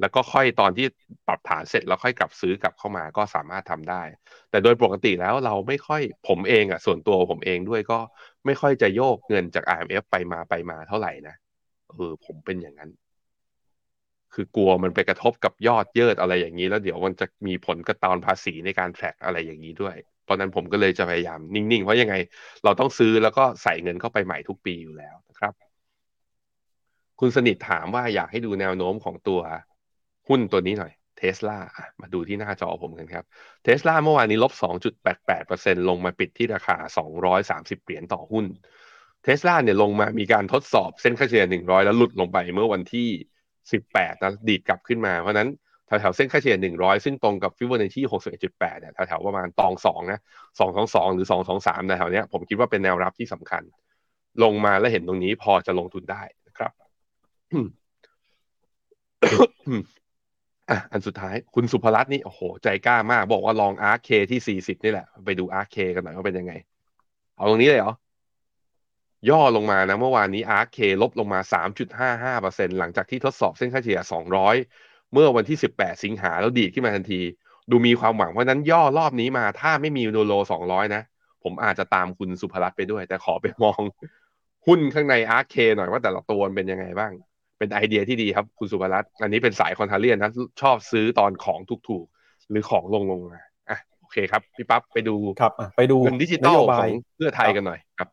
[0.00, 0.86] แล้วก็ค่อยตอนที่
[1.26, 4.02] ปรับฐานเสร็จแล้วค่อยกลับซื้อกลับเข้ามาก็สามารถทำได้
[4.50, 7.98] แต่โดยปกติแล้วเราไม่ค่อยผมเองอะส่วนตัวผมเองด้วยก็
[8.46, 11.34] ไม่ค่อยจะโยกเงินจาก IMF ไปมาไปมาเท่าไหร่นะ
[11.88, 12.90] เออผมเป็นอย่างนั้น
[14.34, 22.14] คือกลัวมันไปกระทบกับยอดเยิดอะไรอย่างนี้ แล้วเดี๋ยวมันจะมีผลกระตอนภาษีในการแทร็กอะไรอย่างนี้ด้วย เพราะนั้นผมก็เลยจะพยายามนิ่งๆ เพราะยังไง
[22.64, 25.52] เราต้องซื้อแล้วก็ใส่เงินเข้าไปใหม่ทุกปีอยู่แล้วนะครับ
[27.20, 29.40] คุณสนิทถามว่าอยากให้ดูแนวโน้มของตัว
[30.28, 31.58] หุ้นตัวนี้หน่อยเทสลา
[32.00, 33.24] มาดูที่หน้าจอผมกันครับ
[33.64, 34.52] เทสลาเมื่อวานนี้ลบ
[35.20, 36.76] 2.88%ลงมาปิดที่ราคา
[37.76, 38.46] 230 เหรียญต่อหุ้น
[39.24, 43.08] เทสลาเนี่ยลงมามีการทดสอบเส้นค่าเฉลี่ย 100 แล้วหลุดลงไปเมื่อวันที่
[43.64, 45.48] 18 นะดีดกลับขึ้นมา เพราะนั้น
[45.86, 48.00] แถวๆเส้นค่าเฉลี่ย 100 ซึ่งตรงกับฟิโบนัชชี
[48.40, 50.20] 61.8 เนี่ยแถวๆประมาณตองสองนะ
[50.58, 53.62] สองสองสองหรือสองสองสามในแถวเนี้ยผมคิดว่าเป็นแนวรับที่สำคัญ
[54.42, 56.72] ลงมาแล้วเห็นตรงนี้พอจะลงทุนได้นะครับ
[60.70, 66.52] อะอันสุดท้ายคุณสุภรัตน์นี่โอ้โห ใจกล้ามาก บอกว่าลองอาร์เคที่สี่สิบนี่แหละ ไปดูอาร์เคกันหน่อยว่าเป็นยังไง
[67.36, 67.94] เอาตรงนี้เลยเหรอ
[69.30, 74.56] ย่อลงมานะ เมื่อวานนี้อาร์เคลบลงมาสามจุดห้าห้าเปอร์เซ็นหลังจากที่ทดสอบเส้นค่าเฉลี่ยสองร้อย
[75.12, 77.20] เมื่อวันที่18สิงหาแล้วดีดขึ้นมาทันที
[77.70, 81.02] ดูมีความหวังเพราะนั้นย่อรอบนี้มา ถ้าไม่มีโนโล200นะ
[81.44, 83.80] ผมอาจจะตามคุณสุภรัตน์ไปด้วย แต่ขอไปมอง
[84.66, 87.12] หุ้นข้างใน ARKK หน่อยว่าแต่ละตัวเป็นยังไงบ้าง
[87.58, 90.32] เป็นไอเดียที่ดีครับคุณสุภรัตน์อันนี้เป็นสาย contrarian นะ
[90.62, 93.40] ชอบซื้อตอนของถูกๆหรือของลงลงมา
[93.70, 98.08] อะโอเคครับพี่ปั๊บไปดูครับไปดูเงินดิจิตอลของเพื่อไทยกันหน่อยครับ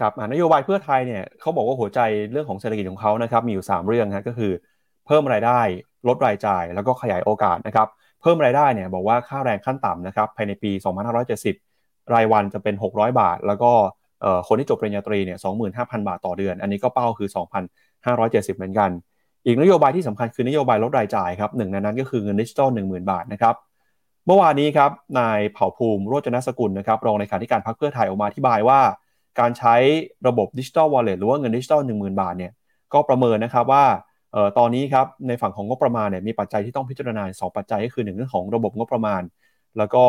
[0.00, 2.00] ครับนโยบายเพื่อไทยเนี่ยเขาบอกว่าหัวใจ
[2.32, 4.52] เรื่องของเศรษฐกิจของเขานะครับมีอยู่ 3 เรื่องนะก็คือ
[5.06, 5.60] เพิ่มรายได้
[6.08, 7.88] ลดรายจ่าย แล้วก็ขยายโอกาสนะครับ
[8.22, 10.70] เพิ่มรายได้เนี่ยบอกว่าค่าแรงขั้นต่ำนะครับภายในปี
[11.42, 13.72] 2570 รายวันจะเป็น 600 บาท แล้วก็
[14.48, 15.38] คนที่จบปริญญาตรีเนี่ย
[15.72, 17.28] 25,000 บาทต่อเดือน อันนี้ก็เป้าคือ
[18.06, 18.90] 570 เหมือนกัน
[19.46, 23.54] อีกนโยบายที่สำคัญคือนโยบายลดรายจ่ายครับหนึ่งในนั้นก็คือเงินดิจิทัล10,000 บาทนะครับ
[24.26, 28.80] เมื่อวานนี้ครับนายเผ่าภูมิโรจนสกุลนะครับรองในขาธิการพรรคเพื่อไทยออกมาอธิบายว่า
[29.40, 29.74] การใช้
[30.26, 32.52] ระบบดิจิทัลวอลเล็ตหรือว่าเงินดิจิทัล10,000 บาทเนี่ย
[32.92, 33.84] ก็ประเมินนะครับว่า
[34.34, 39.22] ออตอนนี้ครับในฝั่งของงบประมาณเนี่ยมีปัจจัยที่ต้องพิจารณา 2 ปัจจัยก็คือหนึ่งเรื่องของระบบงบประมาณ
[39.78, 40.04] แล้วก็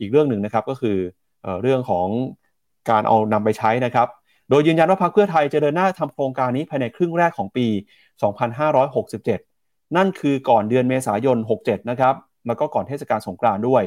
[0.00, 0.96] อีกเรื่องหนึ่งนะครับก็คือ
[1.42, 2.08] เออเรื่องของ
[2.90, 4.08] การเอานำไปใช้นะครับ
[4.50, 7.66] โดยยืนยันว่าพรรคเพื่อไทยจะเดินหน้าทำโครงการนี้ภายในครึ่งแรกของปี
[8.62, 12.14] 2567 นั่นคือก่อนเดือนเมษายน 67 นะครับ
[12.46, 13.82] แล้วก็ก่อนเทศกาลสงกรานต์ด้วย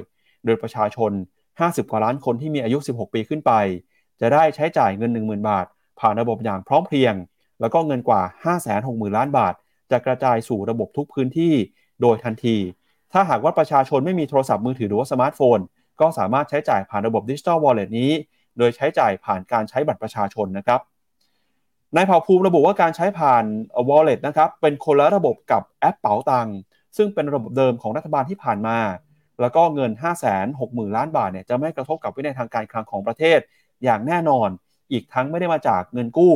[0.45, 1.11] โดยประชาชน
[1.51, 3.51] 50 กว่าล้านคนที่มีอายุ 16 ปีขึ้นไป
[4.21, 5.65] จะได้ใช้จ่ายเงิน 10,000 บาท
[5.99, 7.15] ผ่านระบบอย่างพร้อมเพรียง
[7.61, 8.21] แล้วก็เงินกว่า
[8.73, 9.53] 560,000 ล้านบาท
[9.91, 11.53] จะกระจายสู่ระบบทุกพื้นที่
[12.01, 12.57] โดยทันที
[13.13, 15.59] ถ้าหากว่าประชาชนไม่มีโทรศัพท์มือถือหรือว่าสมาร์ทโฟน
[16.01, 18.11] ก็สามารถใช้จ่ายผ่านระบบดิจิทัลวอลเล็ตนี้
[18.57, 20.79] โดยใช้จ่ายผ่านการใช้บัตรประชาชนนะครับ
[21.95, 23.45] นายเผ่าภูมิระบุว่าการใช้ผ่าน
[23.89, 26.47] wallet นะครับเป็นคนละระบบกับแอปเป๋าตัง
[26.97, 28.77] ซึ่งเป็นระบบเดิมของรัฐบาลที่ผ่านมา
[29.41, 33.39] แล้วก็เงิน 5 6 0 0 0 0 ล้านบาทเนี่ยจะไม่กระทบกับวินัยทางการคลังของประเทศ
[33.83, 34.49] อย่างแน่นอน
[34.91, 36.33] อีกทั้งไม่ได้มาจากเงินกู้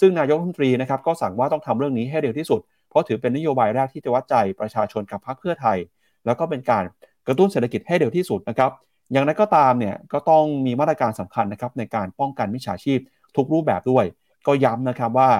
[0.00, 5.78] ซึ่งนายกรัฐมนตรีนะครับก็สั่งว่าต้องทำเรื่องนี้ให้เร็วที่สุด เพราะถือเป็นนโยบายแรกที่จะวัดใจประชาชนกับพรรคเพื่อไทย
[6.26, 6.84] แล้วก็เป็นการ
[7.26, 8.70] กระตุ้นเศรษฐกิจให้เร็วที่สุดนะครับ
[9.14, 12.98] อย่างไรก็ตามเนี่ยก็ต้องมีมาตรการสำคัญนะครับในการป้องกันมิจฉาชีพ
[13.36, 14.04] ทุกรูปแบบด้วย
[14.46, 15.30] ก็ย้ำนะครับว่า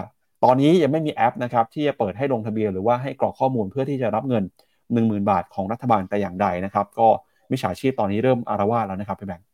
[0.44, 4.44] ตอนนี้ยังไม่มีแอปนะครับที่จะเปิดให้ลงทะเบียนหรือว่าให้กรอกข้อมูลเพื่อที่จะรับเงิน
[4.84, 7.08] 10,000 บาทของรัฐบาลแต่อย่างใดนะครับก็
[7.50, 9.46] มิจฉาชีพตอนนี้เริ่มอารวาสแล้วนะครับพี่แบงค์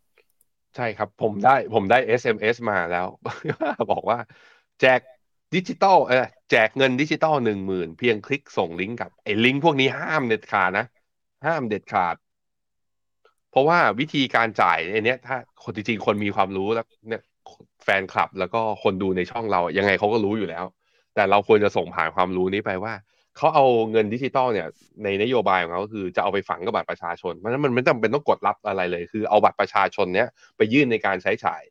[0.76, 3.06] ใช่ครับผมได้ผมได้ SMS มาแล้ว
[3.90, 4.18] บอกว่า
[4.80, 5.00] แจก
[5.54, 10.86] ดิจิตอลเออแจกเงินดิจิตอลหนึ่งหมื่นเพียงคลิกส่งลิงก์กับไอ้ลิงก์พวกนี้ห้ามเด็ดขาดนะ
[11.46, 12.14] ห้ามเด็ดขาด
[13.50, 17.22] เพราะว่าวิธีการจ่ายไอ้นี้ถ้าคนจริงๆคนมีความรู้แล้วเนี่ย
[17.84, 20.64] แฟนคลับแล้วก็คนดูในช่องเรายังไงเขาก็รู้อยู่แล้ว
[21.14, 22.94] แต่เราควรจะส่งผ่านความรู้นี้ไปว่า
[23.36, 24.68] เขาเอาเงินดิจิตอลเนี่ย
[25.04, 31.62] ในนโยบายของเขาคือจะเอาไปฝังกับบัตรประชาชนเพราะฉะนั้นมันไม่จำเป็นต้องกดรับอะไรเลย คือเอาบัตรประชาชนเนี้ยไปยื่นในการใช้จ่าย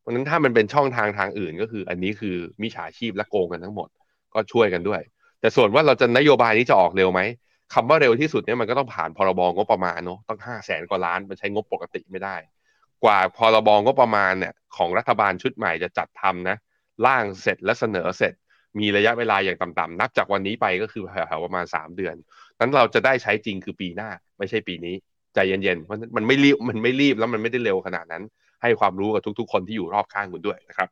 [0.00, 3.88] เพราะฉะนั้นถ้ามันเป็นช่องทางทางอื่นก็คือ อันนี้คือมิจฉาชีพและโกงกันทั้งหมด
[4.34, 5.00] ก็ช่วยกันด้วย
[5.40, 7.20] แต่ส่วนว่าเราจะนโยบายนี้จะออกเร็วไหม
[7.74, 12.36] คำว่าเร็วที่สุดเนี่ยมันก็ต้องผ่านพรบงบประมาณเนาะต้องห้าแสนกว่าล้านมันใช้งบปกติไม่ได้
[13.04, 16.56] กว่าพรบงบประมาณเนี่ยของรัฐบาลชุดใหม่จะจัดทำนะ
[17.06, 18.34] ร่างเสร็จและเสนอเสร็จ
[18.78, 22.14] มีระยะเวลาอย่างต่ำๆนับจากวันนี้ไปก็คือแถวๆประมาณสามเดือน
[22.60, 24.94] นั้นเราจะได้ใช้จริงคือปีหน้าไม่ใช่ปีนี้
[25.34, 28.22] ใจเย็นๆเพราะมันไม่รีบมันไม่รีบแล้วมันไม่ได้เร็วขนาดนั้น
[28.62, 30.88] ให้ความรู้กับทุกๆ คนที่อยู่รอบข้างคุณด้วยนะครับ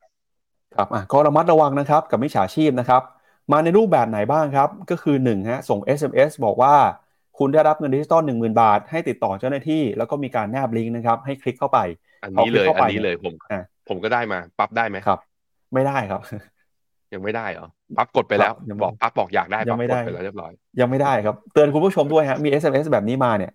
[0.76, 3.02] ครับอะก็ระมัดระวังนะครับกับมิจฉาชีพนะครับ
[3.52, 6.74] มาในรูปแบบไหนบ้างครับ ก็คือ1ฮะส่ง SMS บอกว่า
[7.38, 11.78] คุณได้รับเงินดิจิตอล1 0,000 บาท ให้ติดต่อเจ้าหน้าที่ แล้วก็มีการแนบลิงก์นะครับ ให้คลิกเข้าไป
[12.22, 13.34] อันนี้เลยอันนี้เลยผม
[13.88, 15.18] ผมก็ได้มาปั๊บได้ไหมครับ
[15.74, 16.20] ไม่ได้ครับ
[17.12, 17.66] ยังไม่ได้เหรอ
[17.96, 23.52] ปั๊บกดไปแล้วบอกปั๊บบอกอยากได้ยังไม่ได้ไปแล้วเรียบร้อย ยังไม่ได้ครับ เตือนคุณผู้ชมด้วยฮะมี SMS แบบนี้มาเนี่ย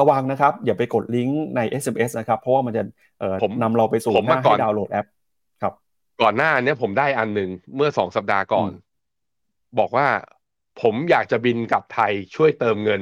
[0.00, 2.82] ระวังนะครับ อย่าไปกดลิงก์ใน SMS นะครับ เพราะว่ามันจะ
[3.18, 5.06] เอ่อนำเราไปสู่หน้าให้ดาวน์โหลดแอป
[5.62, 5.72] ครับ
[6.22, 8.70] ก่อนหน้านี้ผมได้อันหนึ่งเมื่อสองสัปดาห์ก่อน
[9.78, 10.06] บอกว่า
[10.82, 13.00] ผมอยากจะบินกลับไทยช่วยเติมเงิน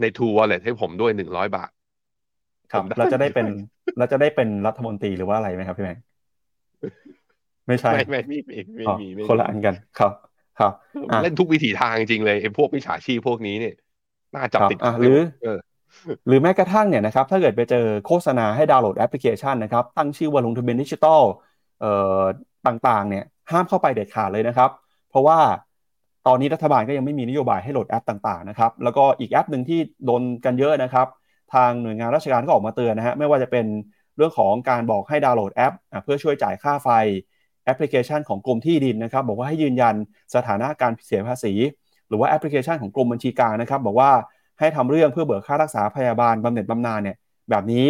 [0.00, 1.70] ใน True Wallet ให้ผมด้วยหนึ่งร้อยบาท
[2.72, 3.46] ครับ เราจะได้เป็น
[3.98, 5.98] เราจะได้เป็นรัฐมนตรีหรือว่าอะไรไหมครับพี่แมง
[7.66, 10.12] ไม่ใช่ ไม่ไม่ไม่ไม่มีคนละอันกันครับ
[10.58, 10.72] ครับ
[11.22, 13.74] เล่นทุกวิถีทางจริงเลยไอ้พวกมิจฉาชีพพวกนี้เนี่ย
[14.34, 15.20] น่าจับติดหรือ
[16.26, 21.22] หรือแม้กระทั่งเนี่ยนะครับถ้าเกิดไปเจอโฆษณาให้ดาวน์โหลดแอปพลิเคชันนะครับ ตั้งชื่อว่าลงทะเบียนดิจิตอล
[21.80, 22.20] เอ่อ
[22.66, 24.70] ต่างๆ เนี่ยห้ามเข้าไปเด็ดขาดเลยนะครับ
[25.10, 25.38] เพราะว่า
[26.26, 31.06] ตอนนี้รัฐบาลก็ยังไม่มีนโยบายให้โหลดแอปต่างๆนะครับแล้วก็อีกแอปหนึ่งที่โดนกันเยอะนะครับ
[31.54, 33.66] ทางหน่วยงานราชการก็ออกมาเตือนนะฮะไม่ว่าจะเป็น
[34.16, 36.88] เรื่องของการบอกให้ดาวน์โหลดแอป เพื่อช่วยจ่ายค่าไฟ
[37.64, 39.94] แอปพลิเคชันของกรมที่ดินนะครับ บอกว่าให้ยืนยัน
[40.34, 41.52] สถานะการเสียภาษี
[42.08, 44.10] หรือว่าแอปพลิเคชันของกรมบัญชีกลางนะครับ บอกว่า
[44.58, 47.16] ให้ทำเรื่องเพื่อเบิกค่ารักษาพยาบาลบำเหน็จบำนาญเนี่ย
[47.50, 47.86] แบบนี้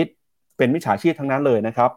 [0.58, 1.90] เป็นมิจฉาชีพทั้งนั้นเลยนะครับ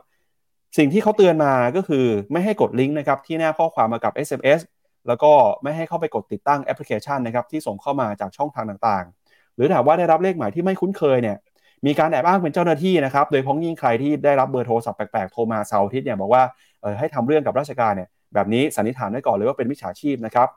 [0.77, 4.59] สิ่งที่เขาเตือนมาก็คือไม่ให้กดลิงก์นะครับที่หน้าข้อความมากับ SMS
[5.07, 5.31] แล้วก็
[5.63, 11.37] ไม่ให้เข้าไปกดติดตั้งแอปพลิเคชันนะครับที่ส่งเข้ามาจากช่องทางต่างๆ หรือถามว่าได้รับเลขหมายที่ไม่คุ้นเคยเนี่ย
[11.85, 16.43] มีการแอบอ้างเป็นเจ้าหน้าที่นะครับ โดยพ้องยิ่งใครที่ได้รับเบอร์โทรศัพท์แปลกๆ โทรมาเสาร์อาทิตย์เนี่ยบอกว่า
[16.81, 20.47] เออให้ทำเรื่องกับราชการเนี่ยแบบนี้สันนิษฐานไว้ก่อนเลยว่าเป็นมิจฉาชีพนะครับ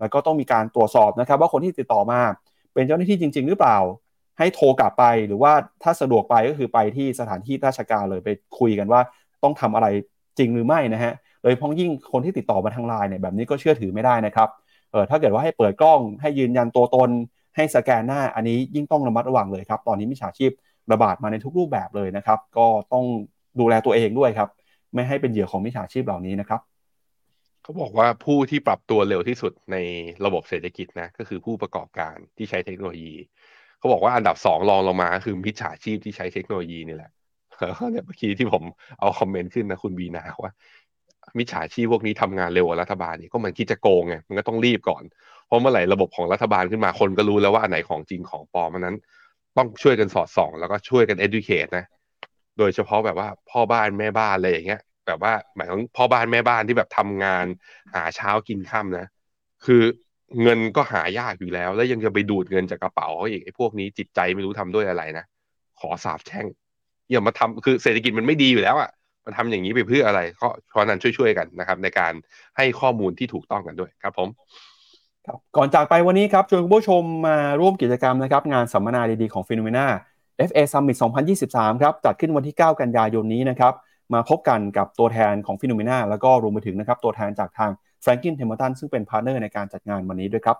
[0.00, 2.20] แล้วก็ต้องมีการตรวจสอบนะครับ ว่าคนที่ติดต่อมา
[2.74, 3.78] เป็นเจ้าหน้าที่จริง ๆ หรือเปล่า
[4.38, 8.28] ให้โทรกลับไปหรือว่าถ้าสะดวกไปก็คือไปที่สถานที่ราชการเลยไป
[8.58, 9.00] คุยกันว่า
[9.42, 9.86] ต้องทำอะไร
[10.38, 14.48] จริงหรือไม่นะฮะ โดยพ้องยิ่งคนที่ติดต่อมาทางไลน์เนี่ยแบบนี้ก็เชื่อถือไม่ได้นะครับ
[14.90, 17.10] เออถ้าเกิดว่าให้เปิดกล้องให้ยืนยันตัวตน
[17.56, 20.50] ให้สแกนหน้าอันนี้ยิ่งต้องระมัดระวังเลยครับ ตอนนี้มิจฉาชีพ
[20.92, 23.04] ระบาดมาในทุกรูปแบบเลยนะครับ ก็ต้อง
[23.60, 24.48] ดูแลตัวเองด้วยครับ
[24.94, 26.60] ไม่ให้เป็นเหยื่อของมิจฉาชีพเหล่านี้นะครับ
[27.62, 29.76] เขาบอกว่าผู้ที่ปรับตัวเร็วที่สุดใน
[30.24, 33.14] ระบบเศรษฐกิจนะก็คือผู้ประกอบการที่ใช้เทคโนโลยี
[33.78, 37.10] เขาบอกว่าอันดับสองรองลงมาคือมิจฉาชีพที่ใช้เทคโนโลยีนี่แหละ
[37.90, 38.62] เนี่ยเมื่อกี้ที่ผม
[39.00, 40.52] เอาคอมเมนต์ขึ้นนะคุณบีนาว่า
[41.38, 45.02] มิจฉาชีพพวกนี้ทำงานเร็วกว่ารัฐบาลนี่ก็มันคิดจะโกงไงมันก็ต้องรีบก่อน
[45.46, 48.96] เพราะเมื่อไหร่ระบบของรัฐบาลขึ้นมาคนก็รู้แล้วว่าอันไหนของจริงของปลอมมันนั้น
[49.56, 51.84] ต้องช่วยกันสอดส่อง แล้วก็ช่วยกัน educate นะ
[52.58, 57.46] โดยเฉพาะแบบว่าพ่อบ้านแม่บ้านอะไรอย่างเงี้ยแบบว่าหมายถึงพ่อบ้านแม่บ้านที่แบบทำงาน
[57.94, 59.06] หาเช้ากินค่ำนะ
[59.64, 59.82] คือ
[60.42, 65.24] เงินก็หายากอยู่แล้ว แล้วยังจะไปดูดเงินจากกระเป๋าเขาอีกไอ้พวกนี้จิตใจไม่รู้ทำด้วยอะไรนะ
[65.80, 66.46] ขอสาบแช่ง
[67.10, 68.90] อย่ามาทำคือเศรษฐกิจมันไม่ดีอยู่แล้วอะ่ะ
[69.24, 72.12] มาทำอย่างนี้ไปเพื่ออะไรก็เพราะนั้นช่วยๆกันนะครับ ในการ
[72.56, 74.28] ให้ข้อมูลที่ถูกต้องกันด้วยครับผม
[75.26, 79.86] ครับก่อนจากไปวันนี้ครับชวนคุณผู้ชมมาร่วมกิจกรรมนะครับ งานสัมมนาดีๆของ FINNOMENA
[80.48, 80.96] FA Summit
[81.40, 83.72] 2023 ครับ จัดขึ้นวันที่ 9 กันยายนนี้นะครับ
[84.14, 87.70] มาพบกันกับตัวแทนของฟิโนเมนาแล้วก็รวมไปถึงนะครับ ตัวแทนจากทาง
[88.02, 90.56] แฟรงกินเทมเ l ตันซึ่งเป็นพาร์ทเนอร์ในการจัดงานวันนี้ด้วยครับ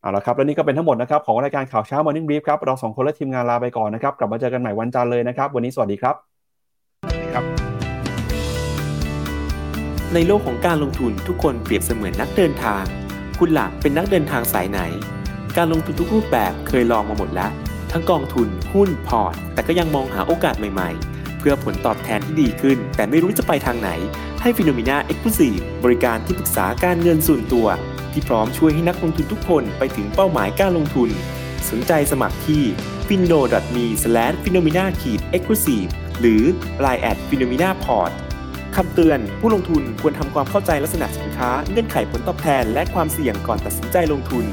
[0.00, 6.31] เอาละครับ และนี่ก็เป็นทั้งหมดนะครับ ของรายการข่าวเช้า Morning Brief ครับ เราสองคนและทีมงานลาไปก่อนนะครับ กลับมาเจอกันใหม่วันจันทร์เลยนะครับ วันนี้สวัสดีครับ
[7.34, 7.44] ครับ
[10.14, 12.82] ในโลกของการลงทุนทุกคนเปรียบเสมือนนักเดินทาง
[13.38, 14.80] คุณหลักเป็นนักเดินทางสายไหน
[15.56, 17.50] การลงทุนทุกรูปแบบเคยลองมาหมดแล้ว
[17.92, 23.90] ทั้งกองทุนหุ้นพอร์ต แต่ก็ยังมองหาโอกาสใหม่ๆ เพื่อผลตอบแทนที่ดีขึ้น แต่ไม่รู้จะไปทางไหน
[24.42, 27.66] ให้ฟิโนมิน่าเอ็กซ์คลูซีฟบริการที่ปรึกษาการเงินส่วนตัว
[28.12, 31.10] ที่พร้อมช่วยให้นักลงทุนทุกคนไปถึงเป้าหมายการลงทุน
[31.70, 32.62] สนใจสมัครที่
[33.06, 33.40] f i n o
[33.74, 33.86] m e
[34.44, 34.88] f i n o m i n a e
[35.40, 36.42] x c l u s i v e หรือ
[36.84, 38.12] line at f i n o m i n a p o r t
[38.76, 44.44] คำเตือน ผู้ลงทุนควรทำความเข้าใจลักษณะสินค้า เงื่อนไขผลตอบแทน และความเสี่ยงก่อนตัดสินใจลงทุน